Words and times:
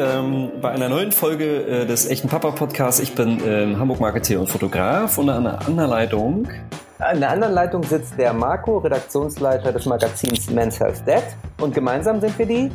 ähm, 0.00 0.50
bei 0.60 0.70
einer 0.70 0.88
neuen 0.88 1.12
Folge 1.12 1.44
äh, 1.62 1.86
des 1.86 2.08
echten 2.08 2.28
Papa 2.28 2.50
Podcasts. 2.52 3.00
Ich 3.00 3.14
bin 3.14 3.38
ähm, 3.46 3.78
Hamburg-Marketeer 3.78 4.40
und 4.40 4.48
Fotograf 4.48 5.18
und 5.18 5.28
an 5.28 5.46
einer 5.46 5.66
anderen 5.66 5.90
Leitung. 5.90 6.48
An 6.98 7.20
der 7.20 7.30
anderen 7.30 7.54
Leitung 7.54 7.82
sitzt 7.82 8.18
der 8.18 8.32
Marco, 8.32 8.78
Redaktionsleiter 8.78 9.72
des 9.72 9.86
Magazins 9.86 10.50
Men's 10.50 10.78
Health 10.80 11.02
Dad. 11.06 11.22
Und 11.60 11.74
gemeinsam 11.74 12.20
sind 12.20 12.38
wir 12.38 12.46
die 12.46 12.70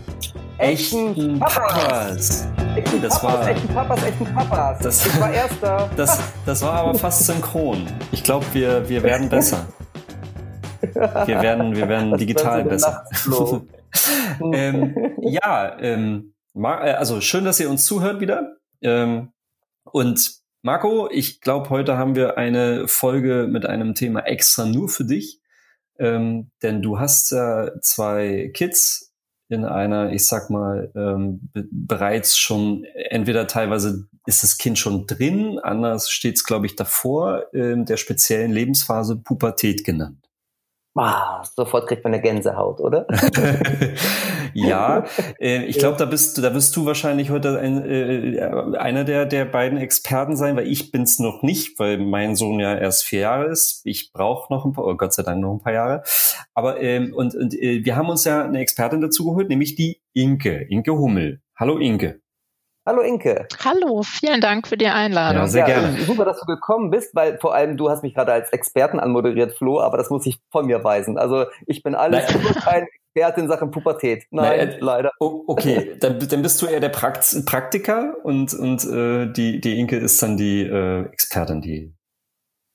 echten 0.58 1.40
Papas. 1.40 2.48
Echten 2.76 3.02
Das 3.02 3.20
Papas, 3.20 3.40
war- 3.40 3.50
echten 3.50 3.68
Papas, 3.74 4.04
echten 4.04 4.26
Papas. 4.26 4.80
Das- 4.80 5.06
ich 5.06 5.20
war 5.22 5.32
erster. 5.34 5.90
Das, 5.98 6.20
das 6.46 6.62
war 6.64 6.74
aber 6.74 6.96
fast 6.96 7.26
synchron. 7.26 7.86
Ich 8.12 8.24
glaube, 8.24 8.46
wir, 8.54 8.88
wir 8.90 9.04
werden 9.04 9.30
besser. 9.30 9.66
Wir 11.26 11.42
werden, 11.42 11.76
wir 11.76 11.88
werden 11.90 12.12
Das 12.12 12.20
digital 12.20 12.64
besser. 12.64 13.04
Ähm, 14.54 14.94
ja, 15.22 15.72
ähm, 15.80 16.34
äh, 16.34 16.35
also 16.64 17.22
schön, 17.22 17.46
dass 17.46 17.60
ihr 17.60 17.70
uns 17.70 17.86
zuhört 17.86 18.22
wieder. 18.22 18.58
Ähm, 18.82 19.34
und 19.84 20.40
Marco, 20.62 21.10
ich 21.12 21.42
glaube, 21.42 21.70
heute 21.70 21.98
haben 21.98 22.16
wir 22.16 22.38
eine 22.38 22.88
Folge 22.88 23.48
mit 23.50 23.66
einem 23.66 23.94
Thema 23.94 24.22
extra 24.22 24.66
nur 24.66 24.90
für 24.90 25.06
dich. 25.06 25.42
Ähm, 26.00 26.52
denn 26.64 26.82
du 26.82 27.00
hast 27.00 27.32
ja 27.32 27.72
zwei 27.82 28.52
Kids 28.54 29.14
in 29.48 29.64
einer, 29.64 30.12
ich 30.12 30.26
sag 30.26 30.50
mal, 30.50 30.92
ähm, 30.96 31.50
be 31.54 31.68
bereits 31.72 32.38
schon, 32.38 32.84
entweder 32.86 33.48
teilweise 33.48 34.08
ist 34.26 34.44
das 34.44 34.58
Kind 34.58 34.80
schon 34.80 35.06
drin, 35.06 35.60
anders 35.60 36.10
steht 36.10 36.36
es, 36.36 36.44
glaube 36.44 36.66
ich, 36.66 36.76
davor, 36.76 37.46
ähm, 37.54 37.86
der 37.86 37.98
speziellen 37.98 38.52
Lebensphase 38.52 39.18
Pubertät 39.18 39.84
genannt. 39.84 40.26
Ah, 40.96 41.44
sofort 41.44 41.88
kriegt 41.88 42.04
man 42.04 42.14
eine 42.14 42.24
Gänsehaut, 42.24 42.80
oder? 42.80 43.06
ja, 44.56 45.04
äh, 45.40 45.66
ich 45.66 45.78
glaube, 45.78 45.98
da 45.98 46.06
bist 46.06 46.38
du, 46.38 46.42
da 46.42 46.54
wirst 46.54 46.76
du 46.76 46.86
wahrscheinlich 46.86 47.30
heute 47.30 47.60
ein, 47.60 47.84
äh, 47.84 48.78
einer 48.78 49.04
der 49.04 49.26
der 49.26 49.46
beiden 49.46 49.78
Experten 49.78 50.38
sein, 50.38 50.56
weil 50.56 50.68
ich 50.68 50.92
bin's 50.92 51.20
noch 51.20 51.44
nicht, 51.44 51.78
weil 51.78 51.98
mein 51.98 52.36
Sohn 52.36 52.60
ja 52.60 52.76
erst 52.76 53.04
vier 53.04 53.20
Jahre 53.20 53.46
ist. 53.48 53.82
Ich 53.84 54.14
brauche 54.14 54.54
noch 54.54 54.66
ein 54.66 54.74
paar, 54.74 54.86
oh 54.86 54.96
Gott 54.96 55.14
sei 55.14 55.24
Dank 55.24 55.42
noch 55.42 55.54
ein 55.54 55.60
paar 55.60 55.74
Jahre. 55.74 56.04
Aber 56.54 56.82
ähm, 56.82 57.14
und, 57.14 57.36
und 57.36 57.54
äh, 57.54 57.84
wir 57.84 57.96
haben 57.98 58.10
uns 58.10 58.24
ja 58.24 58.46
eine 58.46 58.60
Expertin 58.60 59.02
dazu 59.02 59.26
geholt, 59.26 59.50
nämlich 59.50 59.76
die 59.76 60.02
Inke, 60.14 60.62
Inke 60.70 60.94
Hummel. 60.94 61.42
Hallo 61.58 61.78
Inke. 61.78 62.22
Hallo 62.88 63.02
Inke. 63.02 63.48
Hallo, 63.64 64.04
vielen 64.04 64.42
Dank 64.42 64.68
für 64.68 64.78
die 64.78 64.88
Einladung. 64.88 65.42
Ja, 65.42 65.48
sehr 65.48 65.66
gerne. 65.66 65.98
Super, 66.04 66.24
dass 66.24 66.40
du 66.40 66.46
gekommen 66.46 66.92
bist, 66.92 67.16
weil 67.16 67.40
vor 67.40 67.56
allem 67.56 67.78
du 67.78 67.90
hast 67.90 68.04
mich 68.04 68.14
gerade 68.14 68.32
als 68.32 68.54
Experten 68.54 69.00
anmoderiert, 69.00 69.58
Flo, 69.58 69.82
aber 69.82 69.98
das 69.98 70.12
muss 70.12 70.26
ich 70.28 70.40
von 70.52 70.68
mir 70.68 70.84
weisen. 70.84 71.18
Also 71.18 71.46
ich 71.66 71.82
bin 71.82 71.96
alles 71.96 72.28
kein 72.64 72.86
Experte 73.16 73.42
in 73.42 73.48
Sachen 73.48 73.72
Pubertät. 73.72 74.26
Nein, 74.30 74.58
Nein, 74.58 74.70
äh, 74.70 74.78
leider. 74.80 75.12
Okay, 75.20 75.96
dann, 76.00 76.20
dann 76.20 76.42
bist 76.42 76.62
du 76.62 76.68
eher 76.68 76.82
der 76.82 76.90
Prakt 76.90 77.46
Praktiker 77.46 78.16
und 78.24 78.54
und 78.54 78.84
äh, 78.84 79.32
die 79.32 79.62
die 79.62 79.80
Inke 79.80 79.98
ist 79.98 80.22
dann 80.22 80.38
die 80.38 80.62
äh, 80.62 81.06
Expertin, 81.06 81.62
die 81.62 81.94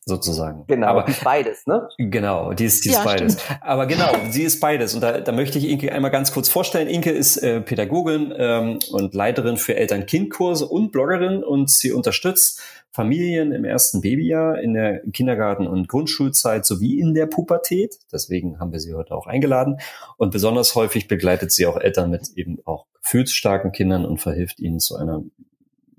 sozusagen. 0.07 0.65
Genau, 0.67 0.89
Aber 0.89 1.03
die 1.05 1.13
ist 1.13 1.23
beides, 1.23 1.67
ne? 1.67 1.89
Genau, 1.99 2.53
die 2.53 2.65
ist, 2.65 2.85
die 2.85 2.89
ist 2.89 2.97
Ja, 2.97 3.05
beides. 3.05 3.37
Aber 3.61 3.87
genau, 3.87 4.11
sie 4.31 4.43
ist 4.43 4.59
beides. 4.59 4.95
Und 4.95 5.03
da, 5.03 5.21
da 5.21 5.31
möchte 5.31 5.59
ich 5.59 5.69
Inke 5.69 5.93
einmal 5.93 6.11
ganz 6.11 6.33
kurz 6.33 6.49
vorstellen. 6.49 6.89
Inke 6.89 7.11
ist 7.11 7.37
äh, 7.37 7.61
Pädagogin 7.61 8.33
ähm, 8.37 8.79
und 8.91 9.15
Leiterin 9.15 9.57
für 9.59 9.77
Eltern-Kind-Kurse 9.77 10.67
und 10.67 10.91
Bloggerin 10.91 11.45
und 11.45 11.71
sie 11.71 11.93
unterstützt 11.93 12.61
Familien 12.93 13.53
im 13.53 13.65
ersten 13.65 14.01
Babyjahr, 14.01 14.61
in 14.61 14.75
der 14.75 15.03
Kindergarten- 15.13 15.69
und 15.69 15.89
Grundschulzeit 15.89 16.67
sowie 16.67 16.99
in 16.99 17.15
der 17.15 17.27
Pubertät. 17.27 17.97
Deswegen 18.13 18.59
haben 18.59 18.73
wir 18.73 18.81
sie 18.81 18.95
heute 18.95 19.15
auch 19.15 19.27
eingeladen. 19.27 19.79
Und 20.17 20.33
besonders 20.33 20.75
häufig 20.75 21.07
begleitet 21.07 21.53
sie 21.53 21.67
auch 21.67 21.77
Eltern 21.77 22.11
mit 22.11 22.31
eben 22.35 22.59
auch 22.65 22.87
gefühlsstarken 23.03 23.73
Kindern 23.73 24.05
und 24.05 24.19
verhilft 24.19 24.59
ihnen 24.59 24.81
zu 24.81 24.97
einer 24.97 25.23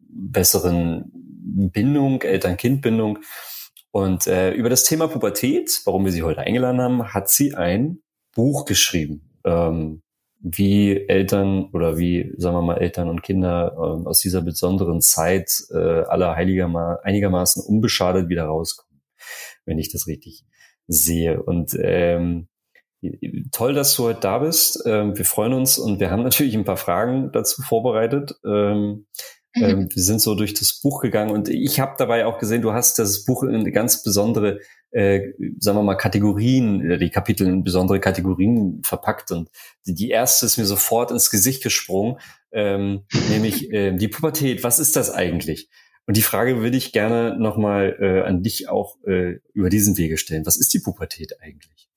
besseren 0.10 1.12
Bindung, 1.14 2.22
Eltern-Kind-Bindung. 2.22 3.20
Und 3.92 4.28
äh, 4.28 4.52
über 4.52 4.70
das 4.70 4.84
Thema 4.84 5.08
Pubertät, 5.08 5.82
warum 5.86 6.06
wir 6.06 6.12
sie 6.12 6.24
heute 6.24 6.42
eingeladen 6.42 6.82
haben, 6.82 7.14
hat 7.14 7.30
sie 7.30 7.56
ein 7.56 8.00
Buch 8.34 8.66
geschrieben, 8.66 9.30
ähm, 9.46 10.02
wie 10.44 11.08
Eltern 11.08 11.70
oder 11.72 11.98
wie, 11.98 12.34
sagen 12.38 12.56
wir 12.56 12.62
mal, 12.62 12.78
Eltern 12.78 13.10
und 13.10 13.22
Kinder 13.22 13.74
ähm, 13.78 14.08
aus 14.08 14.20
dieser 14.20 14.42
besonderen 14.42 15.02
Zeit 15.02 15.52
äh, 15.72 15.78
aller 15.78 16.36
heiligerma 16.36 17.00
einigermaßen 17.04 17.64
unbeschadet 17.64 18.30
wieder 18.30 18.46
rauskommen, 18.46 19.02
wenn 19.66 19.80
ich 19.80 19.92
das 19.92 20.08
richtig 20.08 20.44
sehe. 20.88 21.42
Und 21.42 21.78
ähm, 21.80 22.48
toll, 23.52 23.74
dass 23.74 23.96
du 23.96 24.04
heute 24.04 24.20
da 24.22 24.40
bist. 24.40 24.84
Ähm, 24.86 25.18
wir 25.18 25.26
freuen 25.26 25.54
uns 25.54 25.78
und 25.78 26.00
wir 26.00 26.12
haben 26.12 26.24
natürlich 26.24 26.56
ein 26.56 26.66
paar 26.66 26.78
Fragen 26.78 27.32
dazu 27.32 27.62
vorbereitet. 27.62 28.36
Ähm, 28.46 29.06
Mhm. 29.56 29.64
ähm, 29.64 29.90
wir 29.94 30.04
sind 30.04 30.22
so 30.22 30.36
durch 30.36 30.54
das 30.54 30.80
Buch 30.80 31.02
gegangen 31.02 31.32
und 31.32 31.50
ich 31.50 31.80
habe 31.80 31.96
dabei 31.98 32.26
auch 32.26 32.38
gesehen, 32.38 32.62
du 32.62 32.74
hast 32.74 33.00
das 33.00 33.26
Buch 33.26 33.44
in 33.44 33.54
eine 33.56 33.72
ganz 33.72 34.04
besondere, 34.04 34.60
äh, 34.92 35.34
sagen 35.60 35.78
wir 35.78 35.84
mal, 35.84 35.96
Kategorien, 35.96 36.92
äh, 36.92 36.98
die 36.98 37.10
Kapitel 37.10 37.48
in 37.48 37.64
besondere 37.64 38.00
Kategorien 38.00 38.82
verpackt 38.84 39.32
und 39.32 39.50
die, 39.86 39.94
die 39.94 40.10
erste 40.10 40.46
ist 40.46 40.58
mir 40.58 40.66
sofort 40.66 41.12
ins 41.12 41.30
Gesicht 41.30 41.64
gesprungen, 41.64 42.18
ähm, 42.52 43.06
nämlich 43.30 43.72
ähm, 43.72 43.98
die 43.98 44.08
Pubertät. 44.08 44.64
Was 44.64 44.80
ist 44.80 44.96
das 44.96 45.12
eigentlich? 45.12 45.70
Und 46.08 46.18
die 46.18 46.24
Frage 46.24 46.62
würde 46.62 46.78
ich 46.78 46.92
gerne 46.92 47.38
nochmal 47.38 47.96
äh, 48.00 48.22
an 48.22 48.44
dich 48.44 48.70
auch 48.70 48.98
äh, 49.06 49.40
über 49.54 49.70
diesen 49.70 49.98
Wege 49.98 50.18
stellen. 50.18 50.46
Was 50.46 50.58
ist 50.58 50.74
die 50.74 50.80
Pubertät 50.80 51.42
eigentlich? 51.42 51.91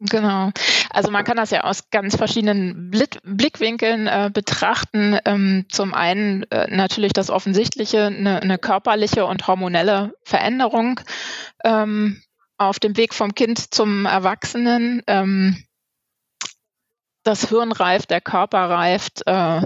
Genau. 0.00 0.50
Also 0.88 1.10
man 1.10 1.24
kann 1.24 1.36
das 1.36 1.50
ja 1.50 1.64
aus 1.64 1.90
ganz 1.90 2.16
verschiedenen 2.16 2.90
Blickwinkeln 2.90 4.06
äh, 4.06 4.30
betrachten. 4.32 5.18
Ähm, 5.26 5.66
zum 5.68 5.92
einen 5.92 6.44
äh, 6.50 6.74
natürlich 6.74 7.12
das 7.12 7.28
Offensichtliche, 7.28 8.06
eine, 8.06 8.40
eine 8.40 8.56
körperliche 8.56 9.26
und 9.26 9.46
hormonelle 9.46 10.14
Veränderung 10.22 11.00
ähm, 11.64 12.22
auf 12.56 12.78
dem 12.78 12.96
Weg 12.96 13.12
vom 13.12 13.34
Kind 13.34 13.74
zum 13.74 14.06
Erwachsenen. 14.06 15.02
Ähm, 15.06 15.62
das 17.22 17.50
Hirn 17.50 17.72
reift, 17.72 18.10
der 18.10 18.22
Körper 18.22 18.70
reift. 18.70 19.26
Äh, 19.26 19.62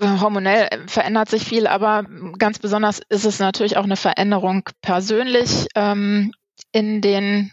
hormonell 0.00 0.68
verändert 0.86 1.28
sich 1.28 1.44
viel, 1.44 1.66
aber 1.66 2.06
ganz 2.38 2.58
besonders 2.58 3.00
ist 3.10 3.26
es 3.26 3.38
natürlich 3.38 3.76
auch 3.76 3.84
eine 3.84 3.96
Veränderung 3.96 4.62
persönlich 4.80 5.66
ähm, 5.74 6.32
in 6.72 7.02
den 7.02 7.52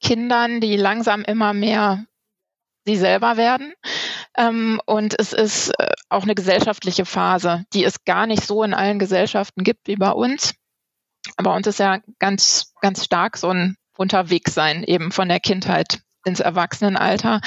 Kindern, 0.00 0.60
die 0.60 0.76
langsam 0.76 1.22
immer 1.22 1.52
mehr 1.52 2.04
sie 2.86 2.96
selber 2.96 3.36
werden. 3.36 3.74
Ähm, 4.36 4.80
und 4.86 5.18
es 5.18 5.32
ist 5.32 5.70
äh, 5.78 5.92
auch 6.08 6.22
eine 6.22 6.34
gesellschaftliche 6.34 7.04
Phase, 7.04 7.64
die 7.72 7.84
es 7.84 8.04
gar 8.04 8.26
nicht 8.26 8.44
so 8.44 8.62
in 8.62 8.74
allen 8.74 8.98
Gesellschaften 8.98 9.62
gibt 9.62 9.88
wie 9.88 9.96
bei 9.96 10.10
uns. 10.10 10.54
Bei 11.36 11.54
uns 11.54 11.66
ist 11.66 11.78
ja 11.78 12.00
ganz, 12.18 12.72
ganz 12.80 13.04
stark 13.04 13.36
so 13.36 13.48
ein 13.50 13.76
Unterwegssein 13.96 14.84
eben 14.84 15.12
von 15.12 15.28
der 15.28 15.40
Kindheit 15.40 16.00
ins 16.24 16.40
Erwachsenenalter. 16.40 17.40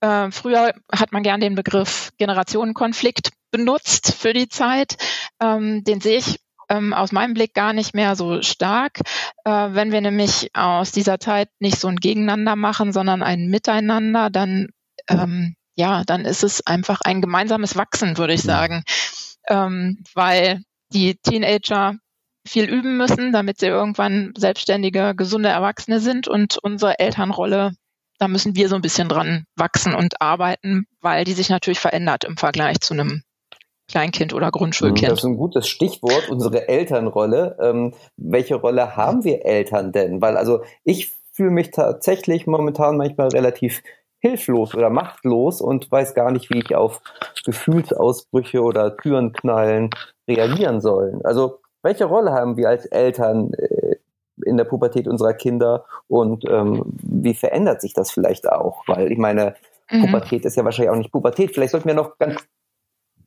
Äh, 0.00 0.30
früher 0.30 0.74
hat 0.92 1.12
man 1.12 1.22
gern 1.22 1.40
den 1.40 1.54
Begriff 1.54 2.10
Generationenkonflikt 2.18 3.30
benutzt 3.50 4.14
für 4.14 4.32
die 4.32 4.48
Zeit. 4.48 4.96
Ähm, 5.40 5.84
den 5.84 6.00
sehe 6.00 6.18
ich 6.18 6.40
ähm, 6.72 6.92
aus 6.94 7.12
meinem 7.12 7.34
Blick 7.34 7.54
gar 7.54 7.72
nicht 7.72 7.94
mehr 7.94 8.16
so 8.16 8.42
stark. 8.42 9.00
Äh, 9.44 9.50
wenn 9.50 9.92
wir 9.92 10.00
nämlich 10.00 10.50
aus 10.54 10.92
dieser 10.92 11.20
Zeit 11.20 11.48
nicht 11.60 11.78
so 11.78 11.88
ein 11.88 11.96
Gegeneinander 11.96 12.56
machen, 12.56 12.92
sondern 12.92 13.22
ein 13.22 13.46
Miteinander, 13.48 14.30
dann 14.30 14.68
ähm, 15.08 15.56
ja, 15.74 16.04
dann 16.04 16.24
ist 16.24 16.42
es 16.42 16.66
einfach 16.66 17.00
ein 17.02 17.20
gemeinsames 17.20 17.76
Wachsen, 17.76 18.18
würde 18.18 18.34
ich 18.34 18.42
sagen, 18.42 18.84
ähm, 19.48 20.04
weil 20.14 20.62
die 20.92 21.16
Teenager 21.16 21.94
viel 22.46 22.68
üben 22.68 22.96
müssen, 22.96 23.32
damit 23.32 23.58
sie 23.58 23.66
irgendwann 23.66 24.32
selbstständige, 24.36 25.14
gesunde 25.16 25.48
Erwachsene 25.48 26.00
sind 26.00 26.28
und 26.28 26.58
unsere 26.58 26.98
Elternrolle, 26.98 27.72
da 28.18 28.28
müssen 28.28 28.54
wir 28.54 28.68
so 28.68 28.76
ein 28.76 28.82
bisschen 28.82 29.08
dran 29.08 29.44
wachsen 29.56 29.94
und 29.94 30.20
arbeiten, 30.20 30.86
weil 31.00 31.24
die 31.24 31.32
sich 31.32 31.48
natürlich 31.48 31.80
verändert 31.80 32.24
im 32.24 32.36
Vergleich 32.36 32.80
zu 32.80 32.94
einem 32.94 33.22
Kleinkind 33.92 34.32
oder 34.34 34.46
Das 34.46 34.52
Grundschulkind. 34.52 35.12
ist 35.12 35.24
ein 35.24 35.36
gutes 35.36 35.68
Stichwort, 35.68 36.28
unsere 36.30 36.66
Elternrolle. 36.68 37.56
Ähm, 37.60 37.94
welche 38.16 38.56
Rolle 38.56 38.96
haben 38.96 39.22
wir 39.24 39.44
Eltern 39.44 39.92
denn? 39.92 40.20
Weil 40.20 40.36
also 40.36 40.62
ich 40.84 41.12
fühle 41.32 41.50
mich 41.50 41.70
tatsächlich 41.70 42.46
momentan 42.46 42.96
manchmal 42.96 43.28
relativ 43.28 43.82
hilflos 44.18 44.74
oder 44.74 44.88
machtlos 44.90 45.60
und 45.60 45.90
weiß 45.90 46.14
gar 46.14 46.30
nicht, 46.30 46.50
wie 46.50 46.58
ich 46.60 46.74
auf 46.74 47.00
Gefühlsausbrüche 47.44 48.62
oder 48.62 48.96
Türenknallen 48.96 49.90
reagieren 50.28 50.80
soll. 50.80 51.20
Also 51.24 51.58
welche 51.82 52.04
Rolle 52.04 52.32
haben 52.32 52.56
wir 52.56 52.68
als 52.68 52.86
Eltern 52.86 53.52
äh, 53.54 53.96
in 54.44 54.56
der 54.56 54.64
Pubertät 54.64 55.06
unserer 55.06 55.34
Kinder 55.34 55.84
und 56.08 56.44
ähm, 56.48 56.82
wie 57.02 57.34
verändert 57.34 57.80
sich 57.80 57.92
das 57.94 58.10
vielleicht 58.10 58.50
auch? 58.50 58.82
Weil 58.86 59.12
ich 59.12 59.18
meine, 59.18 59.54
Mhm. 59.90 60.06
Pubertät 60.06 60.44
ist 60.46 60.56
ja 60.56 60.64
wahrscheinlich 60.64 60.90
auch 60.90 60.96
nicht 60.96 61.12
Pubertät. 61.12 61.52
Vielleicht 61.52 61.72
sollten 61.72 61.88
wir 61.88 61.94
noch 61.94 62.16
ganz, 62.16 62.40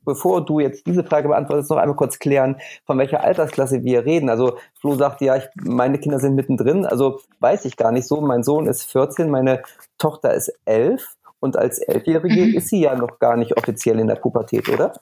bevor 0.05 0.45
du 0.45 0.59
jetzt 0.59 0.85
diese 0.87 1.03
Frage 1.03 1.27
beantwortest, 1.27 1.69
noch 1.69 1.77
einmal 1.77 1.95
kurz 1.95 2.19
klären, 2.19 2.57
von 2.85 2.97
welcher 2.97 3.23
Altersklasse 3.23 3.83
wir 3.83 4.05
reden. 4.05 4.29
Also 4.29 4.57
Flo 4.79 4.95
sagt 4.95 5.21
ja, 5.21 5.35
ich, 5.35 5.43
meine 5.55 5.99
Kinder 5.99 6.19
sind 6.19 6.35
mittendrin. 6.35 6.85
Also 6.85 7.19
weiß 7.39 7.65
ich 7.65 7.77
gar 7.77 7.91
nicht 7.91 8.07
so. 8.07 8.21
Mein 8.21 8.43
Sohn 8.43 8.67
ist 8.67 8.91
14, 8.91 9.29
meine 9.29 9.63
Tochter 9.97 10.33
ist 10.33 10.53
11. 10.65 11.15
und 11.39 11.57
als 11.57 11.79
Elfjährige 11.79 12.45
mhm. 12.45 12.53
ist 12.55 12.69
sie 12.69 12.81
ja 12.81 12.95
noch 12.95 13.19
gar 13.19 13.37
nicht 13.37 13.57
offiziell 13.57 13.99
in 13.99 14.07
der 14.07 14.15
Pubertät, 14.15 14.69
oder? 14.69 14.93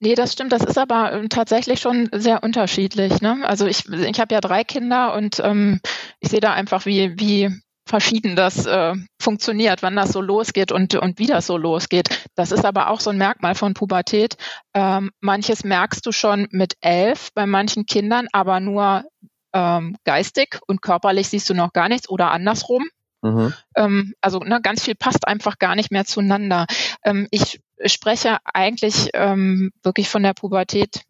Nee, 0.00 0.14
das 0.14 0.32
stimmt. 0.32 0.52
Das 0.52 0.62
ist 0.62 0.76
aber 0.76 1.12
ähm, 1.12 1.28
tatsächlich 1.28 1.80
schon 1.80 2.08
sehr 2.12 2.42
unterschiedlich. 2.42 3.20
Ne? 3.20 3.40
Also 3.44 3.66
ich, 3.66 3.88
ich 3.88 4.20
habe 4.20 4.34
ja 4.34 4.40
drei 4.40 4.64
Kinder 4.64 5.14
und 5.14 5.40
ähm, 5.42 5.80
ich 6.20 6.30
sehe 6.30 6.40
da 6.40 6.52
einfach, 6.52 6.84
wie, 6.84 7.18
wie 7.18 7.50
verschieden 7.86 8.34
das 8.34 8.66
äh, 8.66 8.94
funktioniert, 9.20 9.82
wann 9.82 9.96
das 9.96 10.10
so 10.10 10.20
losgeht 10.20 10.72
und, 10.72 10.94
und 10.94 11.18
wie 11.18 11.26
das 11.26 11.46
so 11.46 11.56
losgeht. 11.56 12.23
Das 12.34 12.52
ist 12.52 12.64
aber 12.64 12.90
auch 12.90 13.00
so 13.00 13.10
ein 13.10 13.18
Merkmal 13.18 13.54
von 13.54 13.74
Pubertät. 13.74 14.36
Ähm, 14.74 15.10
manches 15.20 15.64
merkst 15.64 16.04
du 16.04 16.12
schon 16.12 16.48
mit 16.50 16.74
elf 16.80 17.30
bei 17.34 17.46
manchen 17.46 17.86
Kindern, 17.86 18.26
aber 18.32 18.60
nur 18.60 19.04
ähm, 19.52 19.96
geistig 20.04 20.58
und 20.66 20.82
körperlich 20.82 21.28
siehst 21.28 21.48
du 21.48 21.54
noch 21.54 21.72
gar 21.72 21.88
nichts 21.88 22.08
oder 22.08 22.30
andersrum. 22.30 22.88
Mhm. 23.22 23.54
Ähm, 23.76 24.14
also 24.20 24.40
ne, 24.40 24.60
ganz 24.60 24.82
viel 24.82 24.94
passt 24.94 25.26
einfach 25.26 25.58
gar 25.58 25.76
nicht 25.76 25.90
mehr 25.90 26.04
zueinander. 26.04 26.66
Ähm, 27.04 27.28
ich 27.30 27.60
spreche 27.86 28.38
eigentlich 28.44 29.10
ähm, 29.14 29.70
wirklich 29.82 30.08
von 30.08 30.22
der 30.22 30.34
Pubertät 30.34 31.02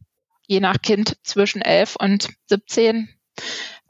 je 0.47 0.61
nach 0.61 0.81
Kind 0.83 1.17
zwischen 1.23 1.63
elf 1.63 1.97
und 1.97 2.29
17 2.49 3.09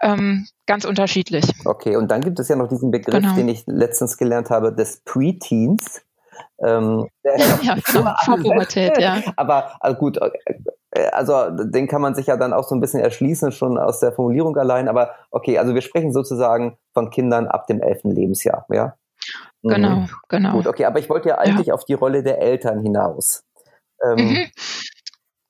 ähm, 0.01 0.47
ganz 0.67 0.85
unterschiedlich. 0.85 1.45
Okay, 1.65 1.97
und 1.97 2.11
dann 2.11 2.21
gibt 2.21 2.39
es 2.39 2.49
ja 2.49 2.57
noch 2.57 2.69
diesen 2.69 2.91
Begriff, 2.91 3.23
genau. 3.23 3.35
den 3.35 3.49
ich 3.49 3.65
letztens 3.67 4.17
gelernt 4.17 4.51
habe, 4.51 4.73
des 4.73 5.03
Preteens. 5.05 6.03
Ähm, 6.59 7.09
ja, 7.63 7.77
genau, 7.85 8.15
Pubertät, 8.37 8.99
ja. 8.99 9.23
Aber 9.37 9.73
also 9.81 9.99
gut, 9.99 10.19
äh, 10.19 10.31
also 11.13 11.51
den 11.51 11.89
kann 11.89 12.01
man 12.01 12.15
sich 12.15 12.27
ja 12.27 12.37
dann 12.37 12.53
auch 12.53 12.65
so 12.65 12.75
ein 12.75 12.81
bisschen 12.81 13.01
erschließen, 13.01 13.53
schon 13.53 13.79
aus 13.79 14.01
der 14.01 14.13
Formulierung 14.13 14.57
allein. 14.57 14.89
Aber 14.89 15.15
okay, 15.31 15.59
also 15.59 15.75
wir 15.75 15.83
sprechen 15.83 16.13
sozusagen 16.13 16.79
von 16.93 17.11
Kindern 17.11 17.49
ab 17.49 17.67
dem 17.67 17.81
elften 17.81 18.11
Lebensjahr, 18.11 18.67
ja? 18.71 18.95
Genau, 19.63 19.97
mhm. 20.01 20.11
genau. 20.29 20.53
Gut, 20.53 20.67
okay, 20.67 20.85
aber 20.85 20.99
ich 20.99 21.09
wollte 21.09 21.31
ja 21.31 21.39
eigentlich 21.39 21.69
ja. 21.69 21.75
auf 21.75 21.85
die 21.85 21.95
Rolle 21.95 22.23
der 22.23 22.41
Eltern 22.41 22.81
hinaus. 22.81 23.45
Ähm, 24.03 24.17
mhm. 24.17 24.47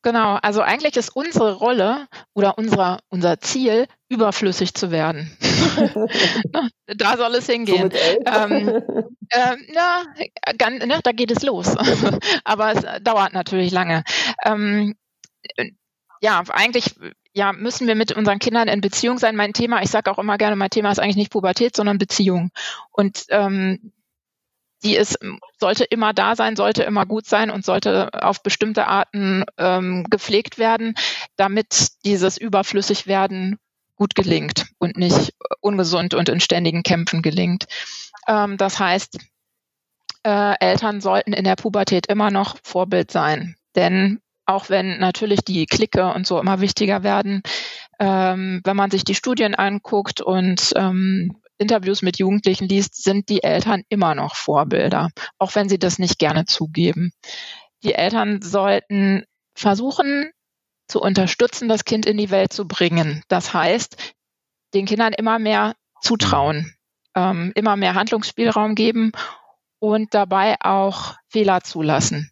Genau, 0.04 0.38
also 0.42 0.60
eigentlich 0.60 0.98
ist 0.98 1.16
unsere 1.16 1.54
Rolle 1.54 2.08
oder 2.34 2.58
unser, 2.58 3.00
unser 3.08 3.40
Ziel, 3.40 3.86
überflüssig 4.10 4.74
zu 4.74 4.90
werden. 4.90 5.34
da 6.86 7.16
soll 7.16 7.34
es 7.36 7.46
hingehen. 7.46 7.90
ähm, 8.26 8.68
äh, 9.30 9.56
ja, 9.74 10.02
ganz, 10.58 10.84
ne, 10.84 11.00
da 11.02 11.12
geht 11.12 11.30
es 11.30 11.42
los. 11.42 11.74
Aber 12.44 12.72
es 12.72 13.02
dauert 13.02 13.32
natürlich 13.32 13.72
lange. 13.72 14.04
Ähm, 14.44 14.94
ja, 16.20 16.42
eigentlich 16.50 16.94
ja, 17.32 17.54
müssen 17.54 17.88
wir 17.88 17.94
mit 17.94 18.12
unseren 18.12 18.38
Kindern 18.38 18.68
in 18.68 18.82
Beziehung 18.82 19.16
sein. 19.16 19.36
Mein 19.36 19.54
Thema, 19.54 19.82
ich 19.82 19.90
sage 19.90 20.10
auch 20.10 20.18
immer 20.18 20.36
gerne, 20.36 20.54
mein 20.54 20.70
Thema 20.70 20.92
ist 20.92 20.98
eigentlich 20.98 21.16
nicht 21.16 21.32
Pubertät, 21.32 21.74
sondern 21.74 21.96
Beziehung. 21.96 22.50
Und 22.92 23.24
ähm, 23.30 23.90
die 24.84 24.96
ist, 24.96 25.18
sollte 25.58 25.84
immer 25.84 26.12
da 26.12 26.36
sein, 26.36 26.56
sollte 26.56 26.82
immer 26.82 27.06
gut 27.06 27.26
sein 27.26 27.50
und 27.50 27.64
sollte 27.64 28.10
auf 28.12 28.42
bestimmte 28.42 28.86
Arten 28.86 29.44
ähm, 29.58 30.04
gepflegt 30.10 30.58
werden, 30.58 30.94
damit 31.36 31.88
dieses 32.04 32.36
Überflüssigwerden 32.36 33.58
gut 33.96 34.14
gelingt 34.14 34.66
und 34.78 34.96
nicht 34.96 35.32
ungesund 35.60 36.14
und 36.14 36.28
in 36.28 36.40
ständigen 36.40 36.82
Kämpfen 36.82 37.22
gelingt. 37.22 37.66
Ähm, 38.28 38.56
das 38.56 38.78
heißt, 38.78 39.18
äh, 40.24 40.54
Eltern 40.60 41.00
sollten 41.00 41.32
in 41.32 41.44
der 41.44 41.56
Pubertät 41.56 42.06
immer 42.06 42.30
noch 42.30 42.56
Vorbild 42.62 43.10
sein. 43.10 43.56
Denn 43.76 44.20
auch 44.46 44.68
wenn 44.68 44.98
natürlich 44.98 45.40
die 45.40 45.66
Clique 45.66 46.12
und 46.12 46.26
so 46.26 46.38
immer 46.38 46.60
wichtiger 46.60 47.02
werden, 47.02 47.42
ähm, 47.98 48.60
wenn 48.64 48.76
man 48.76 48.90
sich 48.90 49.04
die 49.04 49.14
Studien 49.14 49.54
anguckt 49.54 50.20
und 50.20 50.72
ähm, 50.76 51.36
Interviews 51.64 52.02
mit 52.02 52.18
Jugendlichen 52.18 52.68
liest, 52.68 53.02
sind 53.02 53.30
die 53.30 53.42
Eltern 53.42 53.84
immer 53.88 54.14
noch 54.14 54.36
Vorbilder, 54.36 55.08
auch 55.38 55.54
wenn 55.54 55.70
sie 55.70 55.78
das 55.78 55.98
nicht 55.98 56.18
gerne 56.18 56.44
zugeben. 56.44 57.10
Die 57.82 57.94
Eltern 57.94 58.42
sollten 58.42 59.24
versuchen 59.56 60.30
zu 60.88 61.00
unterstützen, 61.00 61.66
das 61.66 61.86
Kind 61.86 62.04
in 62.04 62.18
die 62.18 62.30
Welt 62.30 62.52
zu 62.52 62.68
bringen. 62.68 63.22
Das 63.28 63.54
heißt, 63.54 64.14
den 64.74 64.84
Kindern 64.84 65.14
immer 65.14 65.38
mehr 65.38 65.74
zutrauen, 66.02 66.74
ähm, 67.14 67.52
immer 67.54 67.76
mehr 67.76 67.94
Handlungsspielraum 67.94 68.74
geben 68.74 69.12
und 69.78 70.12
dabei 70.12 70.56
auch 70.60 71.14
Fehler 71.28 71.62
zulassen. 71.62 72.30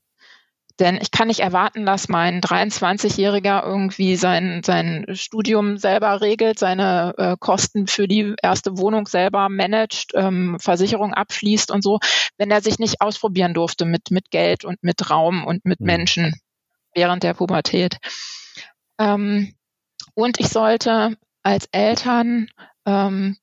Denn 0.82 0.98
ich 1.00 1.12
kann 1.12 1.28
nicht 1.28 1.38
erwarten, 1.38 1.86
dass 1.86 2.08
mein 2.08 2.40
23-Jähriger 2.40 3.64
irgendwie 3.64 4.16
sein, 4.16 4.62
sein 4.64 5.06
Studium 5.12 5.76
selber 5.76 6.20
regelt, 6.20 6.58
seine 6.58 7.14
äh, 7.18 7.36
Kosten 7.38 7.86
für 7.86 8.08
die 8.08 8.34
erste 8.42 8.76
Wohnung 8.78 9.06
selber 9.06 9.48
managt, 9.48 10.10
ähm, 10.14 10.56
Versicherung 10.58 11.14
abschließt 11.14 11.70
und 11.70 11.84
so, 11.84 12.00
wenn 12.36 12.50
er 12.50 12.62
sich 12.62 12.80
nicht 12.80 13.00
ausprobieren 13.00 13.54
durfte 13.54 13.84
mit, 13.84 14.10
mit 14.10 14.32
Geld 14.32 14.64
und 14.64 14.82
mit 14.82 15.08
Raum 15.08 15.44
und 15.44 15.64
mit 15.64 15.78
mhm. 15.78 15.86
Menschen 15.86 16.34
während 16.96 17.22
der 17.22 17.34
Pubertät. 17.34 17.98
Ähm, 18.98 19.54
und 20.14 20.40
ich 20.40 20.48
sollte 20.48 21.16
als 21.44 21.68
Eltern 21.70 22.48
ähm, 22.86 23.36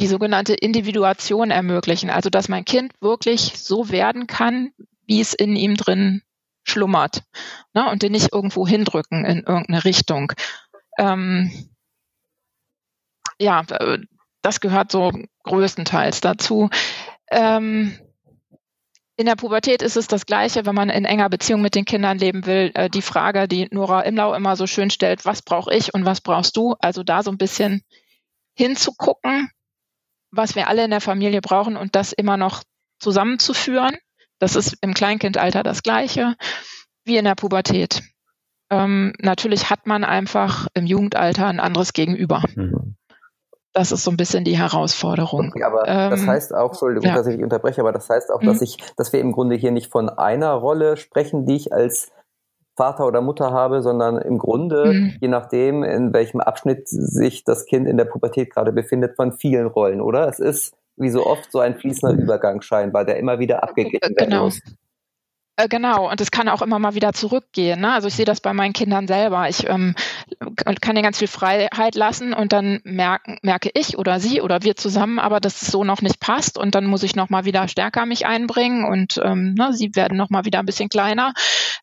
die 0.00 0.08
sogenannte 0.08 0.54
Individuation 0.54 1.52
ermöglichen, 1.52 2.10
also 2.10 2.30
dass 2.30 2.48
mein 2.48 2.64
Kind 2.64 2.94
wirklich 3.00 3.60
so 3.60 3.90
werden 3.90 4.26
kann, 4.26 4.72
wie 5.06 5.20
es 5.20 5.34
in 5.34 5.54
ihm 5.54 5.76
drin 5.76 6.22
schlummert 6.64 7.22
ne, 7.74 7.88
und 7.90 8.02
den 8.02 8.12
nicht 8.12 8.32
irgendwo 8.32 8.66
hindrücken 8.66 9.24
in 9.24 9.38
irgendeine 9.38 9.84
Richtung. 9.84 10.32
Ähm, 10.98 11.70
ja, 13.38 13.62
äh, 13.70 13.98
das 14.42 14.60
gehört 14.60 14.92
so 14.92 15.12
größtenteils 15.44 16.20
dazu. 16.20 16.70
Ähm, 17.30 17.98
in 19.16 19.26
der 19.26 19.36
Pubertät 19.36 19.82
ist 19.82 19.98
es 19.98 20.06
das 20.06 20.24
Gleiche, 20.24 20.64
wenn 20.64 20.74
man 20.74 20.88
in 20.88 21.04
enger 21.04 21.28
Beziehung 21.28 21.60
mit 21.60 21.74
den 21.74 21.84
Kindern 21.84 22.16
leben 22.16 22.46
will. 22.46 22.70
Äh, 22.74 22.88
die 22.88 23.02
Frage, 23.02 23.48
die 23.48 23.68
Nora 23.70 24.00
Imlau 24.00 24.32
immer 24.32 24.56
so 24.56 24.66
schön 24.66 24.88
stellt, 24.88 25.26
was 25.26 25.42
brauche 25.42 25.74
ich 25.74 25.92
und 25.92 26.06
was 26.06 26.22
brauchst 26.22 26.56
du? 26.56 26.74
Also 26.80 27.02
da 27.02 27.22
so 27.22 27.30
ein 27.30 27.36
bisschen 27.36 27.82
hinzugucken, 28.54 29.50
was 30.30 30.54
wir 30.54 30.68
alle 30.68 30.84
in 30.84 30.90
der 30.90 31.02
Familie 31.02 31.42
brauchen 31.42 31.76
und 31.76 31.96
das 31.96 32.12
immer 32.12 32.36
noch 32.36 32.62
zusammenzuführen. 32.98 33.96
Das 34.40 34.56
ist 34.56 34.76
im 34.80 34.94
Kleinkindalter 34.94 35.62
das 35.62 35.82
Gleiche 35.84 36.34
wie 37.04 37.16
in 37.16 37.24
der 37.24 37.36
Pubertät. 37.36 38.02
Ähm, 38.70 39.12
natürlich 39.20 39.70
hat 39.70 39.86
man 39.86 40.02
einfach 40.02 40.66
im 40.74 40.86
Jugendalter 40.86 41.46
ein 41.46 41.60
anderes 41.60 41.92
Gegenüber. 41.92 42.42
Mhm. 42.54 42.96
Das 43.72 43.92
ist 43.92 44.02
so 44.02 44.10
ein 44.10 44.16
bisschen 44.16 44.44
die 44.44 44.58
Herausforderung. 44.58 45.50
Okay, 45.50 45.62
aber 45.62 45.86
ähm, 45.86 46.10
das 46.10 46.26
heißt 46.26 46.54
auch, 46.54 46.70
Entschuldigung, 46.70 47.08
ja. 47.08 47.14
dass 47.14 47.26
ich 47.28 47.40
unterbreche, 47.40 47.80
aber 47.80 47.92
das 47.92 48.08
heißt 48.08 48.32
auch, 48.32 48.42
mhm. 48.42 48.46
dass 48.46 48.62
ich, 48.62 48.78
dass 48.96 49.12
wir 49.12 49.20
im 49.20 49.32
Grunde 49.32 49.54
hier 49.54 49.70
nicht 49.70 49.92
von 49.92 50.08
einer 50.08 50.52
Rolle 50.52 50.96
sprechen, 50.96 51.46
die 51.46 51.56
ich 51.56 51.72
als 51.72 52.10
Vater 52.76 53.06
oder 53.06 53.20
Mutter 53.20 53.52
habe, 53.52 53.82
sondern 53.82 54.18
im 54.18 54.38
Grunde, 54.38 54.92
mhm. 54.92 55.16
je 55.20 55.28
nachdem, 55.28 55.84
in 55.84 56.12
welchem 56.12 56.40
Abschnitt 56.40 56.88
sich 56.88 57.44
das 57.44 57.66
Kind 57.66 57.86
in 57.86 57.96
der 57.96 58.06
Pubertät 58.06 58.50
gerade 58.50 58.72
befindet, 58.72 59.16
von 59.16 59.32
vielen 59.32 59.66
Rollen, 59.66 60.00
oder? 60.00 60.26
Es 60.28 60.38
ist 60.38 60.74
wie 61.00 61.10
so 61.10 61.26
oft 61.26 61.50
so 61.50 61.60
ein 61.60 61.76
fließender 61.76 62.22
Übergang 62.22 62.62
scheinbar, 62.62 63.04
der 63.04 63.16
immer 63.16 63.38
wieder 63.38 63.62
abgeglichen 63.62 64.14
werden 64.16 64.30
genau. 64.30 64.44
muss. 64.44 64.60
Äh, 65.60 65.68
genau, 65.68 66.10
und 66.10 66.20
es 66.20 66.30
kann 66.30 66.48
auch 66.48 66.62
immer 66.62 66.78
mal 66.78 66.94
wieder 66.94 67.12
zurückgehen. 67.12 67.80
Ne? 67.80 67.92
Also 67.92 68.08
ich 68.08 68.14
sehe 68.14 68.24
das 68.24 68.40
bei 68.40 68.52
meinen 68.52 68.72
Kindern 68.72 69.06
selber. 69.06 69.48
Ich 69.48 69.68
ähm, 69.68 69.94
kann 70.80 70.96
ihnen 70.96 71.02
ganz 71.02 71.18
viel 71.18 71.28
Freiheit 71.28 71.94
lassen 71.94 72.32
und 72.32 72.52
dann 72.52 72.80
merken, 72.84 73.38
merke 73.42 73.70
ich 73.74 73.98
oder 73.98 74.20
sie 74.20 74.40
oder 74.40 74.62
wir 74.62 74.76
zusammen, 74.76 75.18
aber 75.18 75.40
dass 75.40 75.60
es 75.60 75.68
so 75.68 75.84
noch 75.84 76.02
nicht 76.02 76.20
passt 76.20 76.56
und 76.56 76.74
dann 76.74 76.86
muss 76.86 77.02
ich 77.02 77.16
noch 77.16 77.28
mal 77.28 77.44
wieder 77.44 77.68
stärker 77.68 78.06
mich 78.06 78.26
einbringen 78.26 78.84
und 78.84 79.20
ähm, 79.22 79.54
ne, 79.54 79.72
sie 79.72 79.94
werden 79.94 80.16
noch 80.16 80.30
mal 80.30 80.44
wieder 80.44 80.60
ein 80.60 80.66
bisschen 80.66 80.88
kleiner 80.88 81.34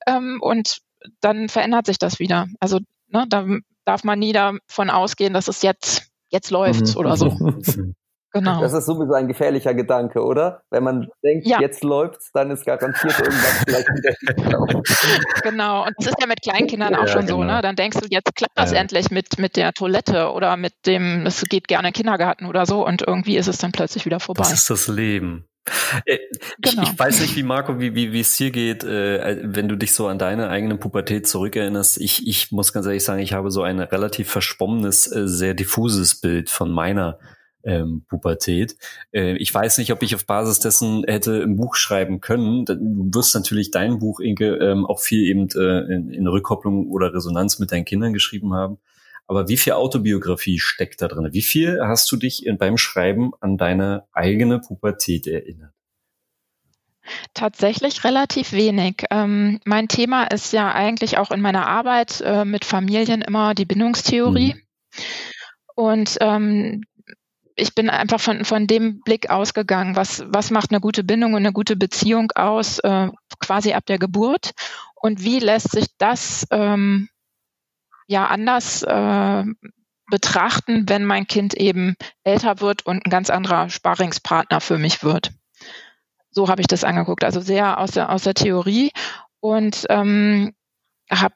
ähm, 0.08 0.40
und 0.42 0.80
dann 1.22 1.50
verändert 1.50 1.86
sich 1.86 2.00
das 2.00 2.20
wieder. 2.20 2.48
Also 2.60 2.80
ne, 3.10 3.26
da 3.30 3.46
darf 3.86 4.04
man 4.04 4.18
nie 4.20 4.34
davon 4.34 4.90
ausgehen, 4.90 5.34
dass 5.34 5.48
es 5.48 5.62
jetzt 5.62 6.10
jetzt 6.30 6.52
läuft 6.52 6.88
mhm. 6.88 6.98
oder 6.98 7.16
so. 7.16 7.30
Genau. 8.40 8.62
Das 8.62 8.74
ist 8.74 8.86
sowieso 8.86 9.14
ein 9.14 9.28
gefährlicher 9.28 9.74
Gedanke, 9.74 10.24
oder? 10.24 10.62
Wenn 10.70 10.84
man 10.84 11.08
denkt, 11.24 11.48
ja. 11.48 11.60
jetzt 11.60 11.84
läuft's, 11.84 12.32
dann 12.34 12.52
ist 12.52 12.66
garantiert 12.66 13.20
irgendwas 13.20 13.64
vielleicht 13.66 13.88
wieder 13.90 14.12
Genau. 15.44 15.86
Und 15.86 15.94
das 15.98 16.08
ist 16.08 16.20
ja 16.20 16.28
mit 16.28 16.42
Kleinkindern 16.42 16.96
auch 16.96 17.02
ja, 17.02 17.08
schon 17.08 17.26
genau. 17.26 17.38
so, 17.38 17.44
ne? 17.44 17.62
Dann 17.62 17.76
denkst 17.76 17.98
du, 18.00 18.08
jetzt 18.10 18.36
klappt 18.36 18.58
das 18.58 18.72
ja. 18.72 18.80
endlich 18.80 19.12
mit, 19.12 19.40
mit 19.40 19.56
der 19.56 19.74
Toilette 19.74 20.32
oder 20.32 20.58
mit 20.58 20.74
dem, 20.86 21.26
es 21.26 21.42
geht 21.44 21.68
gerne 21.68 21.88
in 21.88 21.94
den 21.94 21.98
Kindergarten 21.98 22.46
oder 22.46 22.66
so 22.66 22.86
und 22.86 23.02
irgendwie 23.06 23.38
ist 23.38 23.48
es 23.48 23.58
dann 23.58 23.72
plötzlich 23.72 24.06
wieder 24.06 24.20
vorbei. 24.20 24.44
Das 24.44 24.54
ist 24.54 24.70
das 24.70 24.88
Leben. 24.88 25.48
Äh, 26.06 26.18
genau. 26.60 26.84
Ich, 26.84 26.90
ich, 26.90 27.00
weiß 27.00 27.20
nicht, 27.22 27.36
wie 27.36 27.44
Marco, 27.44 27.80
wie, 27.80 27.94
wie, 27.96 28.14
wie 28.14 28.22
es 28.22 28.36
dir 28.36 28.52
geht, 28.52 28.84
äh, 28.84 29.40
wenn 29.44 29.68
du 29.68 29.76
dich 29.76 29.94
so 29.94 30.08
an 30.08 30.18
deine 30.18 30.50
eigene 30.50 30.78
Pubertät 30.78 31.28
zurückerinnerst. 31.28 32.00
Ich, 32.00 32.28
ich 32.28 32.52
muss 32.52 32.74
ganz 32.74 32.86
ehrlich 32.86 33.04
sagen, 33.04 33.20
ich 33.20 33.34
habe 33.34 33.52
so 33.52 33.64
ein 33.64 33.80
relativ 33.80 34.30
verschwommenes, 34.30 35.12
äh, 35.12 35.28
sehr 35.28 35.54
diffuses 35.54 36.20
Bild 36.20 36.50
von 36.50 36.72
meiner 36.72 37.20
ähm, 37.64 38.06
Pubertät. 38.08 38.78
Äh, 39.12 39.36
ich 39.38 39.54
weiß 39.54 39.78
nicht, 39.78 39.92
ob 39.92 40.04
ich 40.04 40.16
auf 40.16 40.26
Basis 40.26 40.60
dessen 40.60 41.04
hätte 41.06 41.42
ein 41.42 41.56
Buch 41.56 41.76
schreiben 41.76 42.22
können. 42.22 42.66
Du 42.66 43.10
wirst 43.14 43.36
natürlich 43.36 43.72
dein 43.72 44.00
Buch, 44.00 44.20
Inke, 44.20 44.56
ähm, 44.58 44.86
auch 44.86 45.00
viel 45.00 45.26
eben 45.26 45.50
äh, 45.56 45.94
in, 45.94 46.10
in 46.12 46.28
Rückkopplung 46.28 46.90
oder 46.90 47.14
Resonanz 47.14 47.60
mit 47.60 47.72
deinen 47.72 47.86
Kindern 47.86 48.14
geschrieben 48.14 48.54
haben. 48.54 48.78
Aber 49.28 49.50
wie 49.50 49.58
viel 49.58 49.74
Autobiografie 49.74 50.60
steckt 50.60 51.02
da 51.02 51.10
drin? 51.10 51.30
Wie 51.34 51.42
viel 51.42 51.82
hast 51.82 52.10
du 52.12 52.16
dich 52.16 52.46
in, 52.46 52.58
beim 52.58 52.78
Schreiben 52.78 53.32
an 53.42 53.58
deine 53.58 54.06
eigene 54.14 54.60
Pubertät 54.60 55.28
erinnert? 55.28 55.74
Tatsächlich 57.34 58.04
relativ 58.04 58.52
wenig. 58.54 59.04
Ähm, 59.12 59.60
mein 59.66 59.88
Thema 59.88 60.26
ist 60.26 60.54
ja 60.54 60.72
eigentlich 60.74 61.18
auch 61.18 61.32
in 61.32 61.42
meiner 61.42 61.68
Arbeit 61.68 62.22
äh, 62.22 62.46
mit 62.46 62.66
Familien 62.66 63.22
immer 63.22 63.54
die 63.54 63.66
Bindungstheorie. 63.66 64.56
Mhm. 64.56 64.62
Und 65.76 66.18
ähm, 66.22 66.84
ich 67.58 67.74
bin 67.74 67.90
einfach 67.90 68.20
von, 68.20 68.46
von 68.46 68.68
dem 68.68 69.02
Blick 69.02 69.30
ausgegangen, 69.30 69.96
was, 69.96 70.24
was 70.28 70.52
macht 70.52 70.72
eine 70.72 70.80
gute 70.80 71.04
Bindung 71.04 71.34
und 71.34 71.40
eine 71.40 71.54
gute 71.54 71.76
Beziehung 71.76 72.32
aus, 72.36 72.80
äh, 72.80 73.10
quasi 73.40 73.74
ab 73.74 73.86
der 73.88 73.98
Geburt 73.98 74.52
und 74.96 75.24
wie 75.24 75.40
lässt 75.40 75.72
sich 75.72 75.88
das 75.98 76.46
ähm, 76.52 77.10
ja 78.06 78.28
anders 78.28 78.84
äh, 78.84 79.44
betrachten, 80.10 80.88
wenn 80.88 81.04
mein 81.04 81.28
Kind 81.28 81.56
eben 81.56 81.96
älter 82.24 82.62
wird 82.62 82.86
und 82.86 83.06
ein 83.06 83.10
ganz 83.10 83.30
anderer 83.30 83.70
Sparingspartner 83.70 84.62
für 84.62 84.78
mich 84.78 85.04
wird. 85.04 85.32
So 86.30 86.50
habe 86.50 86.62
ich 86.62 86.68
das 86.68 86.84
angeguckt, 86.84 87.24
also 87.24 87.42
sehr 87.42 87.80
aus 87.80 87.92
der, 87.92 88.12
aus 88.12 88.24
der 88.24 88.36
Theorie 88.36 88.92
und 89.40 89.86
ähm, 89.90 90.54
habe 91.10 91.36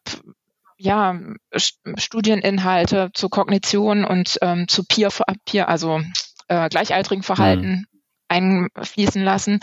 ja, 0.81 1.19
Studieninhalte 1.55 3.11
zu 3.13 3.29
Kognition 3.29 4.03
und 4.03 4.37
ähm, 4.41 4.67
zu 4.67 4.83
Peer, 4.83 5.09
Peer 5.45 5.69
also 5.69 6.01
äh, 6.47 6.69
gleichaltrigen 6.69 7.23
Verhalten 7.23 7.87
mhm. 8.29 8.69
einfließen 8.75 9.23
lassen. 9.23 9.59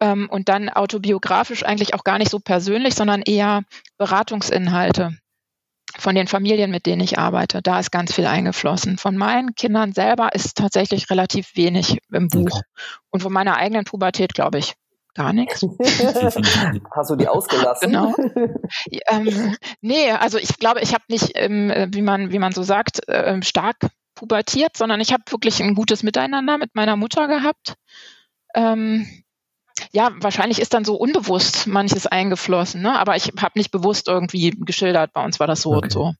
Ähm, 0.00 0.28
und 0.30 0.48
dann 0.48 0.68
autobiografisch 0.68 1.64
eigentlich 1.64 1.94
auch 1.94 2.04
gar 2.04 2.18
nicht 2.18 2.30
so 2.30 2.38
persönlich, 2.38 2.94
sondern 2.94 3.22
eher 3.22 3.62
Beratungsinhalte 3.98 5.16
von 5.98 6.14
den 6.14 6.26
Familien, 6.26 6.70
mit 6.70 6.86
denen 6.86 7.02
ich 7.02 7.18
arbeite. 7.18 7.60
Da 7.60 7.78
ist 7.78 7.90
ganz 7.90 8.14
viel 8.14 8.26
eingeflossen. 8.26 8.98
Von 8.98 9.16
meinen 9.16 9.54
Kindern 9.54 9.92
selber 9.92 10.34
ist 10.34 10.56
tatsächlich 10.56 11.10
relativ 11.10 11.54
wenig 11.54 11.98
im 12.12 12.28
Buch. 12.28 12.56
Okay. 12.56 12.62
Und 13.10 13.22
von 13.22 13.32
meiner 13.32 13.56
eigenen 13.56 13.84
Pubertät, 13.84 14.32
glaube 14.32 14.58
ich, 14.58 14.74
Gar 15.14 15.32
nichts. 15.32 15.62
Hast 16.96 17.10
du 17.10 17.16
die 17.16 17.28
ausgelassen? 17.28 17.90
Genau. 17.90 18.14
ähm, 19.08 19.56
nee, 19.80 20.10
also 20.10 20.38
ich 20.38 20.58
glaube, 20.58 20.80
ich 20.80 20.94
habe 20.94 21.04
nicht, 21.08 21.32
ähm, 21.34 21.72
wie 21.92 22.02
man, 22.02 22.32
wie 22.32 22.38
man 22.38 22.52
so 22.52 22.62
sagt, 22.62 23.06
äh, 23.08 23.42
stark 23.42 23.76
pubertiert, 24.14 24.76
sondern 24.76 25.00
ich 25.00 25.12
habe 25.12 25.24
wirklich 25.28 25.62
ein 25.62 25.74
gutes 25.74 26.02
Miteinander 26.02 26.56
mit 26.56 26.74
meiner 26.74 26.96
Mutter 26.96 27.28
gehabt. 27.28 27.74
Ähm, 28.54 29.06
ja, 29.92 30.10
wahrscheinlich 30.20 30.60
ist 30.60 30.74
dann 30.74 30.84
so 30.84 30.96
unbewusst 30.96 31.66
manches 31.66 32.06
eingeflossen, 32.06 32.82
ne? 32.82 32.98
aber 32.98 33.16
ich 33.16 33.32
habe 33.38 33.52
nicht 33.58 33.70
bewusst 33.70 34.08
irgendwie 34.08 34.50
geschildert, 34.50 35.12
bei 35.12 35.24
uns 35.24 35.40
war 35.40 35.46
das 35.46 35.62
so 35.62 35.72
okay. 35.72 35.84
und 35.84 35.92
so. 35.92 36.12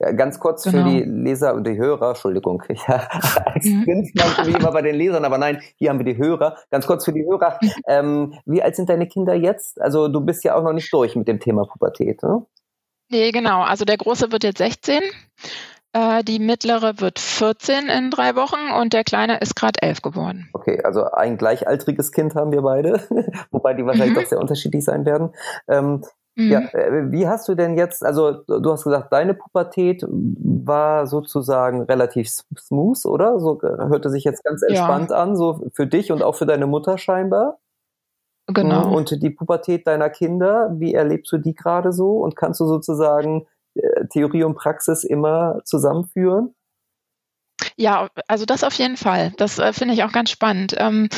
Ja, 0.00 0.12
ganz 0.12 0.38
kurz 0.38 0.64
genau. 0.64 0.84
für 0.84 0.90
die 0.90 1.02
Leser 1.02 1.54
und 1.54 1.66
die 1.66 1.76
Hörer, 1.76 2.10
Entschuldigung, 2.10 2.62
ich 2.68 2.80
wie 2.80 4.52
immer 4.52 4.72
bei 4.72 4.82
den 4.82 4.96
Lesern, 4.96 5.24
aber 5.24 5.38
nein, 5.38 5.62
hier 5.76 5.90
haben 5.90 5.98
wir 5.98 6.04
die 6.04 6.18
Hörer. 6.18 6.56
Ganz 6.70 6.86
kurz 6.86 7.04
für 7.04 7.12
die 7.12 7.24
Hörer, 7.24 7.58
ähm, 7.88 8.34
wie 8.44 8.62
alt 8.62 8.76
sind 8.76 8.88
deine 8.88 9.06
Kinder 9.06 9.34
jetzt? 9.34 9.80
Also 9.80 10.08
du 10.08 10.20
bist 10.20 10.44
ja 10.44 10.54
auch 10.54 10.62
noch 10.62 10.72
nicht 10.72 10.92
durch 10.92 11.16
mit 11.16 11.28
dem 11.28 11.40
Thema 11.40 11.64
Pubertät, 11.64 12.22
ne? 12.22 12.44
Nee, 13.08 13.30
genau. 13.30 13.62
Also 13.62 13.84
der 13.84 13.96
Große 13.96 14.32
wird 14.32 14.42
jetzt 14.42 14.58
16, 14.58 15.00
äh, 15.96 16.22
die 16.24 16.38
Mittlere 16.38 17.00
wird 17.00 17.18
14 17.18 17.88
in 17.88 18.10
drei 18.10 18.36
Wochen 18.36 18.70
und 18.78 18.92
der 18.92 19.02
Kleine 19.02 19.38
ist 19.38 19.56
gerade 19.56 19.80
11 19.80 20.02
geworden. 20.02 20.48
Okay, 20.52 20.82
also 20.82 21.10
ein 21.10 21.38
gleichaltriges 21.38 22.12
Kind 22.12 22.34
haben 22.34 22.52
wir 22.52 22.60
beide, 22.60 23.00
wobei 23.50 23.72
die 23.72 23.86
wahrscheinlich 23.86 24.16
mhm. 24.16 24.20
doch 24.20 24.28
sehr 24.28 24.40
unterschiedlich 24.40 24.84
sein 24.84 25.06
werden. 25.06 25.32
Ähm, 25.68 26.02
Mhm. 26.36 26.50
Ja, 26.50 26.60
äh, 26.60 27.10
wie 27.10 27.26
hast 27.26 27.48
du 27.48 27.54
denn 27.54 27.76
jetzt, 27.76 28.04
also 28.04 28.32
du 28.46 28.70
hast 28.70 28.84
gesagt, 28.84 29.10
deine 29.12 29.32
Pubertät 29.32 30.04
war 30.06 31.06
sozusagen 31.06 31.82
relativ 31.82 32.28
smooth, 32.28 33.04
oder? 33.06 33.40
So 33.40 33.60
äh, 33.62 33.88
hörte 33.88 34.10
sich 34.10 34.24
jetzt 34.24 34.44
ganz 34.44 34.62
entspannt 34.62 35.10
ja. 35.10 35.16
an, 35.16 35.34
so 35.34 35.66
für 35.72 35.86
dich 35.86 36.12
und 36.12 36.22
auch 36.22 36.34
für 36.34 36.46
deine 36.46 36.66
Mutter 36.66 36.98
scheinbar. 36.98 37.58
Genau. 38.48 38.94
Und 38.94 39.22
die 39.22 39.30
Pubertät 39.30 39.86
deiner 39.86 40.10
Kinder, 40.10 40.70
wie 40.74 40.94
erlebst 40.94 41.32
du 41.32 41.38
die 41.38 41.54
gerade 41.54 41.92
so? 41.92 42.18
Und 42.18 42.36
kannst 42.36 42.60
du 42.60 42.66
sozusagen 42.66 43.46
äh, 43.74 44.06
Theorie 44.12 44.44
und 44.44 44.54
Praxis 44.54 45.04
immer 45.04 45.60
zusammenführen? 45.64 46.54
Ja, 47.76 48.08
also 48.28 48.44
das 48.44 48.62
auf 48.62 48.74
jeden 48.74 48.98
Fall. 48.98 49.32
Das 49.38 49.58
äh, 49.58 49.72
finde 49.72 49.94
ich 49.94 50.04
auch 50.04 50.12
ganz 50.12 50.30
spannend. 50.30 50.74
Ähm, 50.78 51.08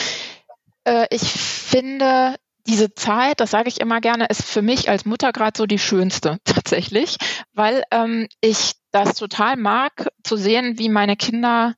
äh, 0.85 1.07
ich 1.11 1.33
finde, 1.33 2.37
diese 2.69 2.95
Zeit, 2.95 3.41
das 3.41 3.51
sage 3.51 3.69
ich 3.69 3.81
immer 3.81 4.01
gerne, 4.01 4.27
ist 4.27 4.45
für 4.45 4.63
mich 4.63 4.91
als 4.91 5.07
Mutter 5.07 5.33
gerade 5.33 5.57
so 5.57 5.67
die 5.67 5.79
schönste 5.79 6.39
tatsächlich, 6.45 7.17
weil 7.55 7.83
ähm, 7.91 8.29
ich 8.41 8.75
das 8.91 9.15
total 9.15 9.57
mag, 9.57 10.09
zu 10.23 10.37
sehen, 10.37 10.79
wie 10.79 10.89
meine 10.89 11.17
Kinder 11.17 11.75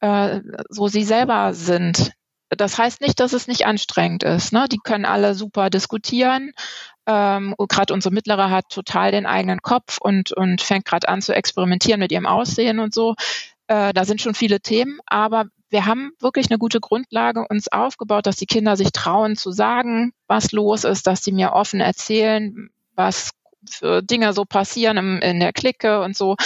äh, 0.00 0.40
so 0.68 0.88
sie 0.88 1.04
selber 1.04 1.54
sind. 1.54 2.12
Das 2.50 2.78
heißt 2.78 3.00
nicht, 3.00 3.20
dass 3.20 3.32
es 3.32 3.48
nicht 3.48 3.66
anstrengend 3.66 4.22
ist. 4.22 4.52
Ne? 4.52 4.66
Die 4.70 4.78
können 4.78 5.06
alle 5.06 5.34
super 5.34 5.70
diskutieren. 5.70 6.52
Ähm, 7.06 7.54
gerade 7.58 7.92
unsere 7.92 8.14
Mittlere 8.14 8.50
hat 8.50 8.68
total 8.68 9.12
den 9.12 9.26
eigenen 9.26 9.60
Kopf 9.60 9.98
und, 9.98 10.32
und 10.32 10.60
fängt 10.60 10.84
gerade 10.84 11.08
an 11.08 11.22
zu 11.22 11.34
experimentieren 11.34 12.00
mit 12.00 12.12
ihrem 12.12 12.26
Aussehen 12.26 12.80
und 12.80 12.94
so. 12.94 13.14
Äh, 13.66 13.92
da 13.94 14.04
sind 14.04 14.20
schon 14.20 14.34
viele 14.34 14.60
Themen, 14.60 15.00
aber 15.06 15.46
wir 15.74 15.86
haben 15.86 16.12
wirklich 16.20 16.50
eine 16.50 16.58
gute 16.58 16.78
Grundlage 16.78 17.44
uns 17.48 17.66
aufgebaut, 17.66 18.26
dass 18.26 18.36
die 18.36 18.46
Kinder 18.46 18.76
sich 18.76 18.92
trauen 18.92 19.34
zu 19.34 19.50
sagen, 19.50 20.12
was 20.28 20.52
los 20.52 20.84
ist, 20.84 21.08
dass 21.08 21.24
sie 21.24 21.32
mir 21.32 21.52
offen 21.52 21.80
erzählen, 21.80 22.70
was 22.94 23.32
für 23.68 24.00
Dinge 24.00 24.32
so 24.34 24.44
passieren 24.44 24.96
im, 24.96 25.20
in 25.20 25.40
der 25.40 25.52
Clique 25.52 26.00
und 26.00 26.16
so. 26.16 26.36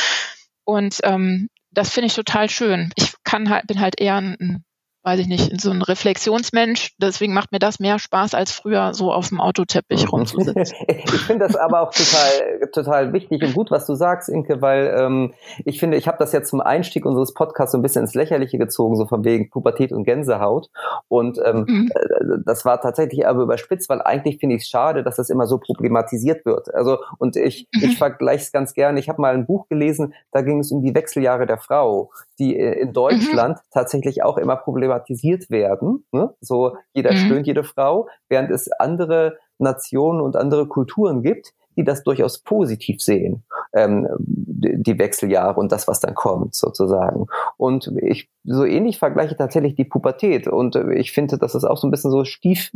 Und 0.64 1.00
ähm, 1.02 1.50
das 1.70 1.90
finde 1.90 2.06
ich 2.06 2.14
total 2.14 2.48
schön. 2.48 2.90
Ich 2.96 3.12
kann 3.22 3.50
halt, 3.50 3.66
bin 3.66 3.80
halt 3.80 4.00
eher 4.00 4.16
ein 4.16 4.64
weiß 5.08 5.20
ich 5.20 5.26
nicht, 5.26 5.58
so 5.58 5.70
ein 5.70 5.80
Reflexionsmensch. 5.80 6.94
Deswegen 6.98 7.32
macht 7.32 7.50
mir 7.50 7.58
das 7.58 7.80
mehr 7.80 7.98
Spaß, 7.98 8.34
als 8.34 8.52
früher 8.52 8.92
so 8.92 9.10
auf 9.10 9.28
dem 9.28 9.40
Autoteppich 9.40 10.04
mhm. 10.04 10.10
rumzusitzen. 10.10 10.76
ich 10.86 11.10
finde 11.22 11.46
das 11.46 11.56
aber 11.56 11.80
auch 11.80 11.92
total, 11.94 12.68
total 12.72 13.12
wichtig 13.14 13.42
und 13.42 13.54
gut, 13.54 13.70
was 13.70 13.86
du 13.86 13.94
sagst, 13.94 14.28
Inke, 14.28 14.60
weil 14.60 14.94
ähm, 14.98 15.32
ich 15.64 15.80
finde, 15.80 15.96
ich 15.96 16.06
habe 16.06 16.18
das 16.18 16.32
jetzt 16.32 16.50
zum 16.50 16.60
Einstieg 16.60 17.06
unseres 17.06 17.32
Podcasts 17.32 17.72
so 17.72 17.78
ein 17.78 17.82
bisschen 17.82 18.02
ins 18.02 18.14
Lächerliche 18.14 18.58
gezogen, 18.58 18.96
so 18.96 19.06
von 19.06 19.24
wegen 19.24 19.48
Pubertät 19.48 19.92
und 19.92 20.04
Gänsehaut. 20.04 20.68
Und 21.08 21.38
ähm, 21.42 21.64
mhm. 21.66 21.90
Äh, 21.94 22.38
das 22.44 22.66
war 22.66 22.78
tatsächlich 22.82 23.26
aber 23.26 23.44
überspitzt, 23.44 23.88
weil 23.88 24.02
eigentlich 24.02 24.38
finde 24.38 24.56
ich 24.56 24.62
es 24.64 24.68
schade, 24.68 25.02
dass 25.02 25.16
das 25.16 25.30
immer 25.30 25.46
so 25.46 25.56
problematisiert 25.56 26.44
wird. 26.44 26.74
Also 26.74 26.98
und 27.16 27.34
ich, 27.36 27.66
mhm. 27.74 27.84
ich 27.84 27.96
vergleiche 27.96 28.42
es 28.42 28.52
ganz 28.52 28.74
gerne. 28.74 29.00
Ich 29.00 29.08
habe 29.08 29.22
mal 29.22 29.32
ein 29.32 29.46
Buch 29.46 29.68
gelesen, 29.68 30.12
da 30.32 30.42
ging 30.42 30.60
es 30.60 30.70
um 30.70 30.82
die 30.82 30.94
Wechseljahre 30.94 31.46
der 31.46 31.56
Frau, 31.56 32.10
die 32.38 32.54
in 32.54 32.92
Deutschland 32.92 33.56
mhm. 33.56 33.70
tatsächlich 33.72 34.22
auch 34.22 34.36
immer 34.36 34.56
problematisiert 34.56 34.97
stigmatisiert 34.98 35.50
werden. 35.50 36.04
Ne? 36.12 36.34
So 36.40 36.76
jeder 36.92 37.12
mhm. 37.12 37.16
stöhnt, 37.16 37.46
jede 37.46 37.64
Frau, 37.64 38.08
während 38.28 38.50
es 38.50 38.70
andere 38.72 39.38
Nationen 39.58 40.20
und 40.20 40.36
andere 40.36 40.66
Kulturen 40.66 41.22
gibt, 41.22 41.52
die 41.76 41.84
das 41.84 42.02
durchaus 42.02 42.40
positiv 42.40 43.00
sehen, 43.00 43.44
ähm, 43.72 44.08
die 44.18 44.98
Wechseljahre 44.98 45.60
und 45.60 45.70
das, 45.70 45.86
was 45.86 46.00
dann 46.00 46.14
kommt, 46.14 46.54
sozusagen. 46.54 47.26
Und 47.56 47.92
ich 48.02 48.28
so 48.44 48.64
ähnlich 48.64 48.98
vergleiche 48.98 49.36
tatsächlich 49.36 49.76
die 49.76 49.84
Pubertät 49.84 50.48
und 50.48 50.74
ich 50.74 51.12
finde, 51.12 51.38
dass 51.38 51.54
es 51.54 51.64
auch 51.64 51.76
so 51.76 51.86
ein 51.86 51.92
bisschen 51.92 52.10
so 52.10 52.24
stief 52.24 52.72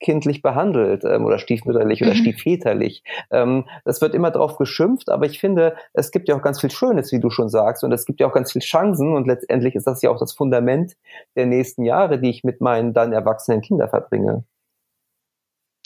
kindlich 0.00 0.42
behandelt 0.42 1.04
ähm, 1.04 1.24
oder 1.24 1.38
stiefmütterlich 1.38 2.02
oder 2.02 2.12
mhm. 2.14 2.18
stiefväterlich. 2.18 3.02
Ähm, 3.30 3.66
das 3.84 4.00
wird 4.00 4.14
immer 4.14 4.30
drauf 4.30 4.56
geschimpft, 4.56 5.10
aber 5.10 5.26
ich 5.26 5.38
finde, 5.38 5.76
es 5.92 6.10
gibt 6.10 6.28
ja 6.28 6.36
auch 6.36 6.42
ganz 6.42 6.60
viel 6.60 6.70
Schönes, 6.70 7.12
wie 7.12 7.20
du 7.20 7.30
schon 7.30 7.48
sagst, 7.48 7.84
und 7.84 7.92
es 7.92 8.04
gibt 8.04 8.20
ja 8.20 8.26
auch 8.26 8.32
ganz 8.32 8.52
viel 8.52 8.62
Chancen 8.62 9.14
und 9.14 9.26
letztendlich 9.26 9.74
ist 9.74 9.86
das 9.86 10.02
ja 10.02 10.10
auch 10.10 10.18
das 10.18 10.32
Fundament 10.32 10.96
der 11.36 11.46
nächsten 11.46 11.84
Jahre, 11.84 12.18
die 12.18 12.30
ich 12.30 12.44
mit 12.44 12.60
meinen 12.60 12.92
dann 12.92 13.12
erwachsenen 13.12 13.60
Kindern 13.60 13.88
verbringe. 13.88 14.44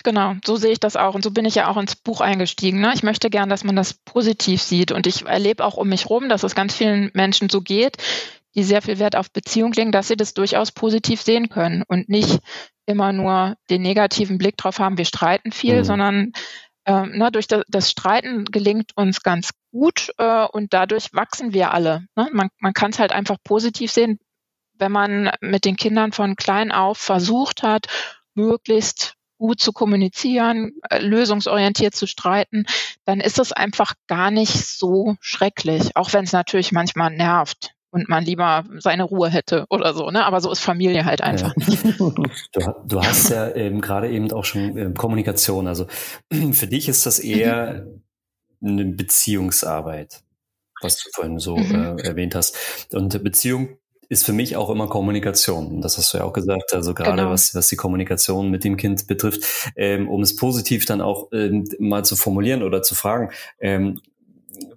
Genau, 0.05 0.35
so 0.45 0.57
sehe 0.57 0.73
ich 0.73 0.81
das 0.81 0.97
auch. 0.97 1.15
Und 1.15 1.23
so 1.23 1.31
bin 1.31 1.45
ich 1.45 1.55
ja 1.55 1.69
auch 1.69 1.77
ins 1.77 1.95
Buch 1.95 2.21
eingestiegen. 2.21 2.81
Ne? 2.81 2.93
Ich 2.95 3.03
möchte 3.03 3.31
gern, 3.31 3.49
dass 3.49 3.63
man 3.63 3.77
das 3.77 3.95
positiv 3.95 4.61
sieht. 4.61 4.91
Und 4.91 5.07
ich 5.07 5.27
erlebe 5.27 5.65
auch 5.65 5.77
um 5.77 5.89
mich 5.89 6.11
rum, 6.11 6.29
dass 6.29 6.43
es 6.43 6.55
ganz 6.55 6.75
vielen 6.75 7.11
Menschen 7.15 7.49
so 7.49 7.61
geht, 7.61 7.99
die 8.55 8.63
sehr 8.63 8.83
viel 8.83 8.99
Wert 8.99 9.17
auf 9.17 9.31
Beziehung 9.31 9.73
legen, 9.73 9.93
dass 9.93 10.09
sie 10.09 10.17
das 10.17 10.35
durchaus 10.35 10.73
positiv 10.73 11.23
sehen 11.23 11.49
können 11.49 11.83
und 11.87 12.09
nicht 12.09 12.41
immer 12.87 13.13
nur 13.13 13.57
den 13.71 13.83
negativen 13.83 14.39
Blick 14.39 14.57
drauf 14.57 14.79
haben, 14.79 14.99
wir 14.99 15.05
streiten 15.05 15.53
viel, 15.53 15.79
mhm. 15.79 15.85
sondern 15.85 16.33
ähm, 16.85 17.17
ne, 17.17 17.31
durch 17.31 17.47
das, 17.47 17.63
das, 17.69 17.91
Streiten 17.91 18.45
gelingt 18.45 18.97
uns 18.97 19.23
ganz 19.23 19.51
gut 19.71 20.11
äh, 20.19 20.45
und 20.47 20.73
dadurch 20.75 21.13
wachsen 21.13 21.53
wir 21.53 21.73
alle. 21.73 22.07
Ne? 22.17 22.29
Man, 22.33 22.49
man 22.59 22.73
kann 22.73 22.91
es 22.91 22.99
halt 22.99 23.13
einfach 23.13 23.37
positiv 23.45 23.93
sehen, 23.93 24.19
wenn 24.75 24.91
man 24.91 25.31
mit 25.41 25.65
den 25.65 25.77
Kindern 25.77 26.11
von 26.13 26.35
klein 26.35 26.73
auf 26.73 26.99
versucht 26.99 27.63
hat, 27.63 27.87
möglichst 28.35 29.15
gut 29.39 29.61
zu 29.61 29.73
kommunizieren, 29.73 30.73
äh, 30.91 30.99
lösungsorientiert 30.99 31.95
zu 31.95 32.07
streiten, 32.07 32.67
dann 33.05 33.21
ist 33.21 33.39
es 33.39 33.53
einfach 33.53 33.95
gar 34.09 34.33
nicht 34.33 34.53
so 34.53 35.17
schrecklich, 35.21 35.97
auch 35.97 36.13
wenn 36.13 36.25
es 36.25 36.33
natürlich 36.33 36.73
manchmal 36.73 37.11
nervt 37.11 37.75
und 37.93 38.09
man 38.09 38.25
lieber 38.25 38.65
seine 38.79 39.05
Ruhe 39.05 39.29
hätte 39.29 39.67
oder 39.69 39.93
so, 39.93 40.11
ne? 40.11 40.25
Aber 40.25 40.41
so 40.41 40.51
ist 40.51 40.61
Familie 40.61 41.05
halt 41.05 41.21
einfach. 41.21 41.55
Ja. 41.57 41.93
Du, 41.99 42.25
du, 42.87 43.03
hast 43.03 43.29
ja 43.29 43.55
ähm, 43.55 43.81
gerade 43.81 44.11
eben 44.11 44.33
auch 44.33 44.45
schon 44.45 44.77
äh, 44.77 44.91
Kommunikation. 44.97 45.69
Also 45.69 45.87
für 46.53 46.67
dich 46.67 46.89
ist 46.89 47.05
das 47.05 47.19
eher 47.19 47.87
mhm. 48.61 48.69
eine 48.69 48.85
Beziehungsarbeit, 48.87 50.23
was 50.81 51.03
du 51.03 51.11
vorhin 51.13 51.39
so 51.39 51.57
mhm. 51.57 51.99
äh, 51.99 52.03
erwähnt 52.03 52.35
hast. 52.35 52.57
Und 52.95 53.23
Beziehung 53.23 53.77
ist 54.09 54.25
für 54.25 54.33
mich 54.33 54.57
auch 54.57 54.71
immer 54.71 54.89
Kommunikation. 54.89 55.83
Das 55.83 55.99
hast 55.99 56.15
du 56.15 56.19
ja 56.19 56.25
auch 56.25 56.33
gesagt. 56.33 56.73
Also 56.73 56.95
gerade 56.95 57.17
genau. 57.17 57.31
was, 57.31 57.55
was 57.55 57.69
die 57.69 57.77
Kommunikation 57.77 58.51
mit 58.51 58.65
dem 58.65 58.79
Kind 58.79 59.07
betrifft, 59.07 59.73
ähm, 59.77 60.09
um 60.09 60.23
es 60.23 60.37
positiv 60.37 60.87
dann 60.87 61.03
auch 61.03 61.29
ähm, 61.33 61.65
mal 61.79 62.05
zu 62.05 62.17
formulieren 62.17 62.63
oder 62.63 62.83
zu 62.83 62.95
fragen, 62.95 63.31
ähm, 63.61 64.01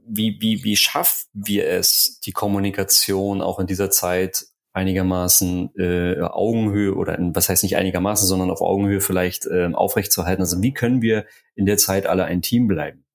wie, 0.07 0.38
wie, 0.39 0.63
wie 0.63 0.75
schaffen 0.75 1.27
wir 1.33 1.67
es, 1.67 2.19
die 2.21 2.31
Kommunikation 2.31 3.41
auch 3.41 3.59
in 3.59 3.67
dieser 3.67 3.89
Zeit 3.89 4.45
einigermaßen 4.74 5.74
äh, 5.77 6.21
Augenhöhe 6.21 6.95
oder 6.95 7.17
in, 7.17 7.35
was 7.35 7.47
heißt 7.50 7.63
nicht 7.63 7.77
einigermaßen, 7.77 8.27
sondern 8.27 8.51
auf 8.51 8.62
Augenhöhe 8.62 9.01
vielleicht 9.01 9.45
äh, 9.45 9.71
aufrechtzuerhalten? 9.74 10.41
Also 10.41 10.62
wie 10.62 10.74
können 10.74 11.01
wir 11.01 11.25
in 11.55 11.65
der 11.65 11.77
Zeit 11.77 12.05
alle 12.05 12.25
ein 12.25 12.41
Team 12.41 12.67
bleiben? 12.67 13.05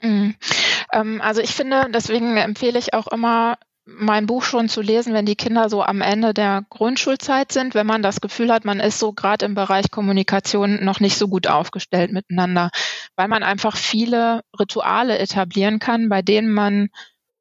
Mhm. 0.00 0.36
Ähm, 0.92 1.20
also 1.20 1.40
ich 1.40 1.50
finde, 1.50 1.86
deswegen 1.92 2.36
empfehle 2.36 2.78
ich 2.78 2.94
auch 2.94 3.08
immer, 3.08 3.58
mein 3.86 4.26
Buch 4.26 4.44
schon 4.44 4.68
zu 4.68 4.82
lesen, 4.82 5.14
wenn 5.14 5.26
die 5.26 5.36
Kinder 5.36 5.68
so 5.68 5.82
am 5.82 6.00
Ende 6.00 6.32
der 6.32 6.64
Grundschulzeit 6.70 7.50
sind, 7.50 7.74
wenn 7.74 7.86
man 7.86 8.02
das 8.02 8.20
Gefühl 8.20 8.52
hat, 8.52 8.64
man 8.64 8.78
ist 8.78 8.98
so 8.98 9.12
gerade 9.12 9.46
im 9.46 9.54
Bereich 9.54 9.90
Kommunikation 9.90 10.84
noch 10.84 11.00
nicht 11.00 11.16
so 11.16 11.28
gut 11.28 11.48
aufgestellt 11.48 12.12
miteinander, 12.12 12.70
weil 13.20 13.28
man 13.28 13.42
einfach 13.42 13.76
viele 13.76 14.40
Rituale 14.58 15.18
etablieren 15.18 15.78
kann, 15.78 16.08
bei 16.08 16.22
denen 16.22 16.50
man 16.50 16.88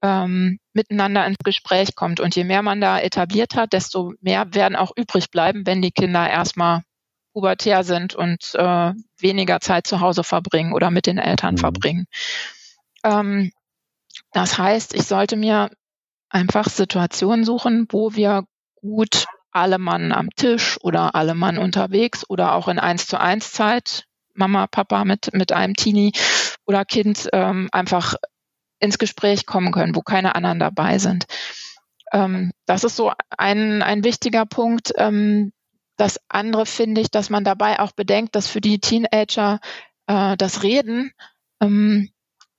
ähm, 0.02 0.60
miteinander 0.74 1.26
ins 1.26 1.38
Gespräch 1.42 1.96
kommt. 1.96 2.20
Und 2.20 2.36
je 2.36 2.44
mehr 2.44 2.62
man 2.64 2.82
da 2.82 3.00
etabliert 3.00 3.56
hat, 3.56 3.72
desto 3.72 4.12
mehr 4.20 4.54
werden 4.54 4.76
auch 4.76 4.92
übrig 4.98 5.32
bleiben, 5.32 5.66
wenn 5.66 5.82
die 5.82 5.94
Kinder 5.94 6.30
erstmal 6.30 6.82
pubertär 7.32 7.86
sind 7.86 8.14
und 8.14 8.56
äh, 8.56 8.92
weniger 9.20 9.62
Zeit 9.62 9.88
zu 9.88 10.02
Hause 10.02 10.26
verbringen 10.26 10.74
oder 10.74 10.92
mit 10.92 11.06
den 11.06 11.18
Eltern 11.18 11.54
mhm. 11.54 11.60
verbringen. 11.60 12.06
Ähm, 13.06 13.54
das 14.34 14.58
heißt, 14.58 14.94
ich 14.94 15.04
sollte 15.04 15.38
mir 15.38 15.70
einfach 16.28 16.68
Situationen 16.68 17.46
suchen, 17.46 17.88
wo 17.90 18.16
wir 18.16 18.44
gut 18.76 19.28
alle 19.52 19.78
Mann 19.78 20.12
am 20.12 20.30
Tisch 20.36 20.78
oder 20.82 21.16
alle 21.16 21.36
Mann 21.36 21.58
unterwegs 21.58 22.30
oder 22.30 22.54
auch 22.56 22.68
in 22.68 22.80
eins 22.80 23.08
zu 23.08 23.18
eins 23.18 23.54
Zeit, 23.54 24.09
Mama, 24.34 24.68
Papa 24.68 25.06
mit, 25.06 25.34
mit 25.34 25.52
einem 25.52 25.76
Teenie 25.76 26.12
oder 26.66 26.86
Kind 26.86 27.30
ähm, 27.34 27.70
einfach 27.72 28.16
ins 28.80 28.98
Gespräch 28.98 29.46
kommen 29.46 29.72
können, 29.72 29.96
wo 29.96 30.02
keine 30.02 30.36
anderen 30.36 30.60
dabei 30.60 30.98
sind. 31.00 31.26
Ähm, 32.12 32.52
das 32.66 32.84
ist 32.84 32.96
so 32.96 33.12
ein, 33.38 33.82
ein 33.82 34.04
wichtiger 34.04 34.46
Punkt. 34.46 34.94
Ähm, 34.98 35.52
das 35.98 36.20
andere 36.30 36.66
finde 36.66 37.02
ich, 37.02 37.12
dass 37.12 37.30
man 37.30 37.44
dabei 37.44 37.80
auch 37.80 37.92
bedenkt, 37.92 38.36
dass 38.36 38.48
für 38.48 38.62
die 38.62 38.80
Teenager 38.80 39.60
äh, 40.08 40.38
das 40.38 40.64
Reden 40.64 41.12
ähm, 41.62 42.10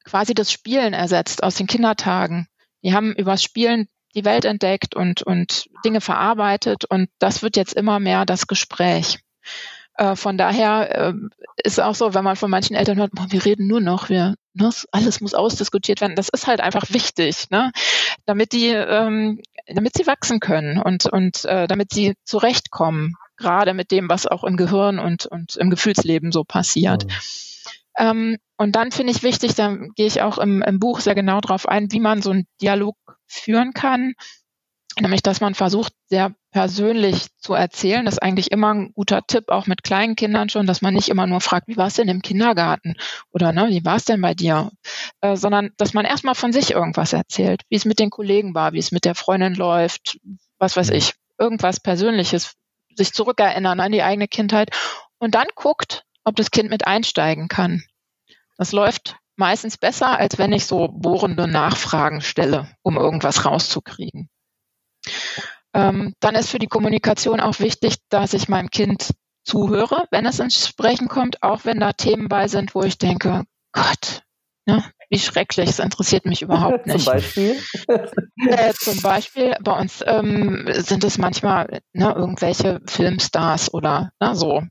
quasi 0.05 0.35
das 0.35 0.53
Spielen 0.53 0.93
ersetzt 0.93 1.43
aus 1.43 1.55
den 1.55 1.67
Kindertagen. 1.67 2.49
Die 2.83 2.95
haben 2.95 3.15
übers 3.15 3.43
Spielen 3.43 3.89
die 4.15 4.25
Welt 4.25 4.45
entdeckt 4.45 4.95
und, 4.97 5.23
und 5.23 5.69
Dinge 5.85 6.01
verarbeitet 6.01 6.85
und 6.85 7.09
das 7.19 7.43
wird 7.43 7.57
jetzt 7.57 7.75
immer 7.75 8.01
mehr 8.01 8.27
das 8.27 8.47
Gespräch. 8.47 9.21
Äh, 10.01 10.17
von 10.17 10.39
daher 10.39 11.09
äh, 11.09 11.15
ist 11.63 11.79
auch 11.79 11.95
so, 11.95 12.15
wenn 12.15 12.25
man 12.25 12.35
von 12.35 12.51
manchen 12.51 12.75
Eltern 12.75 12.97
hört, 12.97 13.13
boah, 13.13 13.27
wir 13.29 13.45
reden 13.45 13.67
nur 13.67 13.83
noch, 13.83 14.09
wir, 14.09 14.35
ne, 14.55 14.71
alles 14.93 15.21
muss 15.21 15.35
ausdiskutiert 15.35 16.01
werden. 16.01 16.17
Das 16.17 16.31
ist 16.31 16.47
halt 16.47 16.63
einfach 16.63 16.87
wichtig, 16.89 17.51
ne? 17.51 17.71
damit 18.25 18.55
die, 18.55 18.69
ähm, 18.69 19.43
damit 19.67 19.95
sie 19.95 20.07
wachsen 20.07 20.41
können 20.41 20.81
und 20.81 21.05
und 21.05 21.45
äh, 21.45 21.67
damit 21.67 21.93
sie 21.93 22.15
zurechtkommen, 22.25 23.17
gerade 23.37 23.75
mit 23.75 23.91
dem, 23.91 24.09
was 24.09 24.27
auch 24.27 24.43
im 24.43 24.57
Gehirn 24.57 24.99
und 24.99 25.27
und 25.27 25.57
im 25.57 25.69
Gefühlsleben 25.69 26.33
so 26.33 26.45
passiert. 26.45 27.05
Mhm. 27.05 27.13
Ähm, 27.99 28.37
und 28.57 28.77
dann 28.77 28.93
finde 28.93 29.13
ich 29.13 29.23
wichtig, 29.23 29.55
da 29.55 29.77
gehe 29.97 30.07
ich 30.07 30.23
auch 30.23 30.39
im, 30.39 30.63
im 30.63 30.81
Buch 30.81 31.01
sehr 31.01 31.15
genau 31.15 31.43
drauf 31.43 31.69
ein, 31.69 31.93
wie 31.93 32.01
man 32.01 32.23
so 32.23 32.31
einen 32.31 32.47
Dialog 32.63 32.97
führen 33.27 33.75
kann 33.75 34.15
Nämlich, 35.01 35.23
dass 35.23 35.41
man 35.41 35.55
versucht, 35.55 35.95
sehr 36.07 36.35
persönlich 36.51 37.29
zu 37.39 37.55
erzählen. 37.55 38.05
Das 38.05 38.15
ist 38.15 38.23
eigentlich 38.23 38.51
immer 38.51 38.75
ein 38.75 38.93
guter 38.93 39.23
Tipp, 39.27 39.49
auch 39.49 39.67
mit 39.67 39.83
kleinen 39.83 40.15
Kindern 40.15 40.51
schon, 40.51 40.67
dass 40.67 40.83
man 40.83 40.93
nicht 40.93 41.09
immer 41.09 41.27
nur 41.27 41.41
fragt, 41.41 41.69
wie 41.69 41.77
war 41.77 41.87
es 41.87 41.95
denn 41.95 42.09
im 42.09 42.21
Kindergarten? 42.21 42.97
Oder 43.33 43.53
ne, 43.53 43.69
wie 43.71 43.85
war 43.85 43.97
es 43.97 44.05
denn 44.05 44.21
bei 44.21 44.35
dir? 44.35 44.71
Äh, 45.23 45.37
sondern, 45.37 45.71
dass 45.79 45.95
man 45.95 46.05
erstmal 46.05 46.35
von 46.35 46.53
sich 46.53 46.73
irgendwas 46.73 47.15
erzählt, 47.15 47.63
wie 47.71 47.77
es 47.77 47.87
mit 47.87 47.99
den 47.99 48.11
Kollegen 48.11 48.55
war, 48.55 48.75
wie 48.75 48.79
es 48.79 48.93
mit 48.93 49.05
der 49.07 49.15
Freundin 49.15 49.55
läuft, 49.55 50.19
was 50.59 50.77
weiß 50.77 50.91
ich, 50.91 51.15
irgendwas 51.39 51.81
Persönliches, 51.81 52.57
sich 52.95 53.13
zurückerinnern 53.13 53.81
an 53.81 53.93
die 53.93 54.03
eigene 54.03 54.29
Kindheit 54.29 54.71
und 55.19 55.35
dann 55.35 55.47
guckt, 55.55 56.05
ob 56.25 56.37
das 56.37 56.51
Kind 56.51 56.69
mit 56.69 56.87
einsteigen 56.87 57.49
kann. 57.49 57.83
Das 58.59 58.73
läuft 58.73 59.17
meistens 59.37 59.79
besser, 59.79 60.19
als 60.19 60.37
wenn 60.37 60.53
ich 60.53 60.67
so 60.67 60.89
bohrende 60.89 61.47
Nachfragen 61.47 62.21
stelle, 62.21 62.69
um 62.83 62.99
irgendwas 62.99 63.47
rauszukriegen. 63.47 64.29
Ähm, 65.73 66.15
dann 66.21 66.35
ist 66.35 66.51
für 66.51 66.59
die 66.59 66.67
Kommunikation 66.67 67.41
auch 67.41 67.61
wichtig, 67.61 67.97
dass 68.09 68.35
ich 68.35 68.49
meinem 68.49 68.71
Kind 68.71 69.11
zuhöre, 69.45 70.07
wenn 70.11 70.27
es 70.27 70.41
ins 70.41 70.69
Sprechen 70.69 71.09
kommt, 71.09 71.43
auch 71.43 71.65
wenn 71.65 71.81
da 71.81 71.93
Themen 71.93 72.29
bei 72.29 72.49
sind, 72.49 72.75
wo 72.75 72.83
ich 72.83 72.99
denke, 72.99 73.45
Gott, 73.73 74.23
ne, 74.67 74.85
wie 75.09 75.19
schrecklich, 75.19 75.71
es 75.71 75.79
interessiert 75.79 76.25
mich 76.25 76.43
überhaupt 76.43 76.87
nicht. 76.87 77.05
zum 77.05 77.13
Beispiel? 77.13 77.57
Äh, 78.49 78.73
zum 78.73 79.03
Beispiel, 79.03 79.55
bei 79.61 79.79
uns 79.79 80.03
ähm, 80.07 80.65
sind 80.73 81.05
es 81.05 81.19
manchmal 81.19 81.83
ne, 81.93 82.15
irgendwelche 82.17 82.81
Filmstars 82.87 83.75
oder 83.75 84.13
ne, 84.19 84.35
so 84.35 84.63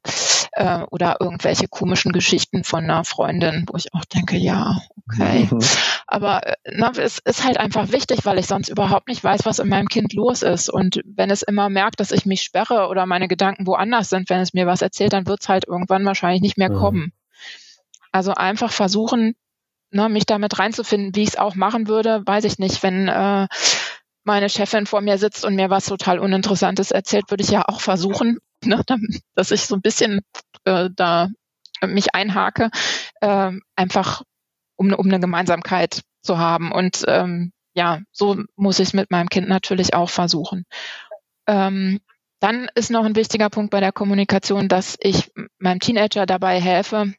äh, 0.59 0.83
oder 0.91 1.17
irgendwelche 1.21 1.69
komischen 1.69 2.11
Geschichten 2.11 2.65
von 2.65 2.83
einer 2.83 3.05
Freundin, 3.05 3.65
wo 3.71 3.77
ich 3.77 3.93
auch 3.93 4.03
denke, 4.03 4.35
ja, 4.35 4.77
okay. 5.07 5.47
Mhm. 5.49 5.59
Aber 6.05 6.45
äh, 6.45 6.55
na, 6.73 6.91
es 6.97 7.19
ist 7.19 7.45
halt 7.45 7.57
einfach 7.57 7.93
wichtig, 7.93 8.25
weil 8.25 8.37
ich 8.37 8.47
sonst 8.47 8.67
überhaupt 8.67 9.07
nicht 9.07 9.23
weiß, 9.23 9.45
was 9.45 9.59
in 9.59 9.69
meinem 9.69 9.87
Kind 9.87 10.13
los 10.13 10.41
ist. 10.41 10.69
Und 10.69 10.99
wenn 11.05 11.31
es 11.31 11.43
immer 11.43 11.69
merkt, 11.69 12.01
dass 12.01 12.11
ich 12.11 12.25
mich 12.25 12.41
sperre 12.41 12.89
oder 12.89 13.05
meine 13.05 13.29
Gedanken 13.29 13.65
woanders 13.67 14.09
sind, 14.09 14.29
wenn 14.29 14.41
es 14.41 14.53
mir 14.53 14.67
was 14.67 14.81
erzählt, 14.81 15.13
dann 15.13 15.27
wird 15.27 15.39
es 15.41 15.47
halt 15.47 15.65
irgendwann 15.65 16.03
wahrscheinlich 16.03 16.41
nicht 16.41 16.57
mehr 16.57 16.71
mhm. 16.71 16.77
kommen. 16.77 17.13
Also 18.11 18.33
einfach 18.33 18.73
versuchen, 18.73 19.35
ne, 19.91 20.09
mich 20.09 20.25
damit 20.25 20.59
reinzufinden, 20.59 21.15
wie 21.15 21.23
ich 21.23 21.29
es 21.29 21.37
auch 21.37 21.55
machen 21.55 21.87
würde, 21.87 22.21
weiß 22.25 22.43
ich 22.43 22.59
nicht. 22.59 22.83
Wenn 22.83 23.07
äh, 23.07 23.47
meine 24.25 24.49
Chefin 24.49 24.87
vor 24.87 24.99
mir 24.99 25.17
sitzt 25.17 25.45
und 25.45 25.55
mir 25.55 25.69
was 25.69 25.85
total 25.85 26.19
Uninteressantes 26.19 26.91
erzählt, 26.91 27.29
würde 27.29 27.43
ich 27.43 27.49
ja 27.49 27.63
auch 27.65 27.79
versuchen, 27.79 28.39
ne, 28.65 28.83
dass 29.35 29.51
ich 29.51 29.61
so 29.61 29.75
ein 29.75 29.81
bisschen 29.81 30.19
äh, 30.65 30.89
da 30.95 31.29
mich 31.81 32.13
einhake, 32.13 32.69
äh, 33.21 33.51
einfach 33.75 34.23
um, 34.75 34.93
um 34.93 35.07
eine 35.07 35.19
Gemeinsamkeit 35.19 36.01
zu 36.21 36.37
haben. 36.37 36.71
Und 36.71 37.03
ähm, 37.07 37.51
ja, 37.73 37.99
so 38.11 38.37
muss 38.55 38.79
ich 38.79 38.89
es 38.89 38.93
mit 38.93 39.11
meinem 39.11 39.29
Kind 39.29 39.47
natürlich 39.47 39.93
auch 39.93 40.09
versuchen. 40.09 40.65
Ähm, 41.47 41.99
dann 42.39 42.69
ist 42.75 42.89
noch 42.89 43.03
ein 43.03 43.15
wichtiger 43.15 43.49
Punkt 43.49 43.71
bei 43.71 43.79
der 43.79 43.91
Kommunikation, 43.91 44.69
dass 44.69 44.97
ich 45.01 45.31
meinem 45.59 45.79
Teenager 45.79 46.25
dabei 46.25 46.61
helfe, 46.61 47.13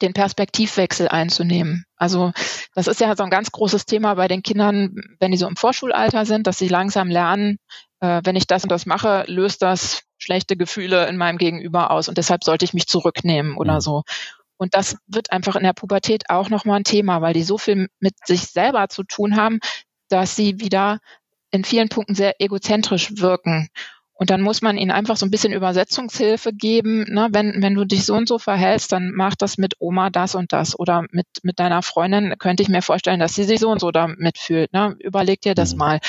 den 0.00 0.12
Perspektivwechsel 0.12 1.08
einzunehmen. 1.08 1.84
Also 1.96 2.32
das 2.74 2.86
ist 2.86 3.00
ja 3.00 3.14
so 3.16 3.24
ein 3.24 3.30
ganz 3.30 3.50
großes 3.50 3.84
Thema 3.84 4.14
bei 4.14 4.28
den 4.28 4.42
Kindern, 4.42 4.94
wenn 5.18 5.32
die 5.32 5.36
so 5.36 5.48
im 5.48 5.56
Vorschulalter 5.56 6.24
sind, 6.24 6.46
dass 6.46 6.58
sie 6.58 6.68
langsam 6.68 7.08
lernen, 7.08 7.58
äh, 8.00 8.20
wenn 8.24 8.36
ich 8.36 8.46
das 8.46 8.62
und 8.62 8.70
das 8.70 8.86
mache, 8.86 9.24
löst 9.26 9.62
das 9.62 10.02
schlechte 10.22 10.56
Gefühle 10.56 11.06
in 11.08 11.16
meinem 11.16 11.38
Gegenüber 11.38 11.90
aus 11.90 12.08
und 12.08 12.18
deshalb 12.18 12.44
sollte 12.44 12.64
ich 12.64 12.74
mich 12.74 12.86
zurücknehmen 12.86 13.56
oder 13.56 13.74
mhm. 13.74 13.80
so. 13.80 14.02
Und 14.56 14.74
das 14.74 14.96
wird 15.08 15.32
einfach 15.32 15.56
in 15.56 15.64
der 15.64 15.72
Pubertät 15.72 16.30
auch 16.30 16.48
nochmal 16.48 16.76
ein 16.76 16.84
Thema, 16.84 17.20
weil 17.20 17.34
die 17.34 17.42
so 17.42 17.58
viel 17.58 17.88
mit 17.98 18.14
sich 18.24 18.42
selber 18.42 18.88
zu 18.88 19.02
tun 19.02 19.36
haben, 19.36 19.58
dass 20.08 20.36
sie 20.36 20.60
wieder 20.60 21.00
in 21.50 21.64
vielen 21.64 21.88
Punkten 21.88 22.14
sehr 22.14 22.40
egozentrisch 22.40 23.18
wirken. 23.18 23.68
Und 24.14 24.30
dann 24.30 24.40
muss 24.40 24.62
man 24.62 24.78
ihnen 24.78 24.92
einfach 24.92 25.16
so 25.16 25.26
ein 25.26 25.32
bisschen 25.32 25.52
Übersetzungshilfe 25.52 26.52
geben. 26.52 27.12
Ne? 27.12 27.28
Wenn, 27.32 27.60
wenn 27.60 27.74
du 27.74 27.84
dich 27.84 28.06
so 28.06 28.14
und 28.14 28.28
so 28.28 28.38
verhältst, 28.38 28.92
dann 28.92 29.10
mach 29.16 29.34
das 29.34 29.58
mit 29.58 29.74
Oma 29.80 30.10
das 30.10 30.36
und 30.36 30.52
das. 30.52 30.78
Oder 30.78 31.06
mit, 31.10 31.26
mit 31.42 31.58
deiner 31.58 31.82
Freundin 31.82 32.36
könnte 32.38 32.62
ich 32.62 32.68
mir 32.68 32.82
vorstellen, 32.82 33.18
dass 33.18 33.34
sie 33.34 33.42
sich 33.42 33.58
so 33.58 33.68
und 33.68 33.80
so 33.80 33.90
damit 33.90 34.38
fühlt. 34.38 34.72
Ne? 34.72 34.94
Überleg 35.00 35.40
dir 35.40 35.56
das 35.56 35.72
mhm. 35.72 35.78
mal 35.78 36.00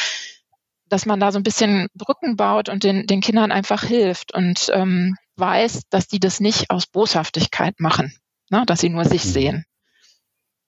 dass 0.94 1.08
man 1.08 1.20
da 1.20 1.32
so 1.32 1.40
ein 1.40 1.44
bisschen 1.44 1.88
Brücken 1.96 2.36
baut 2.36 2.70
und 2.70 2.84
den, 2.84 3.08
den 3.08 3.20
Kindern 3.20 3.52
einfach 3.52 3.84
hilft 3.84 4.32
und 4.34 4.70
ähm, 4.74 5.16
weiß, 5.38 5.82
dass 5.90 6.08
die 6.08 6.20
das 6.20 6.40
nicht 6.40 6.70
aus 6.70 6.86
Boshaftigkeit 6.86 7.80
machen, 7.80 8.16
ne? 8.52 8.64
dass 8.68 8.82
sie 8.82 8.90
nur 8.90 9.04
sich 9.04 9.26
mhm. 9.26 9.30
sehen. 9.30 9.66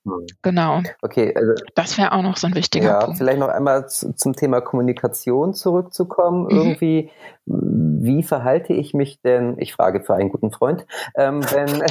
Hm. 0.06 0.26
Genau. 0.44 0.82
Okay, 1.02 1.34
also 1.36 1.54
das 1.74 1.98
wäre 1.98 2.12
auch 2.12 2.22
noch 2.22 2.38
so 2.38 2.46
ein 2.46 2.54
wichtiger 2.54 2.86
ja, 2.86 3.00
Punkt. 3.00 3.18
Vielleicht 3.18 3.40
noch 3.40 3.48
einmal 3.48 3.90
zu, 3.90 4.14
zum 4.16 4.36
Thema 4.36 4.62
Kommunikation 4.62 5.56
zurückzukommen. 5.56 6.44
Mhm. 6.44 6.50
Irgendwie, 6.52 7.10
wie 7.46 8.22
verhalte 8.22 8.74
ich 8.74 8.94
mich 8.94 9.20
denn? 9.22 9.56
Ich 9.58 9.74
frage 9.74 10.02
für 10.02 10.14
einen 10.14 10.30
guten 10.30 10.52
Freund, 10.52 10.86
ähm, 11.16 11.42
wenn, 11.52 11.82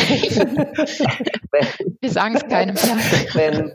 wenn 1.50 1.66
wir 2.00 2.10
sagen 2.10 2.36
es 2.36 2.46
keinem, 2.46 2.76
wenn 3.34 3.72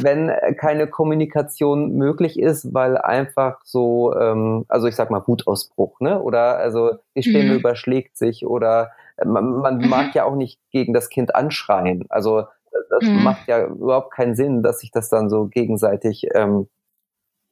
wenn 0.00 0.56
keine 0.56 0.86
Kommunikation 0.86 1.92
möglich 1.92 2.38
ist, 2.38 2.72
weil 2.72 2.96
einfach 2.96 3.60
so, 3.64 4.14
ähm, 4.18 4.64
also 4.68 4.86
ich 4.86 4.96
sag 4.96 5.10
mal 5.10 5.22
Wutausbruch, 5.26 6.00
ne? 6.00 6.20
Oder 6.22 6.56
also 6.56 6.92
die 7.14 7.22
Stimme 7.22 7.50
mhm. 7.50 7.58
überschlägt 7.58 8.16
sich 8.16 8.46
oder 8.46 8.90
man, 9.22 9.56
man 9.56 9.78
mhm. 9.78 9.88
mag 9.88 10.14
ja 10.14 10.24
auch 10.24 10.34
nicht 10.34 10.58
gegen 10.70 10.94
das 10.94 11.10
Kind 11.10 11.34
anschreien. 11.34 12.06
Also 12.08 12.44
das 12.90 13.08
mhm. 13.08 13.22
macht 13.22 13.48
ja 13.48 13.66
überhaupt 13.66 14.12
keinen 14.12 14.34
Sinn, 14.34 14.62
dass 14.62 14.80
sich 14.80 14.90
das 14.90 15.08
dann 15.08 15.30
so 15.30 15.46
gegenseitig 15.46 16.26
ähm, 16.34 16.68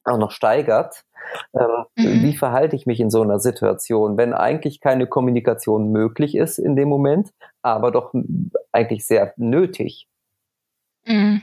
auch 0.04 0.18
noch 0.18 0.30
steigert. 0.30 1.04
Ähm, 1.54 1.84
mhm. 1.96 2.22
Wie 2.22 2.36
verhalte 2.36 2.76
ich 2.76 2.86
mich 2.86 3.00
in 3.00 3.10
so 3.10 3.22
einer 3.22 3.38
Situation, 3.38 4.16
wenn 4.16 4.34
eigentlich 4.34 4.80
keine 4.80 5.06
Kommunikation 5.06 5.92
möglich 5.92 6.34
ist 6.34 6.58
in 6.58 6.76
dem 6.76 6.88
Moment, 6.88 7.30
aber 7.62 7.90
doch 7.90 8.12
eigentlich 8.72 9.06
sehr 9.06 9.32
nötig? 9.36 10.08
Mhm. 11.06 11.42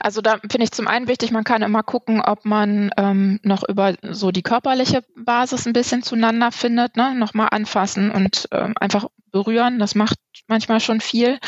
Also 0.00 0.20
da 0.20 0.38
finde 0.38 0.64
ich 0.64 0.72
zum 0.72 0.86
einen 0.86 1.08
wichtig, 1.08 1.32
man 1.32 1.44
kann 1.44 1.62
immer 1.62 1.82
gucken, 1.82 2.20
ob 2.20 2.44
man 2.44 2.90
ähm, 2.96 3.40
noch 3.42 3.68
über 3.68 3.94
so 4.02 4.30
die 4.30 4.42
körperliche 4.42 5.02
Basis 5.16 5.66
ein 5.66 5.72
bisschen 5.72 6.02
zueinander 6.02 6.52
findet, 6.52 6.96
ne? 6.96 7.14
nochmal 7.14 7.48
anfassen 7.50 8.10
und 8.10 8.48
ähm, 8.52 8.74
einfach 8.78 9.06
berühren. 9.32 9.78
Das 9.78 9.94
macht 9.94 10.18
manchmal 10.46 10.80
schon 10.80 11.00
viel. 11.00 11.38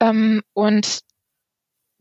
Ähm, 0.00 0.42
und 0.52 1.00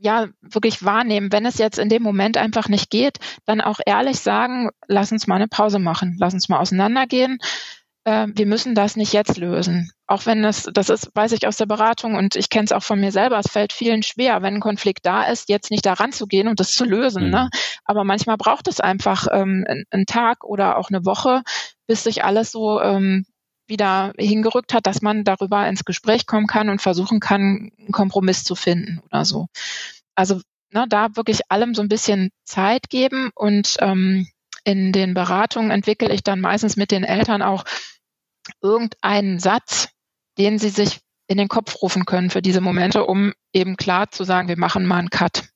ja, 0.04 0.28
wirklich 0.42 0.84
wahrnehmen, 0.84 1.32
wenn 1.32 1.46
es 1.46 1.58
jetzt 1.58 1.80
in 1.80 1.90
dem 1.90 2.04
Moment 2.04 2.38
einfach 2.38 2.68
nicht 2.68 2.90
geht, 2.90 3.18
dann 3.46 3.62
auch 3.62 3.80
ehrlich 3.86 4.20
sagen, 4.20 4.70
lass 4.88 5.12
uns 5.12 5.28
mal 5.28 5.36
eine 5.36 5.48
Pause 5.48 5.80
machen, 5.80 6.18
lass 6.20 6.34
uns 6.34 6.50
mal 6.50 6.60
auseinandergehen 6.60 7.40
äh, 8.06 8.28
wir 8.34 8.46
müssen 8.46 8.76
das 8.76 8.96
nicht 8.96 9.14
jetzt 9.14 9.38
lösen. 9.38 9.92
Auch 10.08 10.26
wenn 10.26 10.44
das, 10.44 10.70
das 10.74 10.90
ist, 10.90 11.10
weiß 11.14 11.32
ich 11.32 11.48
aus 11.48 11.58
der 11.58 11.66
Beratung 11.66 12.16
und 12.16 12.36
ich 12.36 12.50
kenne 12.50 12.66
es 12.66 12.72
auch 12.72 12.84
von 12.84 13.00
mir 13.00 13.12
selber, 13.12 13.40
es 13.40 13.52
fällt 13.52 13.74
vielen 13.74 14.04
schwer, 14.04 14.42
wenn 14.42 14.56
ein 14.56 14.62
Konflikt 14.62 15.06
da 15.06 15.24
ist, 15.24 15.50
jetzt 15.50 15.72
nicht 15.72 15.86
daran 15.86 16.12
zu 16.12 16.28
gehen 16.28 16.48
und 16.48 16.60
das 16.60 16.72
zu 16.72 16.86
lösen. 16.86 17.24
Ne? 17.24 17.28
Mhm. 17.28 17.34
Ne? 17.34 17.50
Aber 17.86 18.04
manchmal 18.04 18.38
braucht 18.38 18.68
es 18.68 18.80
einfach 18.80 19.28
ähm, 19.32 19.66
einen 19.90 20.06
Tag 20.06 20.44
oder 20.44 20.78
auch 20.78 20.90
eine 20.90 21.06
Woche, 21.06 21.42
bis 21.88 22.04
sich 22.04 22.24
alles 22.24 22.52
so 22.52 22.82
ähm, 22.82 23.26
wieder 23.74 24.14
hingerückt 24.18 24.74
hat, 24.74 24.88
dass 24.88 25.02
man 25.02 25.26
darüber 25.26 25.68
ins 25.68 25.84
Gespräch 25.84 26.28
kommen 26.28 26.48
kann 26.48 26.70
und 26.70 26.82
versuchen 26.82 27.20
kann, 27.20 27.72
einen 27.78 27.92
Kompromiss 27.92 28.44
zu 28.44 28.56
finden 28.56 29.02
oder 29.10 29.26
so. 29.26 29.48
Also 30.16 30.40
ne, 30.72 30.86
da 30.88 31.16
wirklich 31.16 31.42
allem 31.50 31.74
so 31.74 31.82
ein 31.82 31.90
bisschen 31.90 32.30
Zeit 32.46 32.90
geben 32.90 33.32
und 33.36 33.78
ähm, 33.80 34.28
in 34.64 34.94
den 34.94 35.14
Beratungen 35.14 35.72
entwickle 35.72 36.14
ich 36.14 36.24
dann 36.24 36.40
meistens 36.40 36.78
mit 36.78 36.92
den 36.92 37.04
Eltern 37.04 37.42
auch 37.42 37.66
irgendeinen 38.62 39.40
Satz, 39.40 39.90
den 40.38 40.60
sie 40.60 40.70
sich 40.70 41.02
in 41.28 41.38
den 41.38 41.48
Kopf 41.48 41.82
rufen 41.82 42.06
können 42.06 42.30
für 42.30 42.42
diese 42.42 42.62
Momente, 42.62 43.06
um 43.06 43.34
eben 43.54 43.76
klar 43.76 44.12
zu 44.12 44.24
sagen, 44.24 44.48
wir 44.48 44.58
machen 44.58 44.86
mal 44.86 45.00
einen 45.00 45.10
Cut. 45.10 45.50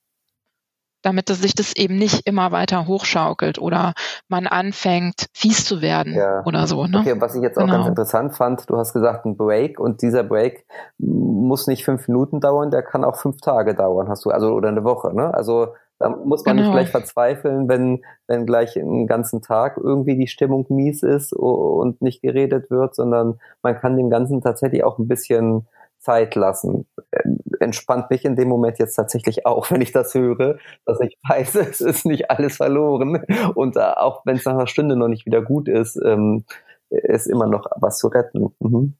Damit 1.02 1.28
sich 1.28 1.54
das 1.54 1.76
eben 1.76 1.96
nicht 1.96 2.26
immer 2.26 2.50
weiter 2.50 2.86
hochschaukelt 2.86 3.58
oder 3.58 3.94
man 4.28 4.46
anfängt, 4.46 5.26
fies 5.32 5.64
zu 5.64 5.80
werden 5.80 6.14
ja. 6.14 6.42
oder 6.44 6.66
so. 6.66 6.86
Ne? 6.86 6.98
Okay, 6.98 7.14
was 7.20 7.36
ich 7.36 7.42
jetzt 7.42 7.56
auch 7.56 7.62
genau. 7.62 7.76
ganz 7.76 7.88
interessant 7.88 8.36
fand, 8.36 8.68
du 8.68 8.76
hast 8.76 8.92
gesagt, 8.92 9.24
ein 9.24 9.36
Break 9.36 9.78
und 9.78 10.02
dieser 10.02 10.24
Break 10.24 10.66
muss 10.98 11.66
nicht 11.66 11.84
fünf 11.84 12.08
Minuten 12.08 12.40
dauern, 12.40 12.70
der 12.70 12.82
kann 12.82 13.04
auch 13.04 13.16
fünf 13.16 13.40
Tage 13.40 13.74
dauern, 13.74 14.08
hast 14.08 14.24
du, 14.24 14.30
also 14.30 14.52
oder 14.52 14.68
eine 14.68 14.84
Woche, 14.84 15.14
ne? 15.14 15.32
Also 15.32 15.68
da 15.98 16.10
muss 16.10 16.44
man 16.44 16.56
genau. 16.56 16.68
nicht 16.68 16.76
gleich 16.76 16.90
verzweifeln, 16.90 17.68
wenn, 17.68 18.04
wenn 18.28 18.46
gleich 18.46 18.78
einen 18.78 19.06
ganzen 19.06 19.42
Tag 19.42 19.76
irgendwie 19.76 20.16
die 20.16 20.28
Stimmung 20.28 20.66
mies 20.68 21.02
ist 21.02 21.32
und 21.32 22.00
nicht 22.02 22.22
geredet 22.22 22.70
wird, 22.70 22.94
sondern 22.94 23.40
man 23.62 23.76
kann 23.76 23.96
dem 23.96 24.08
Ganzen 24.08 24.40
tatsächlich 24.40 24.84
auch 24.84 24.98
ein 24.98 25.08
bisschen 25.08 25.66
Zeit 26.08 26.34
lassen. 26.34 26.86
Ähm, 27.12 27.38
entspannt 27.60 28.10
mich 28.10 28.24
in 28.24 28.34
dem 28.34 28.48
Moment 28.48 28.78
jetzt 28.78 28.94
tatsächlich 28.94 29.44
auch, 29.44 29.70
wenn 29.70 29.82
ich 29.82 29.92
das 29.92 30.14
höre, 30.14 30.58
dass 30.86 31.00
ich 31.00 31.18
weiß, 31.28 31.54
es 31.56 31.80
ist 31.80 32.06
nicht 32.06 32.30
alles 32.30 32.56
verloren. 32.56 33.24
Und 33.54 33.76
äh, 33.76 33.80
auch 33.80 34.22
wenn 34.24 34.36
es 34.36 34.44
nach 34.44 34.54
einer 34.54 34.66
Stunde 34.66 34.96
noch 34.96 35.08
nicht 35.08 35.26
wieder 35.26 35.42
gut 35.42 35.68
ist, 35.68 36.00
ähm, 36.02 36.44
ist 36.90 37.26
immer 37.26 37.46
noch 37.46 37.66
was 37.76 37.98
zu 37.98 38.08
retten. 38.08 38.54
Mhm. 38.60 38.94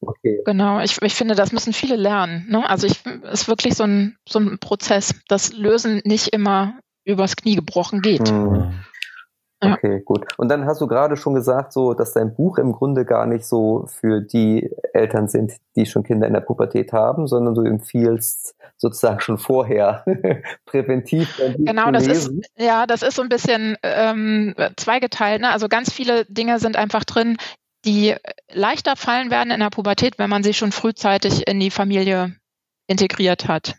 Okay. 0.00 0.42
Genau, 0.44 0.80
ich, 0.80 1.00
ich 1.02 1.14
finde, 1.14 1.34
das 1.34 1.52
müssen 1.52 1.72
viele 1.72 1.96
lernen. 1.96 2.46
Ne? 2.48 2.68
Also 2.68 2.86
ich 2.86 3.04
ist 3.32 3.48
wirklich 3.48 3.74
so 3.74 3.84
ein, 3.84 4.16
so 4.28 4.38
ein 4.38 4.58
Prozess, 4.58 5.14
das 5.26 5.52
Lösen 5.52 6.02
nicht 6.04 6.28
immer 6.28 6.78
übers 7.04 7.34
Knie 7.34 7.56
gebrochen 7.56 8.00
geht. 8.00 8.30
Mhm. 8.30 8.74
Okay, 9.72 10.02
gut. 10.04 10.26
Und 10.36 10.48
dann 10.48 10.66
hast 10.66 10.80
du 10.80 10.86
gerade 10.86 11.16
schon 11.16 11.34
gesagt, 11.34 11.72
so, 11.72 11.94
dass 11.94 12.12
dein 12.12 12.34
Buch 12.34 12.58
im 12.58 12.72
Grunde 12.72 13.04
gar 13.04 13.26
nicht 13.26 13.44
so 13.44 13.86
für 13.86 14.20
die 14.20 14.70
Eltern 14.92 15.28
sind, 15.28 15.52
die 15.76 15.86
schon 15.86 16.02
Kinder 16.02 16.26
in 16.26 16.34
der 16.34 16.40
Pubertät 16.40 16.92
haben, 16.92 17.26
sondern 17.26 17.54
du 17.54 17.62
empfiehlst 17.62 18.56
sozusagen 18.76 19.20
schon 19.20 19.38
vorher 19.38 20.04
präventiv. 20.66 21.40
Genau, 21.58 21.90
das 21.90 22.06
ist 22.06 22.32
ja, 22.56 22.86
das 22.86 23.02
ist 23.02 23.16
so 23.16 23.22
ein 23.22 23.28
bisschen 23.28 23.76
ähm, 23.82 24.54
zweigeteilt. 24.76 25.40
Ne? 25.40 25.50
Also 25.50 25.68
ganz 25.68 25.92
viele 25.92 26.24
Dinge 26.26 26.58
sind 26.58 26.76
einfach 26.76 27.04
drin, 27.04 27.36
die 27.84 28.14
leichter 28.52 28.96
fallen 28.96 29.30
werden 29.30 29.50
in 29.50 29.60
der 29.60 29.70
Pubertät, 29.70 30.18
wenn 30.18 30.30
man 30.30 30.42
sie 30.42 30.54
schon 30.54 30.72
frühzeitig 30.72 31.46
in 31.46 31.60
die 31.60 31.70
Familie 31.70 32.34
integriert 32.86 33.48
hat. 33.48 33.74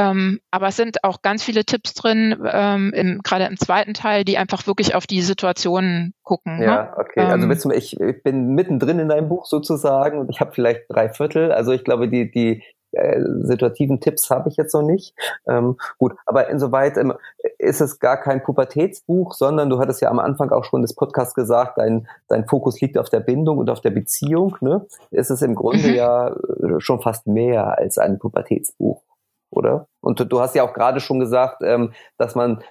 Ähm, 0.00 0.40
aber 0.50 0.68
es 0.68 0.76
sind 0.76 1.04
auch 1.04 1.20
ganz 1.20 1.42
viele 1.42 1.64
Tipps 1.64 1.92
drin, 1.94 2.36
ähm, 2.50 2.92
im, 2.94 3.20
gerade 3.22 3.44
im 3.44 3.58
zweiten 3.58 3.92
Teil, 3.92 4.24
die 4.24 4.38
einfach 4.38 4.66
wirklich 4.66 4.94
auf 4.94 5.06
die 5.06 5.20
Situationen 5.20 6.14
gucken. 6.22 6.62
Ja, 6.62 6.82
ne? 6.82 6.92
okay. 6.96 7.20
Also 7.20 7.44
ähm, 7.44 7.50
also 7.50 7.70
ich, 7.70 8.00
ich 8.00 8.22
bin 8.22 8.54
mittendrin 8.54 8.98
in 8.98 9.08
deinem 9.08 9.28
Buch 9.28 9.44
sozusagen 9.46 10.18
und 10.18 10.30
ich 10.30 10.40
habe 10.40 10.52
vielleicht 10.52 10.82
drei 10.88 11.10
Viertel. 11.10 11.52
Also 11.52 11.72
ich 11.72 11.84
glaube, 11.84 12.08
die, 12.08 12.30
die, 12.30 12.62
äh, 12.92 13.20
situativen 13.42 14.00
Tipps 14.00 14.30
habe 14.30 14.48
ich 14.48 14.56
jetzt 14.56 14.74
noch 14.74 14.82
nicht. 14.82 15.14
Ähm, 15.46 15.76
gut, 15.98 16.14
aber 16.26 16.48
insoweit 16.48 16.96
ähm, 16.96 17.12
ist 17.58 17.80
es 17.80 18.00
gar 18.00 18.16
kein 18.16 18.42
Pubertätsbuch, 18.42 19.34
sondern 19.34 19.70
du 19.70 19.78
hattest 19.78 20.00
ja 20.00 20.10
am 20.10 20.18
Anfang 20.18 20.50
auch 20.50 20.64
schon 20.64 20.82
des 20.82 20.94
Podcasts 20.94 21.34
gesagt, 21.34 21.78
dein, 21.78 22.08
dein 22.28 22.48
Fokus 22.48 22.80
liegt 22.80 22.98
auf 22.98 23.08
der 23.08 23.20
Bindung 23.20 23.58
und 23.58 23.70
auf 23.70 23.80
der 23.80 23.90
Beziehung. 23.90 24.56
Ne? 24.60 24.86
Ist 25.10 25.30
es 25.30 25.42
im 25.42 25.54
Grunde 25.54 25.88
mhm. 25.88 25.94
ja 25.94 26.28
äh, 26.30 26.34
schon 26.78 27.00
fast 27.00 27.26
mehr 27.26 27.78
als 27.78 27.98
ein 27.98 28.18
Pubertätsbuch 28.18 29.02
oder? 29.50 29.88
Und 30.00 30.20
du 30.32 30.40
hast 30.40 30.54
ja 30.54 30.62
auch 30.62 30.72
gerade 30.72 31.00
schon 31.00 31.18
gesagt, 31.18 31.62
ähm, 31.62 31.92
dass 32.16 32.34
man, 32.34 32.62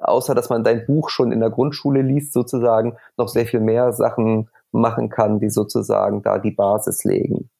außer 0.00 0.34
dass 0.34 0.50
man 0.50 0.64
dein 0.64 0.86
Buch 0.86 1.10
schon 1.10 1.32
in 1.32 1.40
der 1.40 1.50
Grundschule 1.50 2.02
liest, 2.02 2.32
sozusagen 2.32 2.96
noch 3.16 3.28
sehr 3.28 3.46
viel 3.46 3.60
mehr 3.60 3.92
Sachen 3.92 4.48
machen 4.72 5.08
kann, 5.08 5.40
die 5.40 5.50
sozusagen 5.50 6.22
da 6.22 6.38
die 6.38 6.52
Basis 6.52 7.04
legen. 7.04 7.50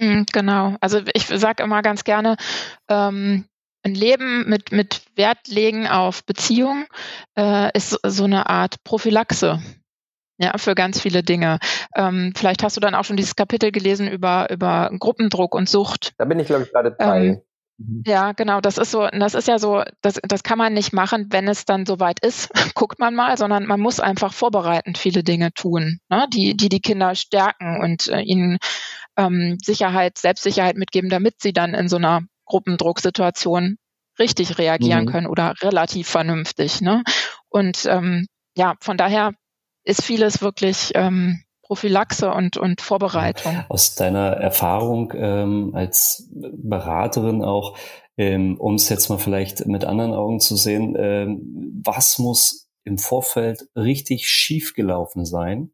Mhm, 0.00 0.26
genau. 0.32 0.76
Also 0.80 1.00
ich 1.12 1.26
sage 1.26 1.62
immer 1.62 1.82
ganz 1.82 2.04
gerne, 2.04 2.36
ähm, 2.88 3.44
ein 3.84 3.94
Leben 3.94 4.48
mit, 4.48 4.72
mit 4.72 5.02
Wert 5.16 5.48
legen 5.48 5.86
auf 5.86 6.24
Beziehung 6.24 6.84
äh, 7.36 7.70
ist 7.76 7.98
so 8.04 8.24
eine 8.24 8.48
Art 8.48 8.82
Prophylaxe. 8.84 9.60
Ja, 10.40 10.56
für 10.56 10.76
ganz 10.76 11.00
viele 11.00 11.24
Dinge. 11.24 11.58
Ähm, 11.96 12.32
vielleicht 12.36 12.62
hast 12.62 12.76
du 12.76 12.80
dann 12.80 12.94
auch 12.94 13.04
schon 13.04 13.16
dieses 13.16 13.34
Kapitel 13.34 13.72
gelesen 13.72 14.06
über, 14.06 14.48
über 14.50 14.88
Gruppendruck 14.96 15.52
und 15.54 15.68
Sucht. 15.68 16.12
Da 16.16 16.24
bin 16.26 16.38
ich, 16.38 16.46
glaube 16.46 16.62
ich, 16.62 16.70
gerade 16.70 16.92
bei. 16.92 17.26
Ähm. 17.26 17.40
Ja, 18.04 18.32
genau. 18.32 18.60
Das 18.60 18.76
ist 18.76 18.90
so, 18.90 19.06
das 19.06 19.34
ist 19.34 19.46
ja 19.46 19.58
so, 19.58 19.82
das, 20.02 20.18
das 20.22 20.42
kann 20.42 20.58
man 20.58 20.72
nicht 20.72 20.92
machen, 20.92 21.26
wenn 21.30 21.46
es 21.46 21.64
dann 21.64 21.86
soweit 21.86 22.18
ist, 22.24 22.50
guckt 22.74 22.98
man 22.98 23.14
mal, 23.14 23.36
sondern 23.36 23.66
man 23.66 23.80
muss 23.80 24.00
einfach 24.00 24.32
vorbereitend 24.32 24.98
viele 24.98 25.22
Dinge 25.22 25.52
tun, 25.52 26.00
ne, 26.08 26.26
die, 26.32 26.56
die 26.56 26.68
die 26.68 26.80
Kinder 26.80 27.14
stärken 27.14 27.80
und 27.80 28.08
äh, 28.08 28.20
ihnen 28.20 28.58
ähm, 29.16 29.58
Sicherheit, 29.62 30.18
Selbstsicherheit 30.18 30.76
mitgeben, 30.76 31.08
damit 31.08 31.40
sie 31.40 31.52
dann 31.52 31.74
in 31.74 31.88
so 31.88 31.96
einer 31.96 32.22
Gruppendrucksituation 32.46 33.76
richtig 34.18 34.58
reagieren 34.58 35.04
mhm. 35.04 35.10
können 35.10 35.26
oder 35.26 35.54
relativ 35.62 36.08
vernünftig. 36.08 36.80
Ne? 36.80 37.04
Und 37.48 37.86
ähm, 37.86 38.26
ja, 38.56 38.74
von 38.80 38.96
daher 38.96 39.34
ist 39.84 40.02
vieles 40.02 40.42
wirklich 40.42 40.90
ähm, 40.94 41.44
Prophylaxe 41.68 42.32
und, 42.32 42.56
und 42.56 42.80
Vorbereitung. 42.80 43.64
Aus 43.68 43.94
deiner 43.94 44.32
Erfahrung 44.32 45.12
ähm, 45.14 45.72
als 45.74 46.28
Beraterin 46.32 47.44
auch, 47.44 47.76
ähm, 48.16 48.56
um 48.58 48.74
es 48.74 48.88
jetzt 48.88 49.10
mal 49.10 49.18
vielleicht 49.18 49.66
mit 49.66 49.84
anderen 49.84 50.14
Augen 50.14 50.40
zu 50.40 50.56
sehen, 50.56 50.96
ähm, 50.98 51.82
was 51.84 52.18
muss 52.18 52.70
im 52.84 52.96
Vorfeld 52.96 53.68
richtig 53.76 54.28
schief 54.28 54.72
gelaufen 54.72 55.26
sein, 55.26 55.72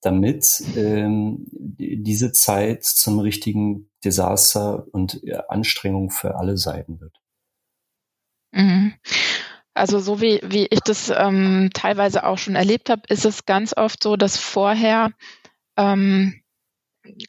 damit 0.00 0.62
ähm, 0.76 1.46
diese 1.48 2.32
Zeit 2.32 2.84
zum 2.84 3.20
richtigen 3.20 3.88
Desaster 4.04 4.86
und 4.90 5.20
Anstrengung 5.48 6.10
für 6.10 6.34
alle 6.36 6.56
Seiten 6.56 7.00
wird. 7.00 7.16
Mhm. 8.50 8.94
Also 9.76 10.00
so 10.00 10.22
wie, 10.22 10.40
wie 10.42 10.66
ich 10.70 10.80
das 10.80 11.12
ähm, 11.14 11.68
teilweise 11.74 12.24
auch 12.24 12.38
schon 12.38 12.54
erlebt 12.54 12.88
habe, 12.88 13.02
ist 13.08 13.26
es 13.26 13.44
ganz 13.44 13.76
oft 13.76 14.02
so, 14.02 14.16
dass 14.16 14.38
vorher 14.38 15.10
ähm, 15.76 16.42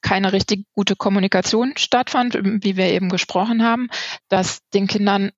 keine 0.02 0.34
richtig 0.34 0.66
gute 0.74 0.96
Kommunikation 0.96 1.74
stattfand, 1.78 2.36
wie 2.36 2.78
wir 2.78 2.88
eben 2.88 3.10
gesprochen 3.10 3.64
haben, 3.64 3.90
dass 4.28 4.60
den 4.74 4.88
Kindern 4.88 5.32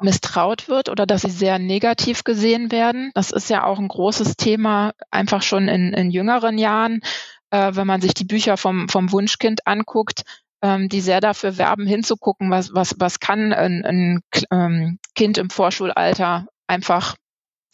misstraut 0.00 0.68
wird 0.68 0.88
oder 0.88 1.06
dass 1.06 1.22
sie 1.22 1.30
sehr 1.30 1.58
negativ 1.58 2.24
gesehen 2.24 2.70
werden. 2.70 3.10
Das 3.14 3.30
ist 3.30 3.50
ja 3.50 3.64
auch 3.64 3.78
ein 3.78 3.88
großes 3.88 4.36
Thema, 4.36 4.92
einfach 5.10 5.42
schon 5.42 5.68
in, 5.68 5.92
in 5.92 6.10
jüngeren 6.10 6.58
Jahren, 6.58 7.00
äh, 7.50 7.72
wenn 7.74 7.86
man 7.86 8.00
sich 8.00 8.14
die 8.14 8.24
Bücher 8.24 8.56
vom, 8.56 8.88
vom 8.88 9.10
Wunschkind 9.10 9.66
anguckt, 9.66 10.22
ähm, 10.62 10.88
die 10.88 11.00
sehr 11.00 11.20
dafür 11.20 11.58
werben, 11.58 11.86
hinzugucken, 11.86 12.50
was, 12.50 12.74
was, 12.74 12.94
was 12.98 13.20
kann 13.20 13.52
ein, 13.52 13.84
ein 13.84 14.20
ähm, 14.50 14.98
Kind 15.14 15.38
im 15.38 15.50
Vorschulalter 15.50 16.46
einfach 16.66 17.16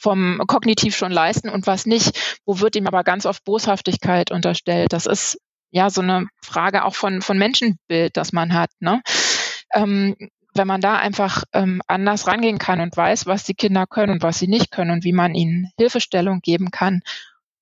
vom 0.04 0.42
kognitiv 0.46 0.94
schon 0.94 1.12
leisten 1.12 1.48
und 1.48 1.66
was 1.66 1.86
nicht. 1.86 2.38
Wo 2.44 2.60
wird 2.60 2.76
ihm 2.76 2.86
aber 2.86 3.04
ganz 3.04 3.24
oft 3.24 3.42
Boshaftigkeit 3.44 4.30
unterstellt? 4.30 4.92
Das 4.92 5.06
ist 5.06 5.38
ja 5.70 5.88
so 5.88 6.02
eine 6.02 6.26
Frage 6.42 6.84
auch 6.84 6.94
von, 6.94 7.22
von 7.22 7.38
Menschenbild, 7.38 8.14
das 8.18 8.34
man 8.34 8.52
hat. 8.52 8.68
Ne? 8.80 9.00
Ähm, 9.74 10.14
wenn 10.54 10.66
man 10.66 10.82
da 10.82 10.96
einfach 10.96 11.44
ähm, 11.54 11.80
anders 11.86 12.26
rangehen 12.26 12.58
kann 12.58 12.80
und 12.80 12.94
weiß, 12.94 13.24
was 13.26 13.44
die 13.44 13.54
Kinder 13.54 13.86
können 13.86 14.12
und 14.12 14.22
was 14.22 14.38
sie 14.38 14.46
nicht 14.46 14.70
können 14.70 14.90
und 14.90 15.04
wie 15.04 15.14
man 15.14 15.34
ihnen 15.34 15.70
Hilfestellung 15.78 16.40
geben 16.40 16.70
kann, 16.70 17.00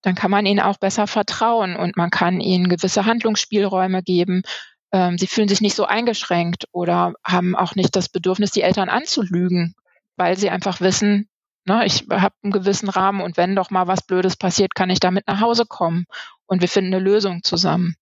dann 0.02 0.16
kann 0.16 0.33
man 0.33 0.44
ihnen 0.44 0.61
auch 0.61 0.78
besser 0.78 1.07
vertrauen 1.07 1.76
und 1.76 1.96
man 1.96 2.11
kann 2.11 2.40
ihnen 2.40 2.68
gewisse 2.68 3.07
Handlungsspielräume 3.07 4.02
geben. 4.02 4.42
Ähm, 4.90 5.16
sie 5.16 5.28
fühlen 5.28 5.48
sich 5.48 5.61
nicht 5.61 5.76
so 5.76 5.85
eingeschränkt 5.85 6.64
oder 6.72 7.14
haben 7.24 7.55
auch 7.55 7.76
nicht 7.76 7.94
das 7.94 8.09
Bedürfnis, 8.09 8.50
die 8.50 8.62
Eltern 8.62 8.88
anzulügen, 8.88 9.74
weil 10.16 10.37
sie 10.37 10.50
einfach 10.50 10.81
wissen, 10.81 11.28
ne, 11.64 11.85
ich 11.87 12.07
habe 12.11 12.35
einen 12.42 12.53
gewissen 12.53 12.88
Rahmen 12.88 13.20
und 13.20 13.37
wenn 13.37 13.57
doch 13.57 13.70
mal 13.70 13.87
was 13.87 14.03
Blödes 14.03 14.37
passiert, 14.37 14.75
kann 14.75 14.90
ich 14.90 15.01
damit 15.01 15.27
nach 15.27 15.40
Hause 15.40 15.66
kommen 15.66 16.07
und 16.46 16.61
wir 16.61 16.68
finden 16.68 16.94
eine 16.94 17.03
Lösung 17.03 17.42
zusammen. 17.42 17.96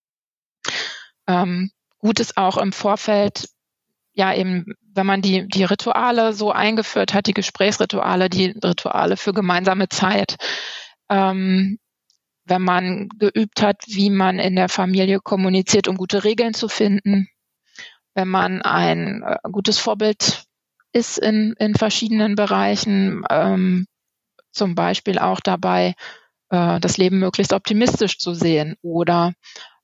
Ähm, 1.26 1.70
gut 1.98 2.20
ist 2.20 2.36
auch 2.36 2.56
im 2.56 2.72
Vorfeld 2.72 3.48
ja 4.12 4.34
eben, 4.34 4.66
wenn 4.92 5.06
man 5.06 5.22
die, 5.22 5.46
die 5.46 5.64
Rituale 5.64 6.32
so 6.32 6.50
eingeführt 6.52 7.14
hat, 7.14 7.26
die 7.26 7.34
Gesprächsrituale, 7.34 8.28
die 8.28 8.46
Rituale 8.62 9.16
für 9.16 9.32
gemeinsame 9.32 9.88
Zeit, 9.88 10.36
ähm, 11.08 11.78
wenn 12.44 12.62
man 12.62 13.08
geübt 13.10 13.62
hat, 13.62 13.82
wie 13.86 14.10
man 14.10 14.38
in 14.38 14.56
der 14.56 14.68
Familie 14.68 15.20
kommuniziert, 15.20 15.86
um 15.86 15.96
gute 15.96 16.24
Regeln 16.24 16.54
zu 16.54 16.68
finden, 16.68 17.28
wenn 18.14 18.28
man 18.28 18.62
ein 18.62 19.22
äh, 19.22 19.36
gutes 19.50 19.78
Vorbild 19.78 20.44
ist 20.92 21.18
in, 21.18 21.54
in 21.58 21.74
verschiedenen 21.74 22.34
Bereichen, 22.34 23.24
ähm, 23.30 23.86
zum 24.52 24.74
Beispiel 24.74 25.18
auch 25.18 25.40
dabei, 25.40 25.94
äh, 26.50 26.80
das 26.80 26.96
Leben 26.98 27.18
möglichst 27.18 27.52
optimistisch 27.52 28.18
zu 28.18 28.34
sehen 28.34 28.76
oder 28.82 29.32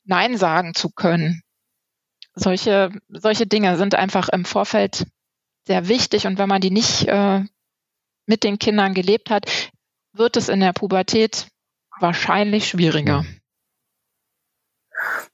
Nein 0.04 0.36
sagen 0.36 0.74
zu 0.74 0.90
können, 0.90 1.42
solche, 2.34 2.90
solche 3.08 3.46
Dinge 3.46 3.76
sind 3.76 3.94
einfach 3.94 4.28
im 4.28 4.44
Vorfeld 4.44 5.06
sehr 5.66 5.88
wichtig 5.88 6.26
und 6.26 6.38
wenn 6.38 6.48
man 6.48 6.60
die 6.60 6.70
nicht 6.70 7.06
äh, 7.08 7.42
mit 8.26 8.44
den 8.44 8.58
Kindern 8.58 8.94
gelebt 8.94 9.30
hat, 9.30 9.50
wird 10.12 10.36
es 10.36 10.48
in 10.48 10.60
der 10.60 10.72
Pubertät 10.72 11.48
wahrscheinlich 11.98 12.68
schwieriger. 12.68 13.24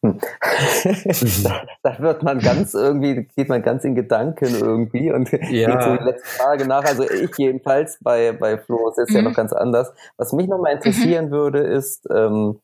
Hm. 0.04 0.18
da, 1.84 1.98
wird 2.00 2.24
man 2.24 2.40
ganz 2.40 2.74
irgendwie, 2.74 3.24
geht 3.36 3.48
man 3.48 3.62
ganz 3.62 3.84
in 3.84 3.94
Gedanken 3.94 4.52
irgendwie 4.58 5.12
und 5.12 5.30
ja. 5.30 5.38
geht 5.38 5.82
so 5.82 5.96
die 5.96 6.04
letzte 6.04 6.26
Frage 6.26 6.66
nach. 6.66 6.84
Also 6.84 7.08
ich 7.08 7.30
jedenfalls 7.38 7.98
bei, 8.00 8.32
bei 8.32 8.58
Flo 8.58 8.88
ist 8.88 9.10
mhm. 9.10 9.16
ja 9.16 9.22
noch 9.22 9.34
ganz 9.34 9.52
anders. 9.52 9.92
Was 10.16 10.32
mich 10.32 10.48
nochmal 10.48 10.72
interessieren 10.72 11.26
mhm. 11.26 11.30
würde, 11.30 11.60
ist, 11.60 12.08
ähm, 12.12 12.60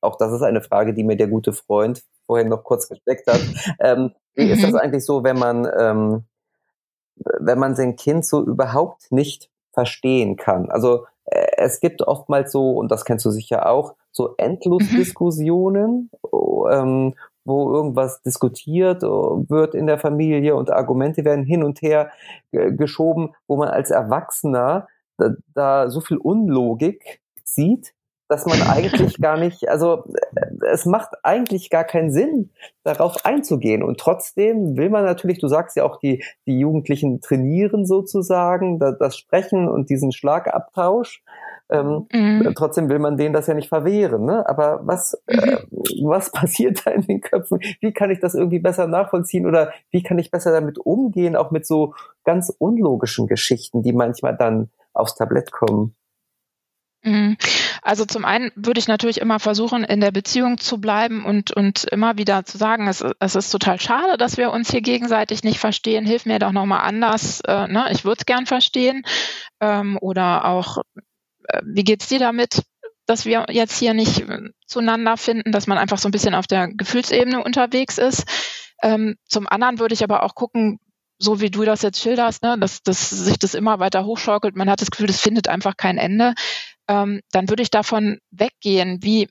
auch 0.00 0.16
das 0.16 0.32
ist 0.32 0.42
eine 0.42 0.60
Frage, 0.60 0.94
die 0.94 1.02
mir 1.02 1.16
der 1.16 1.26
gute 1.26 1.52
Freund 1.52 2.04
vorhin 2.26 2.48
noch 2.48 2.62
kurz 2.62 2.88
gesteckt 2.88 3.26
hat. 3.26 3.40
Ähm, 3.80 4.12
wie 4.34 4.44
mhm. 4.44 4.52
ist 4.52 4.62
das 4.62 4.72
mhm. 4.72 4.78
eigentlich 4.78 5.04
so, 5.04 5.24
wenn 5.24 5.38
man, 5.38 5.68
ähm, 5.76 6.24
wenn 7.40 7.58
man 7.58 7.74
sein 7.74 7.96
Kind 7.96 8.24
so 8.24 8.44
überhaupt 8.44 9.10
nicht 9.10 9.50
verstehen 9.72 10.36
kann? 10.36 10.70
Also 10.70 11.06
äh, 11.24 11.46
es 11.56 11.80
gibt 11.80 12.02
oftmals 12.02 12.52
so, 12.52 12.70
und 12.72 12.92
das 12.92 13.04
kennst 13.04 13.24
du 13.24 13.30
sicher 13.30 13.68
auch, 13.68 13.96
so 14.16 14.34
Endlosdiskussionen, 14.38 16.10
mhm. 16.32 16.70
ähm, 16.72 17.14
wo 17.44 17.72
irgendwas 17.72 18.22
diskutiert 18.22 19.02
äh, 19.02 19.06
wird 19.06 19.74
in 19.74 19.86
der 19.86 19.98
Familie 19.98 20.56
und 20.56 20.70
Argumente 20.70 21.24
werden 21.24 21.44
hin 21.44 21.62
und 21.62 21.82
her 21.82 22.10
geschoben, 22.50 23.34
wo 23.46 23.56
man 23.56 23.68
als 23.68 23.90
Erwachsener 23.90 24.88
da, 25.18 25.30
da 25.54 25.90
so 25.90 26.00
viel 26.00 26.16
Unlogik 26.16 27.20
sieht, 27.44 27.94
dass 28.28 28.46
man 28.46 28.62
eigentlich 28.62 29.16
gar 29.20 29.36
nicht, 29.36 29.68
also 29.68 30.04
äh, 30.34 30.66
es 30.72 30.86
macht 30.86 31.10
eigentlich 31.22 31.70
gar 31.70 31.84
keinen 31.84 32.10
Sinn, 32.10 32.50
darauf 32.82 33.24
einzugehen. 33.24 33.82
Und 33.82 33.98
trotzdem 33.98 34.76
will 34.76 34.90
man 34.90 35.04
natürlich, 35.04 35.38
du 35.38 35.48
sagst 35.48 35.76
ja 35.76 35.84
auch, 35.84 35.98
die, 35.98 36.22
die 36.46 36.58
Jugendlichen 36.58 37.20
trainieren 37.20 37.86
sozusagen, 37.86 38.78
das, 38.78 38.98
das 38.98 39.16
Sprechen 39.16 39.68
und 39.68 39.90
diesen 39.90 40.12
Schlagabtausch. 40.12 41.22
Ähm, 41.68 42.06
mhm. 42.12 42.52
Trotzdem 42.54 42.88
will 42.88 43.00
man 43.00 43.16
denen 43.16 43.34
das 43.34 43.48
ja 43.48 43.54
nicht 43.54 43.68
verwehren. 43.68 44.24
Ne? 44.24 44.48
Aber 44.48 44.80
was, 44.84 45.20
äh, 45.26 45.56
mhm. 45.70 46.08
was 46.08 46.30
passiert 46.32 46.86
da 46.86 46.92
in 46.92 47.02
den 47.02 47.20
Köpfen? 47.20 47.58
Wie 47.80 47.92
kann 47.92 48.10
ich 48.10 48.20
das 48.20 48.34
irgendwie 48.34 48.60
besser 48.60 48.86
nachvollziehen 48.86 49.46
oder 49.46 49.72
wie 49.90 50.02
kann 50.02 50.18
ich 50.18 50.30
besser 50.30 50.52
damit 50.52 50.78
umgehen, 50.78 51.36
auch 51.36 51.50
mit 51.50 51.66
so 51.66 51.94
ganz 52.24 52.54
unlogischen 52.56 53.26
Geschichten, 53.26 53.82
die 53.82 53.92
manchmal 53.92 54.36
dann 54.36 54.70
aufs 54.92 55.16
Tablett 55.16 55.50
kommen? 55.50 55.96
Mhm. 57.02 57.36
Also 57.86 58.04
zum 58.04 58.24
einen 58.24 58.50
würde 58.56 58.80
ich 58.80 58.88
natürlich 58.88 59.20
immer 59.20 59.38
versuchen, 59.38 59.84
in 59.84 60.00
der 60.00 60.10
Beziehung 60.10 60.58
zu 60.58 60.80
bleiben 60.80 61.24
und, 61.24 61.52
und 61.52 61.84
immer 61.84 62.18
wieder 62.18 62.44
zu 62.44 62.58
sagen, 62.58 62.88
es, 62.88 63.04
es 63.20 63.36
ist 63.36 63.50
total 63.50 63.80
schade, 63.80 64.16
dass 64.18 64.36
wir 64.36 64.50
uns 64.50 64.72
hier 64.72 64.80
gegenseitig 64.80 65.44
nicht 65.44 65.60
verstehen. 65.60 66.04
Hilf 66.04 66.26
mir 66.26 66.40
doch 66.40 66.50
nochmal 66.50 66.80
anders. 66.80 67.42
Äh, 67.42 67.68
ne? 67.68 67.86
Ich 67.92 68.04
würde 68.04 68.18
es 68.18 68.26
gern 68.26 68.44
verstehen. 68.46 69.04
Ähm, 69.60 69.98
oder 70.00 70.46
auch, 70.46 70.78
äh, 71.44 71.60
wie 71.64 71.84
geht's 71.84 72.08
dir 72.08 72.18
damit? 72.18 72.62
dass 73.08 73.24
wir 73.24 73.46
jetzt 73.50 73.78
hier 73.78 73.94
nicht 73.94 74.18
äh, 74.28 74.50
zueinander 74.66 75.16
finden, 75.16 75.52
dass 75.52 75.68
man 75.68 75.78
einfach 75.78 75.98
so 75.98 76.08
ein 76.08 76.10
bisschen 76.10 76.34
auf 76.34 76.48
der 76.48 76.66
Gefühlsebene 76.66 77.40
unterwegs 77.44 77.98
ist. 77.98 78.24
Ähm, 78.82 79.14
zum 79.28 79.46
anderen 79.46 79.78
würde 79.78 79.94
ich 79.94 80.02
aber 80.02 80.24
auch 80.24 80.34
gucken, 80.34 80.80
so 81.16 81.40
wie 81.40 81.50
du 81.50 81.64
das 81.64 81.82
jetzt 81.82 82.00
schilderst, 82.00 82.42
ne, 82.42 82.58
dass, 82.58 82.82
dass 82.82 83.10
sich 83.10 83.38
das 83.38 83.54
immer 83.54 83.78
weiter 83.78 84.04
hochschaukelt, 84.04 84.56
man 84.56 84.68
hat 84.68 84.80
das 84.80 84.90
Gefühl, 84.90 85.06
das 85.06 85.20
findet 85.20 85.46
einfach 85.46 85.76
kein 85.76 85.98
Ende 85.98 86.34
ähm, 86.88 87.20
dann 87.32 87.48
würde 87.48 87.62
ich 87.62 87.70
davon 87.70 88.18
weggehen, 88.30 89.02
wie 89.02 89.28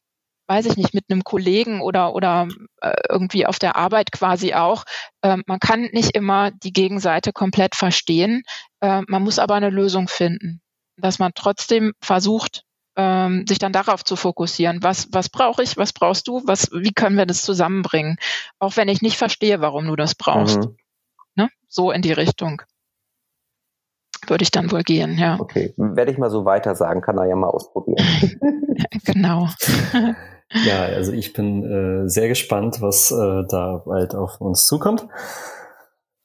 weiß 0.47 0.65
ich 0.67 0.77
nicht, 0.77 0.93
mit 0.93 1.05
einem 1.09 1.23
Kollegen 1.23 1.81
oder, 1.81 2.13
oder 2.13 2.47
äh, 2.81 2.93
irgendwie 3.09 3.45
auf 3.45 3.59
der 3.59 3.75
Arbeit 3.75 4.11
quasi 4.11 4.53
auch. 4.53 4.83
Ähm, 5.23 5.43
man 5.47 5.59
kann 5.59 5.89
nicht 5.91 6.11
immer 6.15 6.51
die 6.51 6.73
Gegenseite 6.73 7.33
komplett 7.33 7.75
verstehen. 7.75 8.43
Äh, 8.79 9.01
man 9.07 9.23
muss 9.23 9.39
aber 9.39 9.55
eine 9.55 9.69
Lösung 9.69 10.07
finden, 10.07 10.61
dass 10.97 11.19
man 11.19 11.31
trotzdem 11.33 11.93
versucht, 11.99 12.63
ähm, 12.95 13.45
sich 13.47 13.59
dann 13.59 13.73
darauf 13.73 14.03
zu 14.03 14.15
fokussieren. 14.15 14.81
Was, 14.81 15.07
was 15.11 15.29
brauche 15.29 15.63
ich? 15.63 15.77
Was 15.77 15.93
brauchst 15.93 16.27
du? 16.27 16.41
Was, 16.45 16.69
wie 16.71 16.93
können 16.93 17.17
wir 17.17 17.25
das 17.25 17.41
zusammenbringen? 17.41 18.17
Auch 18.59 18.77
wenn 18.77 18.87
ich 18.87 19.01
nicht 19.01 19.17
verstehe, 19.17 19.61
warum 19.61 19.87
du 19.87 19.95
das 19.95 20.15
brauchst. 20.15 20.59
Mhm. 20.59 20.77
Ne? 21.35 21.49
So 21.67 21.91
in 21.91 22.01
die 22.01 22.13
Richtung 22.13 22.61
würde 24.29 24.43
ich 24.43 24.51
dann 24.51 24.71
wohl 24.71 24.83
gehen, 24.83 25.17
ja. 25.17 25.37
Okay, 25.39 25.73
werde 25.77 26.11
ich 26.11 26.17
mal 26.17 26.29
so 26.29 26.45
weiter 26.45 26.75
sagen, 26.75 27.01
kann 27.01 27.17
er 27.17 27.25
ja 27.25 27.35
mal 27.35 27.49
ausprobieren. 27.49 28.05
genau. 29.05 29.47
ja, 30.65 30.83
also 30.83 31.11
ich 31.11 31.33
bin 31.33 31.63
äh, 31.63 32.09
sehr 32.09 32.27
gespannt, 32.27 32.81
was 32.81 33.11
äh, 33.11 33.43
da 33.49 33.83
bald 33.85 34.15
auf 34.15 34.41
uns 34.41 34.67
zukommt. 34.67 35.07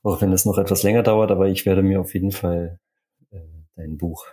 Auch 0.02 0.20
wenn 0.22 0.32
es 0.32 0.46
noch 0.46 0.58
etwas 0.58 0.82
länger 0.82 1.02
dauert, 1.02 1.30
aber 1.30 1.48
ich 1.48 1.66
werde 1.66 1.82
mir 1.82 2.00
auf 2.00 2.14
jeden 2.14 2.32
Fall 2.32 2.78
äh, 3.30 3.38
dein 3.76 3.98
Buch 3.98 4.26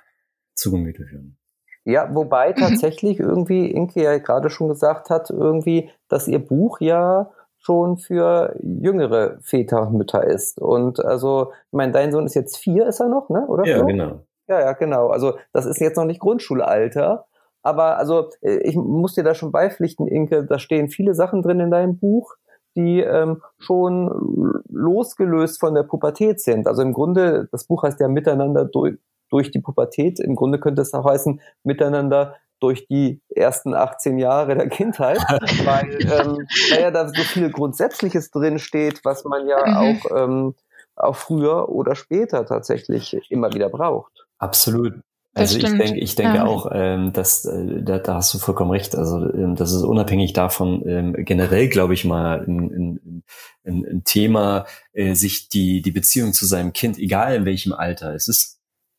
zu 0.53 0.71
Gemüte 0.71 1.05
führen. 1.05 1.37
Ja, 1.83 2.13
wobei 2.13 2.49
mhm. 2.49 2.55
tatsächlich 2.55 3.19
irgendwie 3.19 3.71
Inke 3.71 4.03
ja 4.03 4.17
gerade 4.17 4.49
schon 4.49 4.67
gesagt 4.67 5.09
hat, 5.09 5.29
irgendwie, 5.29 5.89
dass 6.09 6.27
ihr 6.27 6.39
Buch 6.39 6.81
ja 6.81 7.31
schon 7.59 7.97
für 7.97 8.55
jüngere 8.61 9.37
Väter, 9.41 9.89
Mütter 9.89 10.23
ist. 10.25 10.59
Und 10.59 11.03
also, 11.03 11.51
ich 11.71 11.73
meine, 11.73 11.91
dein 11.91 12.11
Sohn 12.11 12.25
ist 12.25 12.35
jetzt 12.35 12.57
vier, 12.57 12.87
ist 12.87 12.99
er 12.99 13.09
noch, 13.09 13.29
ne? 13.29 13.45
Oder? 13.47 13.65
Ja, 13.65 13.79
so? 13.79 13.85
genau. 13.85 14.21
Ja, 14.47 14.61
ja, 14.61 14.73
genau. 14.73 15.07
Also 15.07 15.37
das 15.51 15.65
ist 15.65 15.79
jetzt 15.79 15.97
noch 15.97 16.05
nicht 16.05 16.21
Grundschulalter. 16.21 17.25
Aber 17.63 17.97
also 17.97 18.29
ich 18.41 18.75
muss 18.75 19.13
dir 19.15 19.23
da 19.23 19.35
schon 19.35 19.51
beipflichten, 19.51 20.07
Inke, 20.07 20.45
da 20.45 20.57
stehen 20.57 20.87
viele 20.87 21.13
Sachen 21.13 21.41
drin 21.41 21.59
in 21.59 21.71
deinem 21.71 21.99
Buch, 21.99 22.35
die 22.77 23.01
ähm, 23.01 23.41
schon 23.57 24.61
losgelöst 24.69 25.59
von 25.59 25.73
der 25.73 25.83
Pubertät 25.83 26.39
sind. 26.39 26.67
Also 26.67 26.81
im 26.81 26.93
Grunde, 26.93 27.49
das 27.51 27.65
Buch 27.65 27.83
heißt 27.83 27.99
ja 27.99 28.07
Miteinander 28.07 28.63
durch, 28.65 28.97
durch 29.29 29.51
die 29.51 29.59
Pubertät. 29.59 30.19
Im 30.19 30.35
Grunde 30.35 30.59
könnte 30.59 30.81
es 30.81 30.93
auch 30.93 31.05
heißen, 31.05 31.41
Miteinander 31.63 32.35
durch 32.59 32.87
die 32.87 33.21
ersten 33.29 33.73
18 33.73 34.17
Jahre 34.17 34.55
der 34.55 34.69
Kindheit, 34.69 35.17
weil 35.63 35.97
ähm, 36.01 36.47
naja, 36.71 36.91
da 36.91 37.07
so 37.07 37.21
viel 37.21 37.51
Grundsätzliches 37.51 38.31
drin 38.31 38.59
steht, 38.59 39.01
was 39.03 39.23
man 39.23 39.47
ja 39.47 39.65
mhm. 39.65 39.77
auch, 39.77 40.17
ähm, 40.17 40.55
auch 40.95 41.15
früher 41.15 41.69
oder 41.69 41.95
später 41.95 42.45
tatsächlich 42.45 43.17
immer 43.29 43.53
wieder 43.53 43.69
braucht. 43.69 44.25
Absolut. 44.39 44.93
Also 45.37 45.57
ich 45.59 45.65
denke, 45.65 45.99
ich 45.99 46.15
denke 46.15 46.37
ja. 46.37 46.45
auch, 46.45 46.69
ähm, 46.73 47.13
dass 47.13 47.45
äh, 47.45 47.83
da, 47.83 47.99
da 47.99 48.15
hast 48.15 48.33
du 48.33 48.39
vollkommen 48.39 48.71
recht. 48.71 48.95
Also 48.95 49.31
ähm, 49.33 49.55
das 49.55 49.71
ist 49.71 49.83
unabhängig 49.83 50.33
davon 50.33 50.83
ähm, 50.87 51.15
generell, 51.17 51.69
glaube 51.69 51.93
ich 51.93 52.05
mal, 52.05 52.43
ein, 52.47 53.23
ein, 53.63 53.83
ein 53.85 54.03
Thema, 54.03 54.65
äh, 54.93 55.13
sich 55.13 55.49
die 55.49 55.81
die 55.81 55.91
Beziehung 55.91 56.33
zu 56.33 56.45
seinem 56.47 56.73
Kind, 56.73 56.97
egal 56.97 57.35
in 57.35 57.45
welchem 57.45 57.73
Alter, 57.73 58.15
es 58.15 58.27
ist 58.27 58.56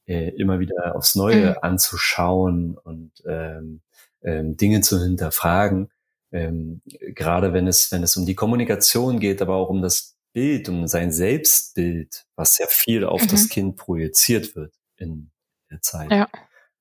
äh, 0.08 0.30
immer 0.30 0.58
wieder 0.58 0.96
aufs 0.96 1.14
Neue 1.14 1.50
mhm. 1.50 1.56
anzuschauen 1.60 2.78
und 2.78 3.12
ähm, 3.26 3.82
ähm, 4.22 4.56
Dinge 4.56 4.80
zu 4.80 5.00
hinterfragen. 5.00 5.90
Ähm, 6.32 6.80
gerade 7.14 7.52
wenn 7.52 7.66
es, 7.66 7.92
wenn 7.92 8.02
es 8.02 8.16
um 8.16 8.26
die 8.26 8.34
Kommunikation 8.34 9.20
geht, 9.20 9.40
aber 9.42 9.56
auch 9.56 9.68
um 9.68 9.82
das 9.82 10.16
Bild, 10.32 10.68
um 10.68 10.86
sein 10.86 11.12
Selbstbild, 11.12 12.26
was 12.36 12.54
sehr 12.54 12.68
viel 12.68 13.04
auf 13.04 13.22
mhm. 13.22 13.28
das 13.28 13.48
Kind 13.48 13.76
projiziert 13.76 14.56
wird 14.56 14.74
in 14.96 15.30
der 15.70 15.80
Zeit. 15.82 16.10
Ja. 16.10 16.28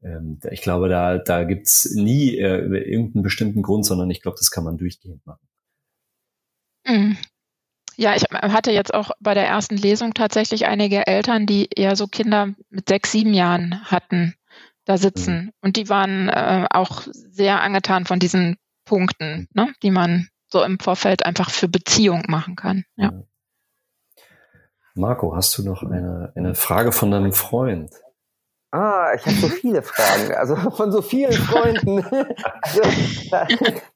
Ähm, 0.01 0.39
ich 0.49 0.61
glaube, 0.61 0.89
da, 0.89 1.17
da 1.17 1.43
gibt's 1.43 1.91
nie 1.93 2.37
äh, 2.37 2.59
irgendeinen 2.59 3.23
bestimmten 3.23 3.61
Grund, 3.61 3.85
sondern 3.85 4.09
ich 4.09 4.21
glaube, 4.21 4.37
das 4.37 4.51
kann 4.51 4.63
man 4.63 4.77
durchgehend 4.77 5.25
machen. 5.25 5.47
Mhm. 6.85 7.17
Ja, 7.99 8.15
ich 8.15 8.25
hatte 8.31 8.71
jetzt 8.71 8.93
auch 8.93 9.09
bei 9.19 9.33
der 9.33 9.47
ersten 9.47 9.75
Lesung 9.75 10.13
tatsächlich 10.13 10.67
einige 10.67 11.07
Eltern, 11.07 11.47
die 11.47 11.67
eher 11.75 11.95
so 11.95 12.05
Kinder 12.05 12.53
mit 12.69 12.87
sechs, 12.87 13.11
sieben 13.11 13.33
Jahren 13.33 13.81
hatten, 13.85 14.35
da 14.85 14.97
sitzen. 14.97 15.35
Mhm. 15.35 15.51
Und 15.61 15.77
die 15.77 15.89
waren 15.89 16.29
äh, 16.29 16.67
auch 16.69 17.01
sehr 17.11 17.61
angetan 17.61 18.05
von 18.05 18.19
diesen 18.19 18.57
Punkten, 18.85 19.47
ne, 19.53 19.73
die 19.81 19.89
man 19.89 20.29
so 20.47 20.63
im 20.63 20.79
Vorfeld 20.79 21.25
einfach 21.25 21.49
für 21.49 21.67
Beziehung 21.67 22.23
machen 22.27 22.55
kann. 22.55 22.85
Ja. 22.97 23.11
Marco, 24.93 25.35
hast 25.35 25.57
du 25.57 25.63
noch 25.63 25.81
eine, 25.81 26.31
eine 26.35 26.53
Frage 26.53 26.91
von 26.91 27.09
deinem 27.09 27.33
Freund? 27.33 27.91
Ah, 28.71 29.13
ich 29.15 29.25
habe 29.25 29.37
so 29.37 29.47
viele 29.47 29.81
Fragen, 29.81 30.33
also 30.35 30.55
von 30.55 30.91
so 30.91 31.01
vielen 31.01 31.31
Freunden. 31.49 32.05
also, 32.61 32.81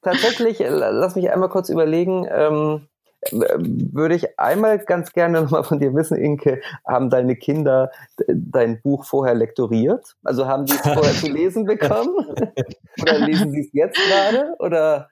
tatsächlich, 0.01 0.57
lass 0.59 1.15
mich 1.15 1.29
einmal 1.29 1.49
kurz 1.49 1.69
überlegen. 1.69 2.27
Ähm, 2.29 2.87
würde 3.31 4.15
ich 4.15 4.39
einmal 4.39 4.79
ganz 4.79 5.13
gerne 5.13 5.41
nochmal 5.41 5.63
von 5.63 5.79
dir 5.79 5.93
wissen, 5.93 6.17
Inke, 6.17 6.61
haben 6.87 7.09
deine 7.09 7.35
Kinder 7.35 7.91
dein 8.27 8.81
Buch 8.81 9.05
vorher 9.05 9.35
lektoriert? 9.35 10.15
Also 10.23 10.47
haben 10.47 10.65
die 10.65 10.73
es 10.73 10.81
vorher 10.81 11.13
zu 11.13 11.27
lesen 11.27 11.65
bekommen? 11.65 12.15
Oder 13.01 13.19
lesen 13.19 13.51
sie 13.51 13.61
es 13.61 13.69
jetzt 13.73 13.97
gerade? 13.97 14.55
Oder 14.59 15.09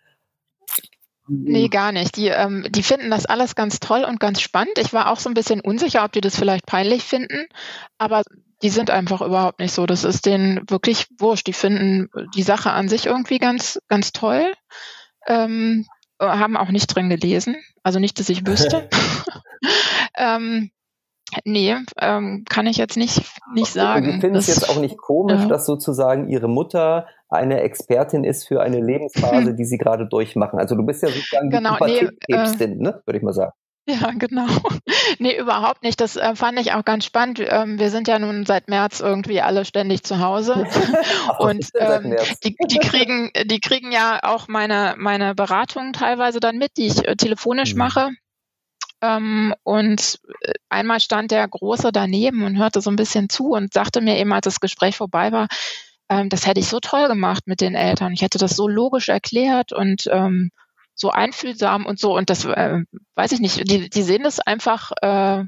Nee, 1.31 1.67
gar 1.67 1.91
nicht. 1.91 2.15
Die, 2.15 2.27
ähm, 2.29 2.65
die 2.69 2.81
finden 2.81 3.11
das 3.11 3.27
alles 3.27 3.53
ganz 3.53 3.79
toll 3.79 4.03
und 4.03 4.19
ganz 4.19 4.41
spannend. 4.41 4.79
Ich 4.79 4.93
war 4.93 5.11
auch 5.11 5.19
so 5.19 5.29
ein 5.29 5.35
bisschen 5.35 5.61
unsicher, 5.61 6.03
ob 6.03 6.11
die 6.11 6.21
das 6.21 6.35
vielleicht 6.35 6.65
peinlich 6.65 7.03
finden, 7.03 7.45
aber 7.99 8.23
die 8.63 8.69
sind 8.69 8.89
einfach 8.89 9.21
überhaupt 9.21 9.59
nicht 9.59 9.71
so. 9.71 9.85
Das 9.85 10.03
ist 10.03 10.25
denen 10.25 10.67
wirklich 10.69 11.07
wurscht. 11.19 11.45
Die 11.45 11.53
finden 11.53 12.09
die 12.35 12.41
Sache 12.41 12.71
an 12.71 12.89
sich 12.89 13.05
irgendwie 13.05 13.37
ganz, 13.37 13.79
ganz 13.87 14.11
toll. 14.11 14.53
Ähm, 15.27 15.85
haben 16.19 16.57
auch 16.57 16.69
nicht 16.69 16.87
drin 16.87 17.09
gelesen. 17.09 17.55
Also 17.83 17.99
nicht, 17.99 18.19
dass 18.19 18.29
ich 18.29 18.45
wüsste. 18.45 18.89
ähm, 20.17 20.71
nee, 21.45 21.75
ähm, 21.99 22.45
kann 22.49 22.67
ich 22.67 22.77
jetzt 22.77 22.97
nicht, 22.97 23.21
nicht 23.53 23.71
sagen. 23.71 24.05
Und 24.05 24.13
Sie 24.13 24.21
finden 24.21 24.37
es 24.37 24.47
jetzt 24.47 24.69
auch 24.69 24.79
nicht 24.79 24.97
komisch, 24.97 25.41
ja. 25.41 25.47
dass 25.47 25.65
sozusagen 25.65 26.29
Ihre 26.29 26.47
Mutter 26.47 27.07
eine 27.29 27.61
Expertin 27.61 28.23
ist 28.23 28.47
für 28.47 28.61
eine 28.61 28.81
Lebensphase, 28.81 29.53
die 29.55 29.65
Sie 29.65 29.77
gerade 29.77 30.07
durchmachen. 30.07 30.59
Also 30.59 30.75
du 30.75 30.83
bist 30.83 31.03
ja 31.03 31.09
sozusagen 31.09 31.49
genau, 31.49 31.77
die 31.85 32.09
nee, 32.27 32.35
äh, 32.35 32.67
ne? 32.75 33.01
würde 33.05 33.17
ich 33.17 33.23
mal 33.23 33.33
sagen. 33.33 33.53
Ja, 33.87 34.11
genau. 34.17 34.47
Nee, 35.17 35.37
überhaupt 35.37 35.83
nicht. 35.83 35.99
Das 35.99 36.15
äh, 36.15 36.35
fand 36.35 36.59
ich 36.59 36.73
auch 36.73 36.85
ganz 36.85 37.05
spannend. 37.05 37.39
Ähm, 37.39 37.79
wir 37.79 37.89
sind 37.89 38.07
ja 38.07 38.19
nun 38.19 38.45
seit 38.45 38.67
März 38.67 38.99
irgendwie 38.99 39.41
alle 39.41 39.65
ständig 39.65 40.03
zu 40.03 40.19
Hause. 40.19 40.53
und 41.39 41.69
ähm, 41.75 42.15
die, 42.43 42.55
die, 42.69 42.79
kriegen, 42.79 43.31
die 43.45 43.59
kriegen 43.59 43.91
ja 43.91 44.19
auch 44.23 44.47
meine, 44.47 44.95
meine 44.97 45.35
Beratungen 45.35 45.93
teilweise 45.93 46.39
dann 46.39 46.57
mit, 46.57 46.77
die 46.77 46.87
ich 46.87 47.07
äh, 47.07 47.15
telefonisch 47.15 47.73
mhm. 47.73 47.79
mache. 47.79 48.09
Ähm, 49.01 49.55
und 49.63 50.19
äh, 50.41 50.53
einmal 50.67 50.99
stand 50.99 51.31
der 51.31 51.47
Große 51.47 51.91
daneben 51.91 52.43
und 52.43 52.57
hörte 52.57 52.81
so 52.81 52.89
ein 52.89 52.97
bisschen 52.97 53.29
zu 53.29 53.51
und 53.51 53.73
sagte 53.73 54.01
mir 54.01 54.17
eben, 54.17 54.33
als 54.33 54.43
das 54.43 54.59
Gespräch 54.59 54.97
vorbei 54.97 55.31
war, 55.31 55.47
ähm, 56.09 56.29
das 56.29 56.45
hätte 56.45 56.59
ich 56.59 56.67
so 56.67 56.79
toll 56.79 57.07
gemacht 57.07 57.47
mit 57.47 57.61
den 57.61 57.75
Eltern. 57.75 58.11
Ich 58.13 58.21
hätte 58.21 58.37
das 58.37 58.55
so 58.55 58.67
logisch 58.67 59.09
erklärt 59.09 59.71
und 59.71 60.09
ähm, 60.11 60.51
so 60.99 61.09
einfühlsam 61.09 61.85
und 61.85 61.99
so. 61.99 62.15
Und 62.15 62.29
das 62.29 62.45
äh, 62.45 62.83
weiß 63.15 63.31
ich 63.31 63.39
nicht, 63.39 63.69
die, 63.69 63.89
die 63.89 64.01
sehen 64.01 64.23
das 64.23 64.39
einfach 64.39 64.91
äh, 65.01 65.43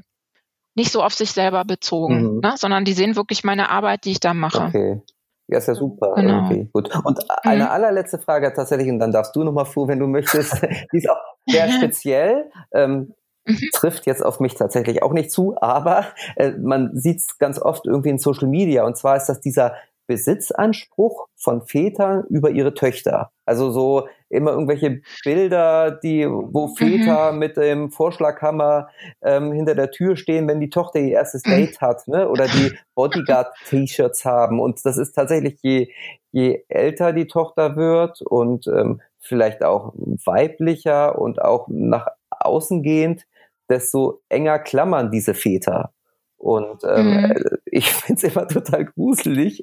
nicht 0.74 0.90
so 0.90 1.02
auf 1.02 1.14
sich 1.14 1.32
selber 1.32 1.64
bezogen, 1.64 2.34
mhm. 2.34 2.40
ne? 2.40 2.54
sondern 2.56 2.84
die 2.84 2.94
sehen 2.94 3.16
wirklich 3.16 3.44
meine 3.44 3.70
Arbeit, 3.70 4.04
die 4.04 4.12
ich 4.12 4.20
da 4.20 4.34
mache. 4.34 4.64
Okay. 4.64 5.02
Ja, 5.48 5.58
ist 5.58 5.68
ja 5.68 5.74
super. 5.74 6.14
Genau. 6.14 6.46
Okay, 6.46 6.68
gut. 6.72 6.90
Und 7.04 7.18
eine 7.42 7.64
mhm. 7.64 7.70
allerletzte 7.70 8.18
Frage 8.18 8.52
tatsächlich, 8.54 8.88
und 8.88 8.98
dann 8.98 9.12
darfst 9.12 9.36
du 9.36 9.44
nochmal 9.44 9.66
vor, 9.66 9.88
wenn 9.88 9.98
du 9.98 10.06
möchtest. 10.06 10.62
Die 10.92 10.96
ist 10.96 11.10
auch 11.10 11.20
sehr 11.46 11.70
speziell. 11.78 12.50
Ähm, 12.72 13.12
mhm. 13.44 13.58
Trifft 13.74 14.06
jetzt 14.06 14.24
auf 14.24 14.40
mich 14.40 14.54
tatsächlich 14.54 15.02
auch 15.02 15.12
nicht 15.12 15.30
zu, 15.30 15.56
aber 15.60 16.06
äh, 16.36 16.52
man 16.52 16.96
sieht 16.96 17.18
es 17.18 17.38
ganz 17.38 17.60
oft 17.60 17.86
irgendwie 17.86 18.10
in 18.10 18.18
Social 18.18 18.48
Media. 18.48 18.84
Und 18.86 18.96
zwar 18.96 19.16
ist 19.16 19.26
das 19.26 19.40
dieser 19.40 19.74
Besitzanspruch 20.06 21.26
von 21.36 21.66
Vätern 21.66 22.24
über 22.28 22.50
ihre 22.50 22.74
Töchter. 22.74 23.30
Also 23.44 23.70
so 23.70 24.08
immer 24.32 24.52
irgendwelche 24.52 25.02
Bilder, 25.24 25.90
die, 25.90 26.26
wo 26.26 26.68
mhm. 26.68 26.74
Väter 26.74 27.32
mhm. 27.32 27.38
mit 27.38 27.56
dem 27.56 27.90
Vorschlaghammer 27.90 28.88
ähm, 29.22 29.52
hinter 29.52 29.74
der 29.74 29.90
Tür 29.90 30.16
stehen, 30.16 30.48
wenn 30.48 30.60
die 30.60 30.70
Tochter 30.70 30.98
ihr 30.98 31.12
erstes 31.12 31.44
mhm. 31.46 31.50
Date 31.50 31.80
hat, 31.80 32.08
ne? 32.08 32.28
Oder 32.28 32.46
die 32.46 32.72
Bodyguard-T-Shirts 32.94 34.24
haben. 34.24 34.58
Und 34.58 34.84
das 34.84 34.96
ist 34.96 35.12
tatsächlich, 35.12 35.58
je, 35.62 35.90
je 36.30 36.64
älter 36.68 37.12
die 37.12 37.26
Tochter 37.26 37.76
wird 37.76 38.22
und 38.22 38.66
ähm, 38.66 39.00
vielleicht 39.18 39.62
auch 39.62 39.92
weiblicher 40.24 41.18
und 41.18 41.40
auch 41.40 41.68
nach 41.68 42.08
außen 42.30 42.82
gehend, 42.82 43.26
desto 43.68 44.20
enger 44.28 44.58
klammern 44.58 45.10
diese 45.10 45.34
Väter. 45.34 45.92
Und 46.38 46.82
ähm, 46.84 47.22
mhm. 47.22 47.34
ich 47.66 47.90
finde 47.92 48.26
es 48.26 48.34
immer 48.34 48.48
total 48.48 48.86
gruselig. 48.86 49.62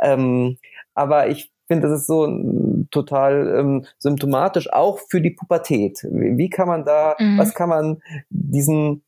ähm, 0.00 0.58
aber 0.94 1.28
ich 1.28 1.50
finde, 1.66 1.88
das 1.88 2.02
ist 2.02 2.06
so 2.06 2.26
total 2.90 3.54
ähm, 3.58 3.86
symptomatisch, 3.98 4.72
auch 4.72 4.98
für 5.08 5.20
die 5.20 5.30
Pubertät. 5.30 6.06
Wie, 6.10 6.50
kann 6.50 6.68
man 6.68 6.84
da, 6.84 7.16
mhm. 7.18 7.38
was 7.38 7.54
kann 7.54 7.68
man 7.68 8.02
diesen 8.30 9.02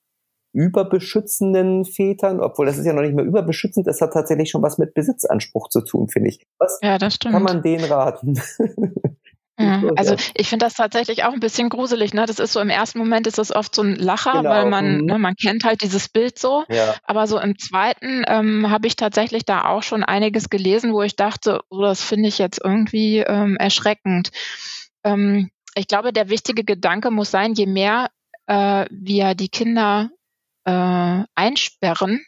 überbeschützenden 0.52 1.84
Vätern, 1.84 2.40
obwohl 2.40 2.66
das 2.66 2.78
ist 2.78 2.86
ja 2.86 2.92
noch 2.92 3.02
nicht 3.02 3.14
mehr 3.14 3.24
überbeschützend, 3.24 3.88
das 3.88 4.00
hat 4.00 4.12
tatsächlich 4.12 4.50
schon 4.50 4.62
was 4.62 4.78
mit 4.78 4.94
Besitzanspruch 4.94 5.68
zu 5.68 5.80
tun, 5.80 6.08
finde 6.08 6.28
ich. 6.28 6.46
Was 6.58 6.78
ja, 6.80 6.96
das 6.96 7.16
stimmt. 7.16 7.34
kann 7.34 7.42
man 7.42 7.62
denen 7.62 7.84
raten? 7.84 8.40
Ja, 9.56 9.82
also 9.94 10.16
ich 10.34 10.48
finde 10.48 10.66
das 10.66 10.74
tatsächlich 10.74 11.22
auch 11.24 11.32
ein 11.32 11.38
bisschen 11.38 11.68
gruselig. 11.68 12.12
Ne? 12.12 12.26
Das 12.26 12.40
ist 12.40 12.52
so 12.52 12.60
im 12.60 12.70
ersten 12.70 12.98
Moment 12.98 13.28
ist 13.28 13.38
das 13.38 13.54
oft 13.54 13.72
so 13.74 13.82
ein 13.82 13.94
Lacher, 13.94 14.32
genau. 14.32 14.50
weil 14.50 14.66
man 14.66 14.98
mhm. 14.98 15.06
ne, 15.06 15.18
man 15.18 15.36
kennt 15.36 15.64
halt 15.64 15.82
dieses 15.82 16.08
Bild 16.08 16.38
so. 16.38 16.64
Ja. 16.68 16.96
Aber 17.04 17.28
so 17.28 17.38
im 17.38 17.56
zweiten 17.56 18.24
ähm, 18.26 18.68
habe 18.70 18.88
ich 18.88 18.96
tatsächlich 18.96 19.44
da 19.44 19.68
auch 19.68 19.84
schon 19.84 20.02
einiges 20.02 20.50
gelesen, 20.50 20.92
wo 20.92 21.02
ich 21.02 21.14
dachte, 21.14 21.60
oh, 21.70 21.82
das 21.82 22.02
finde 22.02 22.28
ich 22.28 22.38
jetzt 22.38 22.60
irgendwie 22.64 23.18
ähm, 23.18 23.56
erschreckend. 23.56 24.30
Ähm, 25.04 25.50
ich 25.76 25.86
glaube, 25.86 26.12
der 26.12 26.30
wichtige 26.30 26.64
Gedanke 26.64 27.12
muss 27.12 27.30
sein, 27.30 27.54
je 27.54 27.66
mehr 27.66 28.10
äh, 28.46 28.86
wir 28.90 29.34
die 29.36 29.48
Kinder 29.48 30.10
äh, 30.64 31.22
einsperren, 31.34 32.24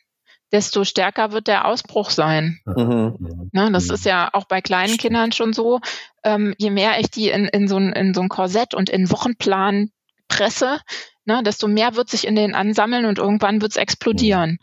desto 0.52 0.84
stärker 0.84 1.32
wird 1.32 1.48
der 1.48 1.66
Ausbruch 1.66 2.10
sein. 2.10 2.60
Mhm. 2.64 3.48
Ne, 3.52 3.70
das 3.72 3.88
mhm. 3.88 3.94
ist 3.94 4.04
ja 4.04 4.30
auch 4.32 4.44
bei 4.44 4.60
kleinen 4.60 4.96
Kindern 4.96 5.32
schon 5.32 5.52
so. 5.52 5.80
Ähm, 6.22 6.54
je 6.58 6.70
mehr 6.70 7.00
ich 7.00 7.10
die 7.10 7.30
in, 7.30 7.46
in, 7.46 7.68
so 7.68 7.76
ein, 7.76 7.92
in 7.92 8.14
so 8.14 8.20
ein 8.20 8.28
Korsett 8.28 8.74
und 8.74 8.88
in 8.88 9.10
Wochenplan 9.10 9.90
presse, 10.28 10.80
ne, 11.24 11.42
desto 11.42 11.68
mehr 11.68 11.96
wird 11.96 12.08
sich 12.08 12.26
in 12.26 12.36
denen 12.36 12.54
ansammeln 12.54 13.06
und 13.06 13.18
irgendwann 13.18 13.60
wird 13.60 13.72
es 13.72 13.76
explodieren. 13.76 14.50
Mhm. 14.50 14.58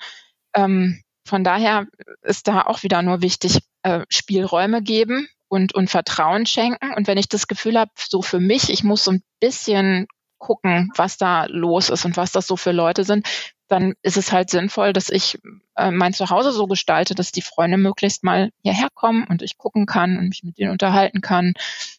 Ähm, 0.56 1.04
von 1.26 1.43
daher 1.43 1.88
ist 2.22 2.48
da 2.48 2.63
auch 2.63 2.84
wieder 2.84 3.02
nur 3.02 3.22
wichtig, 3.22 3.60
äh, 3.84 4.02
Spielräume 4.10 4.82
geben 4.82 5.28
und, 5.48 5.74
und 5.74 5.89
Vertrauen 5.89 6.46
schenken. 6.46 6.93
Und 6.96 7.08
wenn 7.08 7.17
ich 7.17 7.30
das 7.30 7.48
Gefühl 7.48 7.80
habe, 7.80 7.91
so 7.98 8.22
für 8.22 8.39
mich, 8.39 8.69
ich 8.69 8.84
muss 8.84 9.04
so 9.04 9.12
ein 9.12 9.24
bisschen 9.39 10.08
gucken, 10.44 10.92
was 10.96 11.18
da 11.18 11.46
los 11.46 11.90
ist 11.90 12.04
und 12.06 12.18
was 12.18 12.34
das 12.34 12.46
so 12.46 12.58
für 12.58 12.74
Leute 12.74 13.06
sind, 13.06 13.28
dann 13.70 13.94
ist 14.02 14.18
es 14.18 14.32
halt 14.32 14.50
sinnvoll, 14.50 14.92
dass 14.92 15.10
ich 15.10 15.40
äh, 15.76 15.90
mein 15.90 16.14
Zuhause 16.14 16.52
so 16.52 16.68
gestalte, 16.68 17.16
dass 17.16 17.32
die 17.32 17.42
Freunde 17.42 17.78
möglichst 17.78 18.24
mal 18.24 18.50
hierher 18.62 18.90
kommen 18.94 19.26
und 19.28 19.42
ich 19.42 19.58
gucken 19.58 19.86
kann 19.86 20.18
und 20.18 20.28
mich 20.28 20.44
mit 20.44 20.58
denen 20.58 20.72
unterhalten 20.72 21.22
kann. 21.22 21.54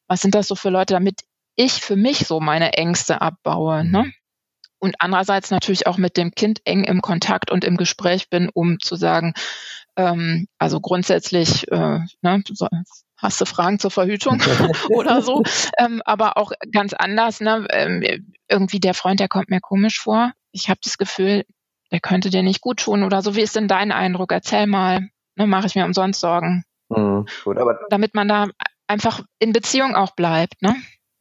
Was 0.07 0.21
sind 0.21 0.35
das 0.35 0.47
so 0.47 0.55
für 0.55 0.69
Leute, 0.69 0.93
damit 0.93 1.23
ich 1.57 1.81
für 1.81 1.97
mich 1.97 2.27
so 2.27 2.41
meine 2.41 2.73
Ängste 2.75 3.21
abbaue. 3.21 3.85
Ne? 3.85 4.05
Mhm. 4.05 4.13
Und 4.79 4.97
andererseits 4.99 5.51
natürlich 5.51 5.87
auch 5.87 5.97
mit 5.97 6.17
dem 6.17 6.33
Kind 6.33 6.61
eng 6.65 6.85
im 6.85 7.01
Kontakt 7.01 7.51
und 7.51 7.65
im 7.65 7.77
Gespräch 7.77 8.29
bin, 8.29 8.51
um 8.53 8.81
zu 8.81 8.97
sagen, 8.97 9.35
ähm, 9.97 10.47
also 10.59 10.81
grundsätzlich, 10.81 11.71
äh, 11.71 12.01
ne, 12.23 12.43
so, 12.53 12.69
hast 13.17 13.41
du 13.41 13.45
Fragen 13.45 13.79
zur 13.79 13.91
Verhütung 13.91 14.41
oder 14.91 15.23
so, 15.23 15.43
ähm, 15.79 16.03
aber 16.05 16.37
auch 16.37 16.53
ganz 16.73 16.93
anders. 16.93 17.41
Ne? 17.41 17.67
Ähm, 17.71 18.27
irgendwie 18.49 18.81
der 18.81 18.95
Freund, 18.95 19.21
der 19.21 19.29
kommt 19.29 19.51
mir 19.51 19.61
komisch 19.61 20.01
vor. 20.01 20.33
Ich 20.53 20.69
habe 20.69 20.81
das 20.83 20.99
Gefühl, 20.99 21.45
der 21.91 22.01
könnte 22.01 22.31
dir 22.31 22.43
nicht 22.43 22.61
gut 22.61 22.81
tun 22.81 23.03
oder 23.03 23.23
so. 23.23 23.35
Wie 23.37 23.41
ist 23.43 23.57
denn 23.57 23.69
dein 23.69 23.93
Eindruck? 23.93 24.33
Erzähl 24.33 24.67
mal. 24.67 25.09
Ne, 25.37 25.47
Mache 25.47 25.67
ich 25.67 25.75
mir 25.75 25.85
umsonst 25.85 26.21
Sorgen. 26.21 26.65
Mhm, 26.89 27.27
gut, 27.45 27.59
aber 27.59 27.81
Damit 27.91 28.15
man 28.15 28.29
da 28.29 28.49
einfach 28.87 29.21
in 29.39 29.53
Beziehung 29.53 29.95
auch 29.95 30.13
bleibt. 30.15 30.63
Ne? 30.63 30.77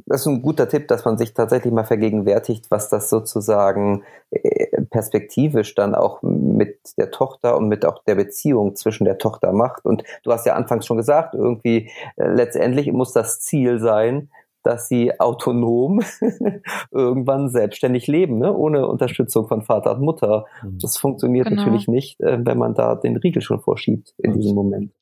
Das 0.06 0.22
ist 0.22 0.28
ein 0.28 0.42
guter 0.42 0.68
Tipp, 0.68 0.88
dass 0.88 1.06
man 1.06 1.18
sich 1.18 1.34
tatsächlich 1.34 1.74
mal 1.74 1.86
vergegenwärtigt, 1.86 2.70
was 2.70 2.90
das 2.90 3.10
sozusagen 3.10 4.04
äh, 4.32 4.82
perspektivisch 4.90 5.76
dann 5.76 5.96
auch 5.96 6.22
mit 6.22 6.80
der 6.98 7.12
Tochter 7.12 7.58
und 7.58 7.68
mit 7.68 7.86
auch 7.86 8.04
der 8.04 8.16
Beziehung 8.16 8.76
zwischen 8.76 9.06
der 9.06 9.18
Tochter 9.18 9.54
macht. 9.54 9.86
Und 9.86 10.04
du 10.24 10.32
hast 10.32 10.46
ja 10.46 10.56
anfangs 10.56 10.86
schon 10.86 10.98
gesagt, 10.98 11.36
irgendwie 11.36 11.90
äh, 12.18 12.28
letztendlich 12.28 12.92
muss 12.92 13.14
das 13.14 13.40
Ziel 13.40 13.80
sein, 13.80 14.30
dass 14.64 14.88
sie 14.88 15.20
autonom 15.20 16.02
irgendwann 16.92 17.50
selbstständig 17.50 18.08
leben, 18.08 18.40
ne? 18.40 18.56
ohne 18.56 18.88
Unterstützung 18.88 19.48
von 19.48 19.62
Vater 19.62 19.96
und 19.96 20.02
Mutter. 20.02 20.46
Mhm. 20.64 20.80
Das 20.80 20.98
funktioniert 20.98 21.48
genau. 21.48 21.62
natürlich 21.62 21.88
nicht, 21.88 22.20
äh, 22.22 22.40
wenn 22.44 22.58
man 22.58 22.74
da 22.74 22.96
den 22.96 23.18
Riegel 23.18 23.42
schon 23.42 23.60
vorschiebt 23.60 24.14
in 24.18 24.34
diesem 24.34 24.56
Moment. 24.56 24.94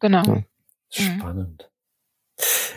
Genau. 0.00 0.22
Ja. 0.22 0.34
Mhm. 0.34 0.44
Spannend. 0.88 1.70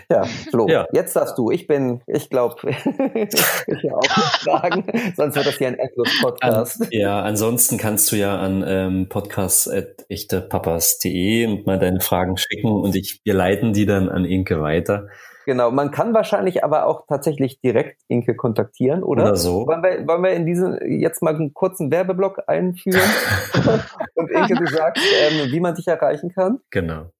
Ja, 0.10 0.24
Flo, 0.24 0.70
ja. 0.70 0.88
jetzt 0.94 1.18
darfst 1.18 1.38
du. 1.38 1.52
Ich 1.52 1.68
bin, 1.68 2.00
ich 2.08 2.30
glaube, 2.30 2.56
ich 2.70 2.86
will 2.86 3.92
auch 3.92 4.02
nicht 4.02 4.44
fragen, 4.44 4.86
sonst 5.18 5.36
wird 5.36 5.48
das 5.48 5.58
hier 5.58 5.68
ein 5.68 5.78
Endlos-Podcast. 5.78 6.84
An, 6.84 6.88
ja, 6.92 7.22
ansonsten 7.22 7.78
kannst 7.78 8.10
du 8.12 8.16
ja 8.16 8.40
an 8.40 8.64
ähm, 8.66 9.10
podcast.echtepapas.de 9.10 11.48
und 11.48 11.66
mal 11.66 11.78
deine 11.78 12.00
Fragen 12.00 12.38
schicken 12.38 12.72
und 12.72 12.96
ich, 12.96 13.20
wir 13.26 13.34
leiten 13.34 13.74
die 13.74 13.86
dann 13.86 14.08
an 14.08 14.24
Inke 14.24 14.62
weiter. 14.62 15.10
Genau, 15.46 15.72
man 15.72 15.92
kann 15.92 16.14
wahrscheinlich 16.14 16.64
aber 16.64 16.86
auch 16.88 17.06
tatsächlich 17.08 17.60
direkt 17.62 18.02
Inke 18.10 18.36
kontaktieren, 18.36 19.04
oder? 19.04 19.24
Oder 19.24 19.36
so. 19.38 19.68
Wollen 19.68 19.82
wir, 19.82 20.06
wollen 20.08 20.24
wir 20.24 20.32
in 20.32 20.46
diesen 20.46 20.78
jetzt 21.00 21.22
mal 21.22 21.36
einen 21.36 21.54
kurzen 21.54 21.90
Werbeblock 21.92 22.44
einführen? 22.48 23.10
und 24.16 24.30
Inke, 24.30 24.56
du 24.56 24.68
sagst, 24.68 25.02
ähm, 25.22 25.50
wie 25.52 25.62
man 25.62 25.76
dich 25.76 25.88
erreichen 25.88 26.34
kann? 26.34 26.60
Genau. 26.70 27.12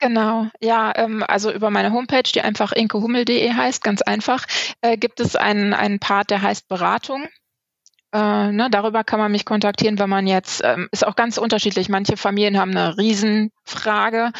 Genau, 0.00 0.48
ja, 0.60 0.92
ähm, 0.96 1.22
also 1.26 1.52
über 1.52 1.70
meine 1.70 1.92
Homepage, 1.92 2.22
die 2.22 2.40
einfach 2.40 2.72
inkehummel.de 2.72 3.52
heißt, 3.52 3.84
ganz 3.84 4.02
einfach, 4.02 4.46
äh, 4.80 4.96
gibt 4.96 5.20
es 5.20 5.36
einen, 5.36 5.74
einen 5.74 5.98
Part, 5.98 6.30
der 6.30 6.42
heißt 6.42 6.68
Beratung. 6.68 7.26
Äh, 8.12 8.50
ne, 8.50 8.68
darüber 8.70 9.04
kann 9.04 9.20
man 9.20 9.30
mich 9.30 9.44
kontaktieren, 9.44 9.98
wenn 9.98 10.08
man 10.08 10.26
jetzt, 10.26 10.62
ähm, 10.64 10.88
ist 10.90 11.06
auch 11.06 11.16
ganz 11.16 11.38
unterschiedlich. 11.38 11.88
Manche 11.88 12.16
Familien 12.16 12.58
haben 12.58 12.70
eine 12.70 12.96
Riesenfrage 12.96 14.32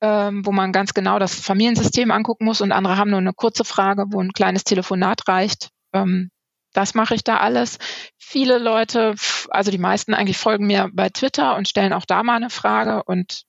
ähm, 0.00 0.44
wo 0.46 0.52
man 0.52 0.72
ganz 0.72 0.94
genau 0.94 1.18
das 1.18 1.34
Familiensystem 1.34 2.10
angucken 2.10 2.44
muss 2.44 2.60
und 2.60 2.72
andere 2.72 2.96
haben 2.96 3.10
nur 3.10 3.18
eine 3.18 3.34
kurze 3.34 3.64
Frage, 3.64 4.06
wo 4.08 4.20
ein 4.20 4.32
kleines 4.32 4.64
Telefonat 4.64 5.28
reicht. 5.28 5.70
Ähm, 5.92 6.30
das 6.72 6.94
mache 6.94 7.14
ich 7.14 7.24
da 7.24 7.38
alles. 7.38 7.78
Viele 8.16 8.58
Leute, 8.58 9.14
also 9.50 9.70
die 9.70 9.78
meisten 9.78 10.14
eigentlich 10.14 10.38
folgen 10.38 10.66
mir 10.66 10.88
bei 10.92 11.08
Twitter 11.08 11.56
und 11.56 11.68
stellen 11.68 11.92
auch 11.92 12.06
da 12.06 12.22
mal 12.22 12.36
eine 12.36 12.50
Frage 12.50 13.02
und 13.04 13.42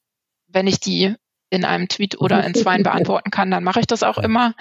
wenn 0.48 0.68
ich 0.68 0.80
die 0.80 1.16
in 1.52 1.66
einem 1.66 1.88
Tweet 1.88 2.20
oder 2.20 2.44
in 2.44 2.56
zwei 2.56 2.78
beantworten 2.84 3.30
kann, 3.30 3.52
dann 3.52 3.64
mache 3.64 3.82
ich 3.82 3.88
das 3.88 4.02
auch 4.02 4.18
immer. 4.18 4.56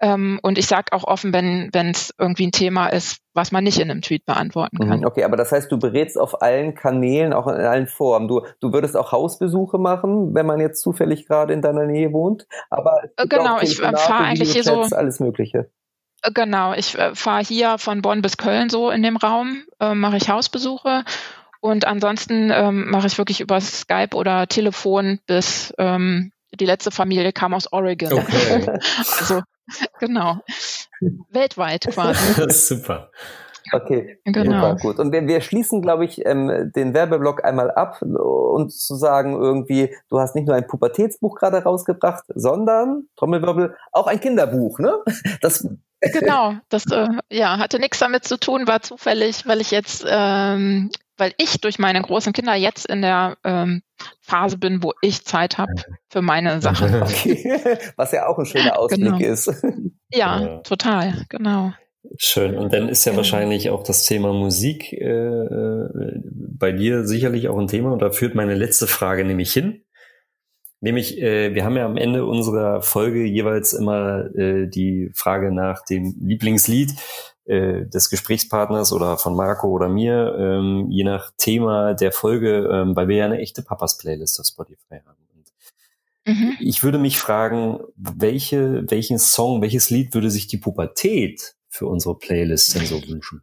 Ähm, 0.00 0.40
und 0.42 0.58
ich 0.58 0.66
sage 0.66 0.92
auch 0.92 1.04
offen, 1.04 1.32
wenn 1.32 1.70
es 1.72 2.12
irgendwie 2.18 2.48
ein 2.48 2.52
Thema 2.52 2.88
ist, 2.88 3.20
was 3.32 3.52
man 3.52 3.64
nicht 3.64 3.78
in 3.78 3.90
einem 3.90 4.02
Tweet 4.02 4.26
beantworten 4.26 4.78
kann. 4.78 5.00
Mhm, 5.00 5.06
okay, 5.06 5.24
aber 5.24 5.36
das 5.36 5.52
heißt, 5.52 5.70
du 5.70 5.78
berätst 5.78 6.18
auf 6.18 6.42
allen 6.42 6.74
Kanälen, 6.74 7.32
auch 7.32 7.46
in 7.46 7.54
allen 7.54 7.86
Formen. 7.86 8.28
Du, 8.28 8.42
du 8.60 8.72
würdest 8.72 8.96
auch 8.96 9.12
Hausbesuche 9.12 9.78
machen, 9.78 10.34
wenn 10.34 10.46
man 10.46 10.60
jetzt 10.60 10.82
zufällig 10.82 11.26
gerade 11.26 11.54
in 11.54 11.62
deiner 11.62 11.86
Nähe 11.86 12.12
wohnt. 12.12 12.46
Aber 12.70 13.02
äh, 13.16 13.26
genau, 13.28 13.60
ich 13.60 13.80
äh, 13.80 13.96
fahre 13.96 14.24
eigentlich 14.24 14.52
hier 14.52 14.64
so 14.64 14.82
alles 14.82 15.20
Mögliche. 15.20 15.70
Äh, 16.22 16.32
genau, 16.34 16.74
ich 16.74 16.98
äh, 16.98 17.14
fahre 17.14 17.44
hier 17.44 17.78
von 17.78 18.02
Bonn 18.02 18.20
bis 18.20 18.36
Köln 18.36 18.68
so 18.70 18.90
in 18.90 19.02
dem 19.02 19.16
Raum, 19.16 19.62
äh, 19.80 19.94
mache 19.94 20.16
ich 20.16 20.28
Hausbesuche 20.28 21.04
und 21.64 21.86
ansonsten 21.86 22.50
ähm, 22.52 22.90
mache 22.90 23.06
ich 23.06 23.16
wirklich 23.16 23.40
über 23.40 23.58
Skype 23.58 24.14
oder 24.14 24.46
Telefon 24.46 25.18
bis 25.26 25.72
ähm, 25.78 26.30
die 26.52 26.66
letzte 26.66 26.90
Familie 26.90 27.32
kam 27.32 27.54
aus 27.54 27.72
Oregon. 27.72 28.12
Okay. 28.12 28.66
also 28.98 29.40
genau. 29.98 30.40
Weltweit 31.30 31.86
quasi. 31.90 32.50
Super. 32.50 33.10
Okay, 33.72 34.18
genau. 34.26 34.72
Super, 34.72 34.76
gut. 34.76 34.98
Und 34.98 35.10
wir, 35.12 35.26
wir 35.26 35.40
schließen, 35.40 35.80
glaube 35.80 36.04
ich, 36.04 36.26
ähm, 36.26 36.70
den 36.76 36.92
Werbeblock 36.92 37.42
einmal 37.46 37.70
ab 37.70 38.02
und 38.02 38.70
zu 38.70 38.96
sagen 38.96 39.32
irgendwie, 39.32 39.96
du 40.10 40.18
hast 40.18 40.34
nicht 40.34 40.46
nur 40.46 40.56
ein 40.56 40.66
Pubertätsbuch 40.66 41.34
gerade 41.34 41.62
rausgebracht, 41.62 42.24
sondern, 42.34 43.08
Trommelwirbel, 43.16 43.74
auch 43.90 44.06
ein 44.06 44.20
Kinderbuch, 44.20 44.80
ne? 44.80 44.98
Das 45.40 45.66
Genau, 46.12 46.54
das 46.68 46.84
äh, 46.92 47.08
ja, 47.30 47.56
hatte 47.56 47.78
nichts 47.78 47.98
damit 47.98 48.24
zu 48.24 48.38
tun, 48.38 48.66
war 48.66 48.82
zufällig, 48.82 49.46
weil 49.46 49.62
ich 49.62 49.70
jetzt 49.70 50.04
ähm, 50.06 50.90
weil 51.16 51.32
ich 51.38 51.60
durch 51.60 51.78
meine 51.78 52.02
großen 52.02 52.32
Kinder 52.32 52.54
jetzt 52.54 52.86
in 52.86 53.02
der 53.02 53.36
ähm, 53.44 53.82
Phase 54.20 54.58
bin, 54.58 54.82
wo 54.82 54.92
ich 55.00 55.24
Zeit 55.24 55.58
habe 55.58 55.72
für 56.08 56.22
meine 56.22 56.60
Sachen. 56.60 56.94
Okay. 57.04 57.60
Was 57.96 58.12
ja 58.12 58.26
auch 58.26 58.38
ein 58.38 58.46
schöner 58.46 58.78
Ausblick 58.78 59.04
genau. 59.04 59.18
ist. 59.18 59.46
Ja, 60.10 60.40
ja, 60.40 60.58
total, 60.58 61.24
genau. 61.28 61.72
Schön. 62.18 62.56
Und 62.56 62.72
dann 62.72 62.88
ist 62.88 63.04
ja, 63.04 63.12
ja. 63.12 63.16
wahrscheinlich 63.16 63.70
auch 63.70 63.82
das 63.82 64.04
Thema 64.04 64.32
Musik 64.32 64.92
äh, 64.92 65.06
äh, 65.06 66.20
bei 66.24 66.72
dir 66.72 67.04
sicherlich 67.04 67.48
auch 67.48 67.58
ein 67.58 67.66
Thema. 67.66 67.92
Und 67.92 68.02
da 68.02 68.10
führt 68.10 68.34
meine 68.34 68.54
letzte 68.54 68.86
Frage 68.86 69.24
nämlich 69.24 69.52
hin. 69.52 69.84
Nämlich, 70.80 71.20
äh, 71.20 71.54
wir 71.54 71.64
haben 71.64 71.76
ja 71.76 71.86
am 71.86 71.96
Ende 71.96 72.26
unserer 72.26 72.82
Folge 72.82 73.24
jeweils 73.24 73.72
immer 73.72 74.26
äh, 74.36 74.68
die 74.68 75.10
Frage 75.14 75.50
nach 75.50 75.82
dem 75.84 76.14
Lieblingslied 76.20 76.92
äh, 77.44 77.86
des 77.86 78.10
Gesprächspartners 78.10 78.92
oder 78.92 79.18
von 79.18 79.36
Marco 79.36 79.68
oder 79.68 79.88
mir, 79.88 80.34
ähm, 80.38 80.86
je 80.90 81.04
nach 81.04 81.32
Thema 81.36 81.94
der 81.94 82.12
Folge, 82.12 82.68
ähm, 82.72 82.96
weil 82.96 83.08
wir 83.08 83.16
ja 83.16 83.24
eine 83.26 83.38
echte 83.38 83.62
Papas-Playlist 83.62 84.40
auf 84.40 84.46
Spotify 84.46 85.00
haben. 85.06 85.24
Mhm. 86.26 86.56
Ich 86.60 86.82
würde 86.82 86.98
mich 86.98 87.18
fragen, 87.18 87.80
welche, 87.96 88.90
welchen 88.90 89.18
Song, 89.18 89.60
welches 89.60 89.90
Lied 89.90 90.14
würde 90.14 90.30
sich 90.30 90.46
die 90.46 90.56
Pubertät 90.56 91.54
für 91.68 91.86
unsere 91.86 92.18
Playlist 92.18 92.74
denn 92.74 92.86
so 92.86 93.06
wünschen? 93.06 93.42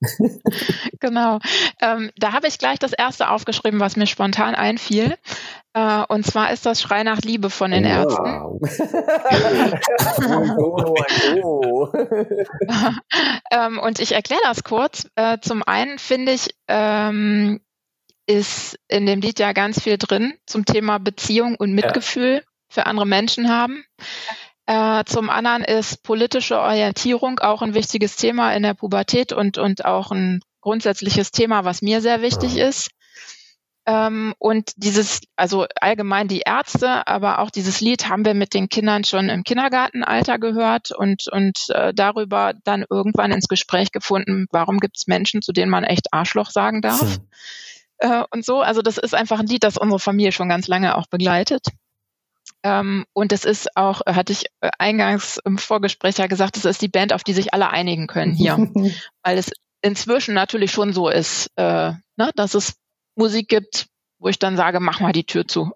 genau. 1.00 1.38
Ähm, 1.80 2.10
da 2.16 2.32
habe 2.32 2.48
ich 2.48 2.58
gleich 2.58 2.78
das 2.78 2.92
erste 2.92 3.30
aufgeschrieben, 3.30 3.80
was 3.80 3.96
mir 3.96 4.06
spontan 4.06 4.54
einfiel. 4.54 5.16
Äh, 5.72 6.04
und 6.08 6.26
zwar 6.26 6.52
ist 6.52 6.66
das 6.66 6.80
Schrei 6.80 7.02
nach 7.02 7.20
Liebe 7.20 7.50
von 7.50 7.70
den 7.70 7.84
wow. 7.84 8.60
Ärzten. 8.62 9.80
ähm, 13.50 13.78
und 13.78 13.98
ich 13.98 14.12
erkläre 14.12 14.40
das 14.44 14.64
kurz. 14.64 15.08
Äh, 15.16 15.38
zum 15.40 15.62
einen 15.62 15.98
finde 15.98 16.32
ich, 16.32 16.54
ähm, 16.68 17.60
ist 18.26 18.78
in 18.88 19.06
dem 19.06 19.20
Lied 19.20 19.38
ja 19.38 19.52
ganz 19.52 19.80
viel 19.80 19.98
drin 19.98 20.34
zum 20.46 20.64
Thema 20.64 20.98
Beziehung 20.98 21.54
und 21.56 21.72
Mitgefühl 21.72 22.42
ja. 22.44 22.50
für 22.68 22.86
andere 22.86 23.06
Menschen 23.06 23.48
haben. 23.48 23.84
Äh, 24.66 25.04
zum 25.04 25.30
anderen 25.30 25.62
ist 25.62 26.02
politische 26.02 26.58
Orientierung 26.58 27.38
auch 27.38 27.62
ein 27.62 27.74
wichtiges 27.74 28.16
Thema 28.16 28.52
in 28.52 28.64
der 28.64 28.74
Pubertät 28.74 29.32
und, 29.32 29.58
und 29.58 29.84
auch 29.84 30.10
ein 30.10 30.40
grundsätzliches 30.60 31.30
Thema, 31.30 31.64
was 31.64 31.82
mir 31.82 32.00
sehr 32.00 32.20
wichtig 32.20 32.56
ist. 32.56 32.90
Ähm, 33.88 34.34
und 34.38 34.72
dieses, 34.74 35.20
also 35.36 35.66
allgemein 35.80 36.26
die 36.26 36.40
Ärzte, 36.40 37.06
aber 37.06 37.38
auch 37.38 37.50
dieses 37.50 37.80
Lied 37.80 38.08
haben 38.08 38.24
wir 38.24 38.34
mit 38.34 38.52
den 38.52 38.68
Kindern 38.68 39.04
schon 39.04 39.28
im 39.28 39.44
Kindergartenalter 39.44 40.40
gehört 40.40 40.90
und, 40.90 41.28
und 41.30 41.68
äh, 41.68 41.94
darüber 41.94 42.52
dann 42.64 42.84
irgendwann 42.90 43.30
ins 43.30 43.46
Gespräch 43.46 43.92
gefunden, 43.92 44.46
warum 44.50 44.80
gibt 44.80 44.96
es 44.96 45.06
Menschen, 45.06 45.40
zu 45.40 45.52
denen 45.52 45.70
man 45.70 45.84
echt 45.84 46.12
Arschloch 46.12 46.50
sagen 46.50 46.82
darf. 46.82 47.00
Hm. 47.00 47.28
Äh, 47.98 48.24
und 48.32 48.44
so, 48.44 48.60
also 48.60 48.82
das 48.82 48.98
ist 48.98 49.14
einfach 49.14 49.38
ein 49.38 49.46
Lied, 49.46 49.62
das 49.62 49.78
unsere 49.78 50.00
Familie 50.00 50.32
schon 50.32 50.48
ganz 50.48 50.66
lange 50.66 50.98
auch 50.98 51.06
begleitet. 51.06 51.68
Ähm, 52.62 53.04
und 53.12 53.32
es 53.32 53.44
ist 53.44 53.76
auch, 53.76 54.00
hatte 54.06 54.32
ich 54.32 54.46
äh, 54.60 54.70
eingangs 54.78 55.38
im 55.44 55.58
Vorgespräch 55.58 56.18
ja 56.18 56.26
gesagt, 56.26 56.56
es 56.56 56.64
ist 56.64 56.82
die 56.82 56.88
Band, 56.88 57.12
auf 57.12 57.22
die 57.22 57.32
sich 57.32 57.54
alle 57.54 57.70
einigen 57.70 58.06
können 58.06 58.32
hier. 58.32 58.56
Weil 59.22 59.38
es 59.38 59.50
inzwischen 59.82 60.34
natürlich 60.34 60.72
schon 60.72 60.92
so 60.92 61.08
ist, 61.08 61.50
äh, 61.56 61.92
ne, 62.16 62.30
dass 62.34 62.54
es 62.54 62.74
Musik 63.14 63.48
gibt, 63.48 63.86
wo 64.18 64.28
ich 64.28 64.38
dann 64.38 64.56
sage, 64.56 64.80
mach 64.80 65.00
mal 65.00 65.12
die 65.12 65.24
Tür 65.24 65.46
zu. 65.46 65.70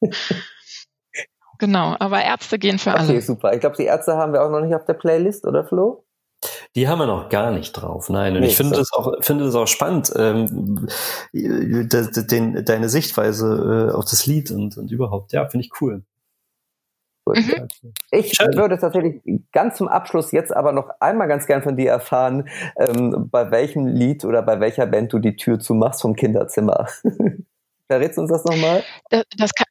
genau, 1.58 1.96
aber 1.98 2.22
Ärzte 2.22 2.58
gehen 2.58 2.78
für 2.78 2.94
alle. 2.94 3.08
Okay, 3.08 3.20
super. 3.20 3.52
Ich 3.54 3.60
glaube, 3.60 3.76
die 3.76 3.84
Ärzte 3.84 4.14
haben 4.14 4.32
wir 4.32 4.44
auch 4.44 4.50
noch 4.50 4.60
nicht 4.60 4.74
auf 4.74 4.84
der 4.84 4.94
Playlist, 4.94 5.44
oder 5.44 5.64
Flo? 5.64 6.04
Die 6.76 6.86
haben 6.86 7.00
wir 7.00 7.06
noch 7.06 7.28
gar 7.28 7.50
nicht 7.50 7.72
drauf. 7.72 8.08
Nein, 8.10 8.34
und 8.34 8.42
nee, 8.42 8.46
ich 8.46 8.56
finde 8.56 8.76
das 8.76 8.92
auch 8.92 9.12
finde 9.20 9.44
das 9.44 9.56
auch 9.56 9.66
spannend, 9.66 10.12
ähm, 10.14 10.88
de, 11.32 11.88
de, 11.88 12.26
de, 12.26 12.62
deine 12.62 12.88
Sichtweise 12.88 13.90
äh, 13.90 13.94
auf 13.94 14.04
das 14.04 14.26
Lied 14.26 14.52
und, 14.52 14.76
und 14.76 14.90
überhaupt. 14.92 15.32
Ja, 15.32 15.48
finde 15.48 15.66
ich 15.66 15.72
cool. 15.80 16.04
Mhm. 17.34 17.68
Ich 18.10 18.34
Schön. 18.34 18.54
würde 18.54 18.78
tatsächlich 18.78 19.20
ganz 19.52 19.76
zum 19.76 19.88
Abschluss 19.88 20.32
jetzt 20.32 20.54
aber 20.54 20.72
noch 20.72 20.90
einmal 21.00 21.28
ganz 21.28 21.46
gern 21.46 21.62
von 21.62 21.76
dir 21.76 21.90
erfahren, 21.90 22.48
ähm, 22.76 23.28
bei 23.30 23.50
welchem 23.50 23.86
Lied 23.86 24.24
oder 24.24 24.42
bei 24.42 24.60
welcher 24.60 24.86
Band 24.86 25.12
du 25.12 25.18
die 25.18 25.36
Tür 25.36 25.58
zumachst 25.60 26.02
vom 26.02 26.14
Kinderzimmer. 26.14 26.88
Verrätst 27.86 28.18
du 28.18 28.22
uns 28.22 28.30
das 28.30 28.44
nochmal? 28.44 28.82
Das, 29.10 29.24
das 29.36 29.54
kann, 29.54 29.66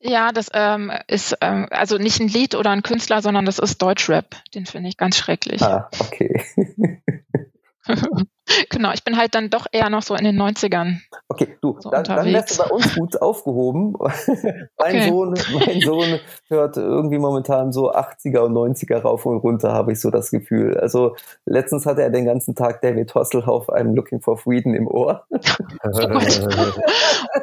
ja, 0.00 0.32
das 0.32 0.48
ähm, 0.54 0.92
ist 1.06 1.36
ähm, 1.40 1.66
also 1.70 1.98
nicht 1.98 2.20
ein 2.20 2.28
Lied 2.28 2.54
oder 2.54 2.70
ein 2.70 2.82
Künstler, 2.82 3.20
sondern 3.20 3.44
das 3.44 3.58
ist 3.58 3.82
Deutschrap. 3.82 4.36
Den 4.54 4.64
finde 4.64 4.88
ich 4.88 4.96
ganz 4.96 5.16
schrecklich. 5.16 5.60
Ah, 5.62 5.90
okay. 6.00 6.44
genau, 8.70 8.92
ich 8.92 9.04
bin 9.04 9.16
halt 9.16 9.34
dann 9.34 9.50
doch 9.50 9.66
eher 9.70 9.90
noch 9.90 10.02
so 10.02 10.14
in 10.14 10.24
den 10.24 10.40
90ern. 10.40 11.00
Okay, 11.28 11.56
du, 11.60 11.76
so 11.80 11.90
dann, 11.90 12.04
dann 12.04 12.26
wärst 12.32 12.58
du 12.58 12.62
bei 12.62 12.70
uns 12.70 12.94
gut 12.94 13.20
aufgehoben. 13.22 13.94
mein, 13.98 14.68
okay. 14.78 15.08
Sohn, 15.08 15.34
mein 15.52 15.80
Sohn 15.80 16.20
hört 16.48 16.76
irgendwie 16.76 17.18
momentan 17.18 17.72
so 17.72 17.92
80er 17.92 18.40
und 18.40 18.54
90er 18.54 18.98
rauf 18.98 19.26
und 19.26 19.38
runter, 19.38 19.72
habe 19.72 19.92
ich 19.92 20.00
so 20.00 20.10
das 20.10 20.30
Gefühl. 20.30 20.78
Also 20.78 21.16
letztens 21.44 21.86
hatte 21.86 22.02
er 22.02 22.10
den 22.10 22.24
ganzen 22.24 22.54
Tag 22.54 22.82
David 22.82 23.14
Hasselhoff 23.14 23.70
einem 23.70 23.94
Looking 23.94 24.20
for 24.20 24.38
Freedom 24.38 24.74
im 24.74 24.86
Ohr. 24.86 25.26
oh 25.30 26.20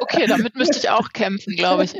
okay, 0.00 0.26
damit 0.26 0.56
müsste 0.56 0.78
ich 0.78 0.90
auch 0.90 1.08
kämpfen, 1.12 1.54
glaube 1.56 1.84
ich. 1.84 1.94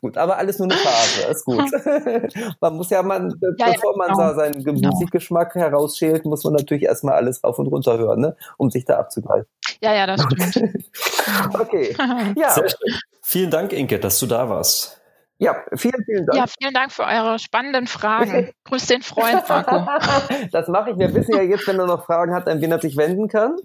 gut, 0.00 0.16
aber 0.16 0.38
alles 0.38 0.58
nur 0.58 0.68
eine 0.70 0.78
Phase, 0.78 1.30
ist 1.30 1.44
gut. 1.44 1.70
man 2.60 2.76
muss 2.76 2.90
ja, 2.90 3.02
man, 3.02 3.34
ja, 3.58 3.72
bevor 3.72 3.92
ja, 3.92 3.98
man 3.98 4.08
genau. 4.08 4.34
seinen 4.34 4.64
genau. 4.64 4.90
Musikgeschmack 4.90 5.54
herausschält, 5.54 6.24
muss 6.24 6.44
man 6.44 6.54
natürlich 6.54 6.84
erstmal 6.84 7.14
alles 7.14 7.42
rauf 7.50 7.58
und 7.58 7.66
runter 7.66 7.98
hören, 7.98 8.20
ne? 8.20 8.36
um 8.56 8.70
sich 8.70 8.84
da 8.84 8.98
abzugleichen. 8.98 9.46
Ja, 9.82 9.94
ja, 9.94 10.06
das 10.06 10.22
stimmt. 10.22 10.74
okay. 11.60 11.96
Ja. 12.36 12.50
Sehr 12.50 12.68
schön. 12.68 12.94
Vielen 13.22 13.50
Dank, 13.50 13.72
Inke, 13.72 13.98
dass 13.98 14.18
du 14.18 14.26
da 14.26 14.48
warst. 14.48 15.00
Ja, 15.42 15.56
vielen, 15.74 16.04
vielen 16.04 16.26
Dank. 16.26 16.36
Ja, 16.36 16.44
vielen 16.60 16.74
Dank 16.74 16.92
für 16.92 17.04
eure 17.04 17.38
spannenden 17.38 17.86
Fragen. 17.86 18.50
Grüß 18.64 18.88
den 18.88 19.00
Freund, 19.00 19.42
Marco. 19.48 19.86
das 20.52 20.68
mache 20.68 20.90
ich. 20.90 20.98
Wir 20.98 21.14
wissen 21.14 21.34
ja 21.34 21.40
jetzt, 21.40 21.66
wenn 21.66 21.78
er 21.78 21.86
noch 21.86 22.04
Fragen 22.04 22.34
hat, 22.34 22.46
an 22.46 22.60
wen 22.60 22.70
er 22.70 22.78
sich 22.78 22.98
wenden 22.98 23.28
kann. 23.28 23.56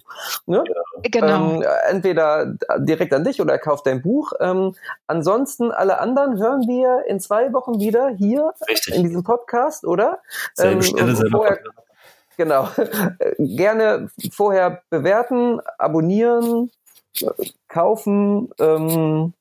Ne? 0.45 0.63
Genau. 1.03 1.55
Ähm, 1.55 1.65
entweder 1.89 2.55
direkt 2.77 3.13
an 3.13 3.25
dich 3.25 3.41
oder 3.41 3.51
er 3.51 3.59
kauft 3.59 3.87
dein 3.87 4.01
Buch. 4.01 4.31
Ähm, 4.39 4.73
ansonsten, 5.07 5.73
alle 5.73 5.99
anderen 5.99 6.39
hören 6.39 6.61
wir 6.61 7.03
in 7.09 7.19
zwei 7.19 7.51
Wochen 7.51 7.77
wieder 7.77 8.07
hier 8.07 8.53
Richtig. 8.69 8.95
in 8.95 9.03
diesem 9.03 9.23
Podcast, 9.23 9.85
oder? 9.85 10.19
Selbe 10.53 10.75
Ähm, 10.75 10.81
Stelle, 10.81 11.29
vorher, 11.29 11.57
Podcast. 11.57 11.84
Genau. 12.37 12.67
Gerne 13.39 14.09
vorher 14.31 14.81
bewerten, 14.89 15.59
abonnieren, 15.77 16.69
kaufen. 17.67 18.49
Ähm, 18.59 19.33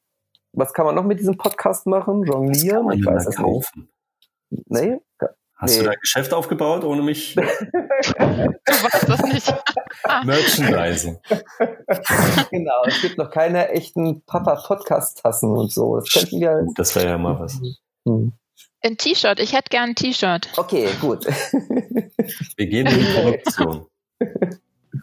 was 0.52 0.72
kann 0.72 0.86
man 0.86 0.94
noch 0.94 1.04
mit 1.04 1.18
diesem 1.18 1.36
Podcast 1.36 1.86
machen? 1.86 2.22
Jonglieren? 2.24 2.84
man 2.86 2.98
Ich 2.98 3.04
weiß 3.04 3.26
es 3.26 3.36
kaufen? 3.36 3.88
nicht. 4.50 4.70
Nee? 4.70 5.00
Hast 5.56 5.72
Nee. 5.74 5.78
du 5.80 5.84
da 5.86 5.90
ein 5.92 6.00
Geschäft 6.00 6.32
aufgebaut 6.34 6.84
ohne 6.84 7.02
mich? 7.02 7.34
Du 8.66 8.72
weißt 8.82 9.08
das 9.08 9.22
nicht. 9.22 9.54
Merchandising. 10.24 11.18
genau. 12.50 12.82
Es 12.86 13.00
gibt 13.00 13.18
noch 13.18 13.30
keine 13.30 13.70
echten 13.70 14.22
Papa-Podcast-Tassen 14.26 15.50
und 15.50 15.72
so. 15.72 16.00
Das. 16.00 16.28
Das 16.76 16.94
wäre 16.96 17.08
ja 17.08 17.18
mal 17.18 17.38
was. 17.40 17.60
Hm. 18.06 18.32
Ein 18.82 18.96
T-Shirt. 18.98 19.40
Ich 19.40 19.52
hätte 19.52 19.70
gern 19.70 19.90
ein 19.90 19.94
T-Shirt. 19.94 20.48
Okay, 20.56 20.88
gut. 21.00 21.26
Wir 22.56 22.66
gehen 22.66 22.86
in 22.86 22.98
die 22.98 23.04
Produktion. 23.12 23.86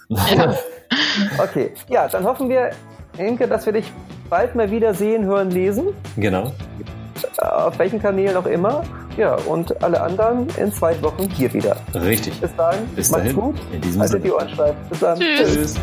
Ja. 0.10 0.56
Okay. 1.38 1.72
Ja, 1.89 2.08
dann 2.10 2.26
hoffen 2.26 2.49
wir, 2.49 2.72
Inke, 3.18 3.47
dass 3.47 3.66
wir 3.66 3.72
dich 3.74 3.86
bald 4.30 4.56
mal 4.56 4.70
wieder 4.72 4.93
sehen, 4.93 5.24
hören, 5.26 5.49
lesen. 5.49 5.88
Genau. 6.18 6.52
Auf 7.38 7.80
welchen 7.80 8.02
Kanälen 8.02 8.36
auch 8.36 8.45
immer. 8.45 8.84
Ja, 9.16 9.36
und 9.36 9.82
alle 9.84 10.02
anderen 10.02 10.47
in 10.58 10.72
zwei 10.74 11.02
Wochen 11.02 11.30
hier 11.30 11.54
wieder. 11.54 11.78
Richtig. 11.93 12.39
Bis 12.41 12.54
dahin. 12.58 12.86
Bis 12.95 13.10
macht's 13.10 13.24
dahin. 13.24 13.39
gut. 13.39 13.56
In 13.72 13.82
diesem 13.82 14.02
Haltet 14.02 14.12
Sinne. 14.14 14.24
die 14.26 14.32
Ohren 14.32 14.49
steif. 14.49 14.76
Bis 14.89 14.99
dann. 14.99 15.20
Tschüss. 15.20 15.54
Tschüss. 15.54 15.76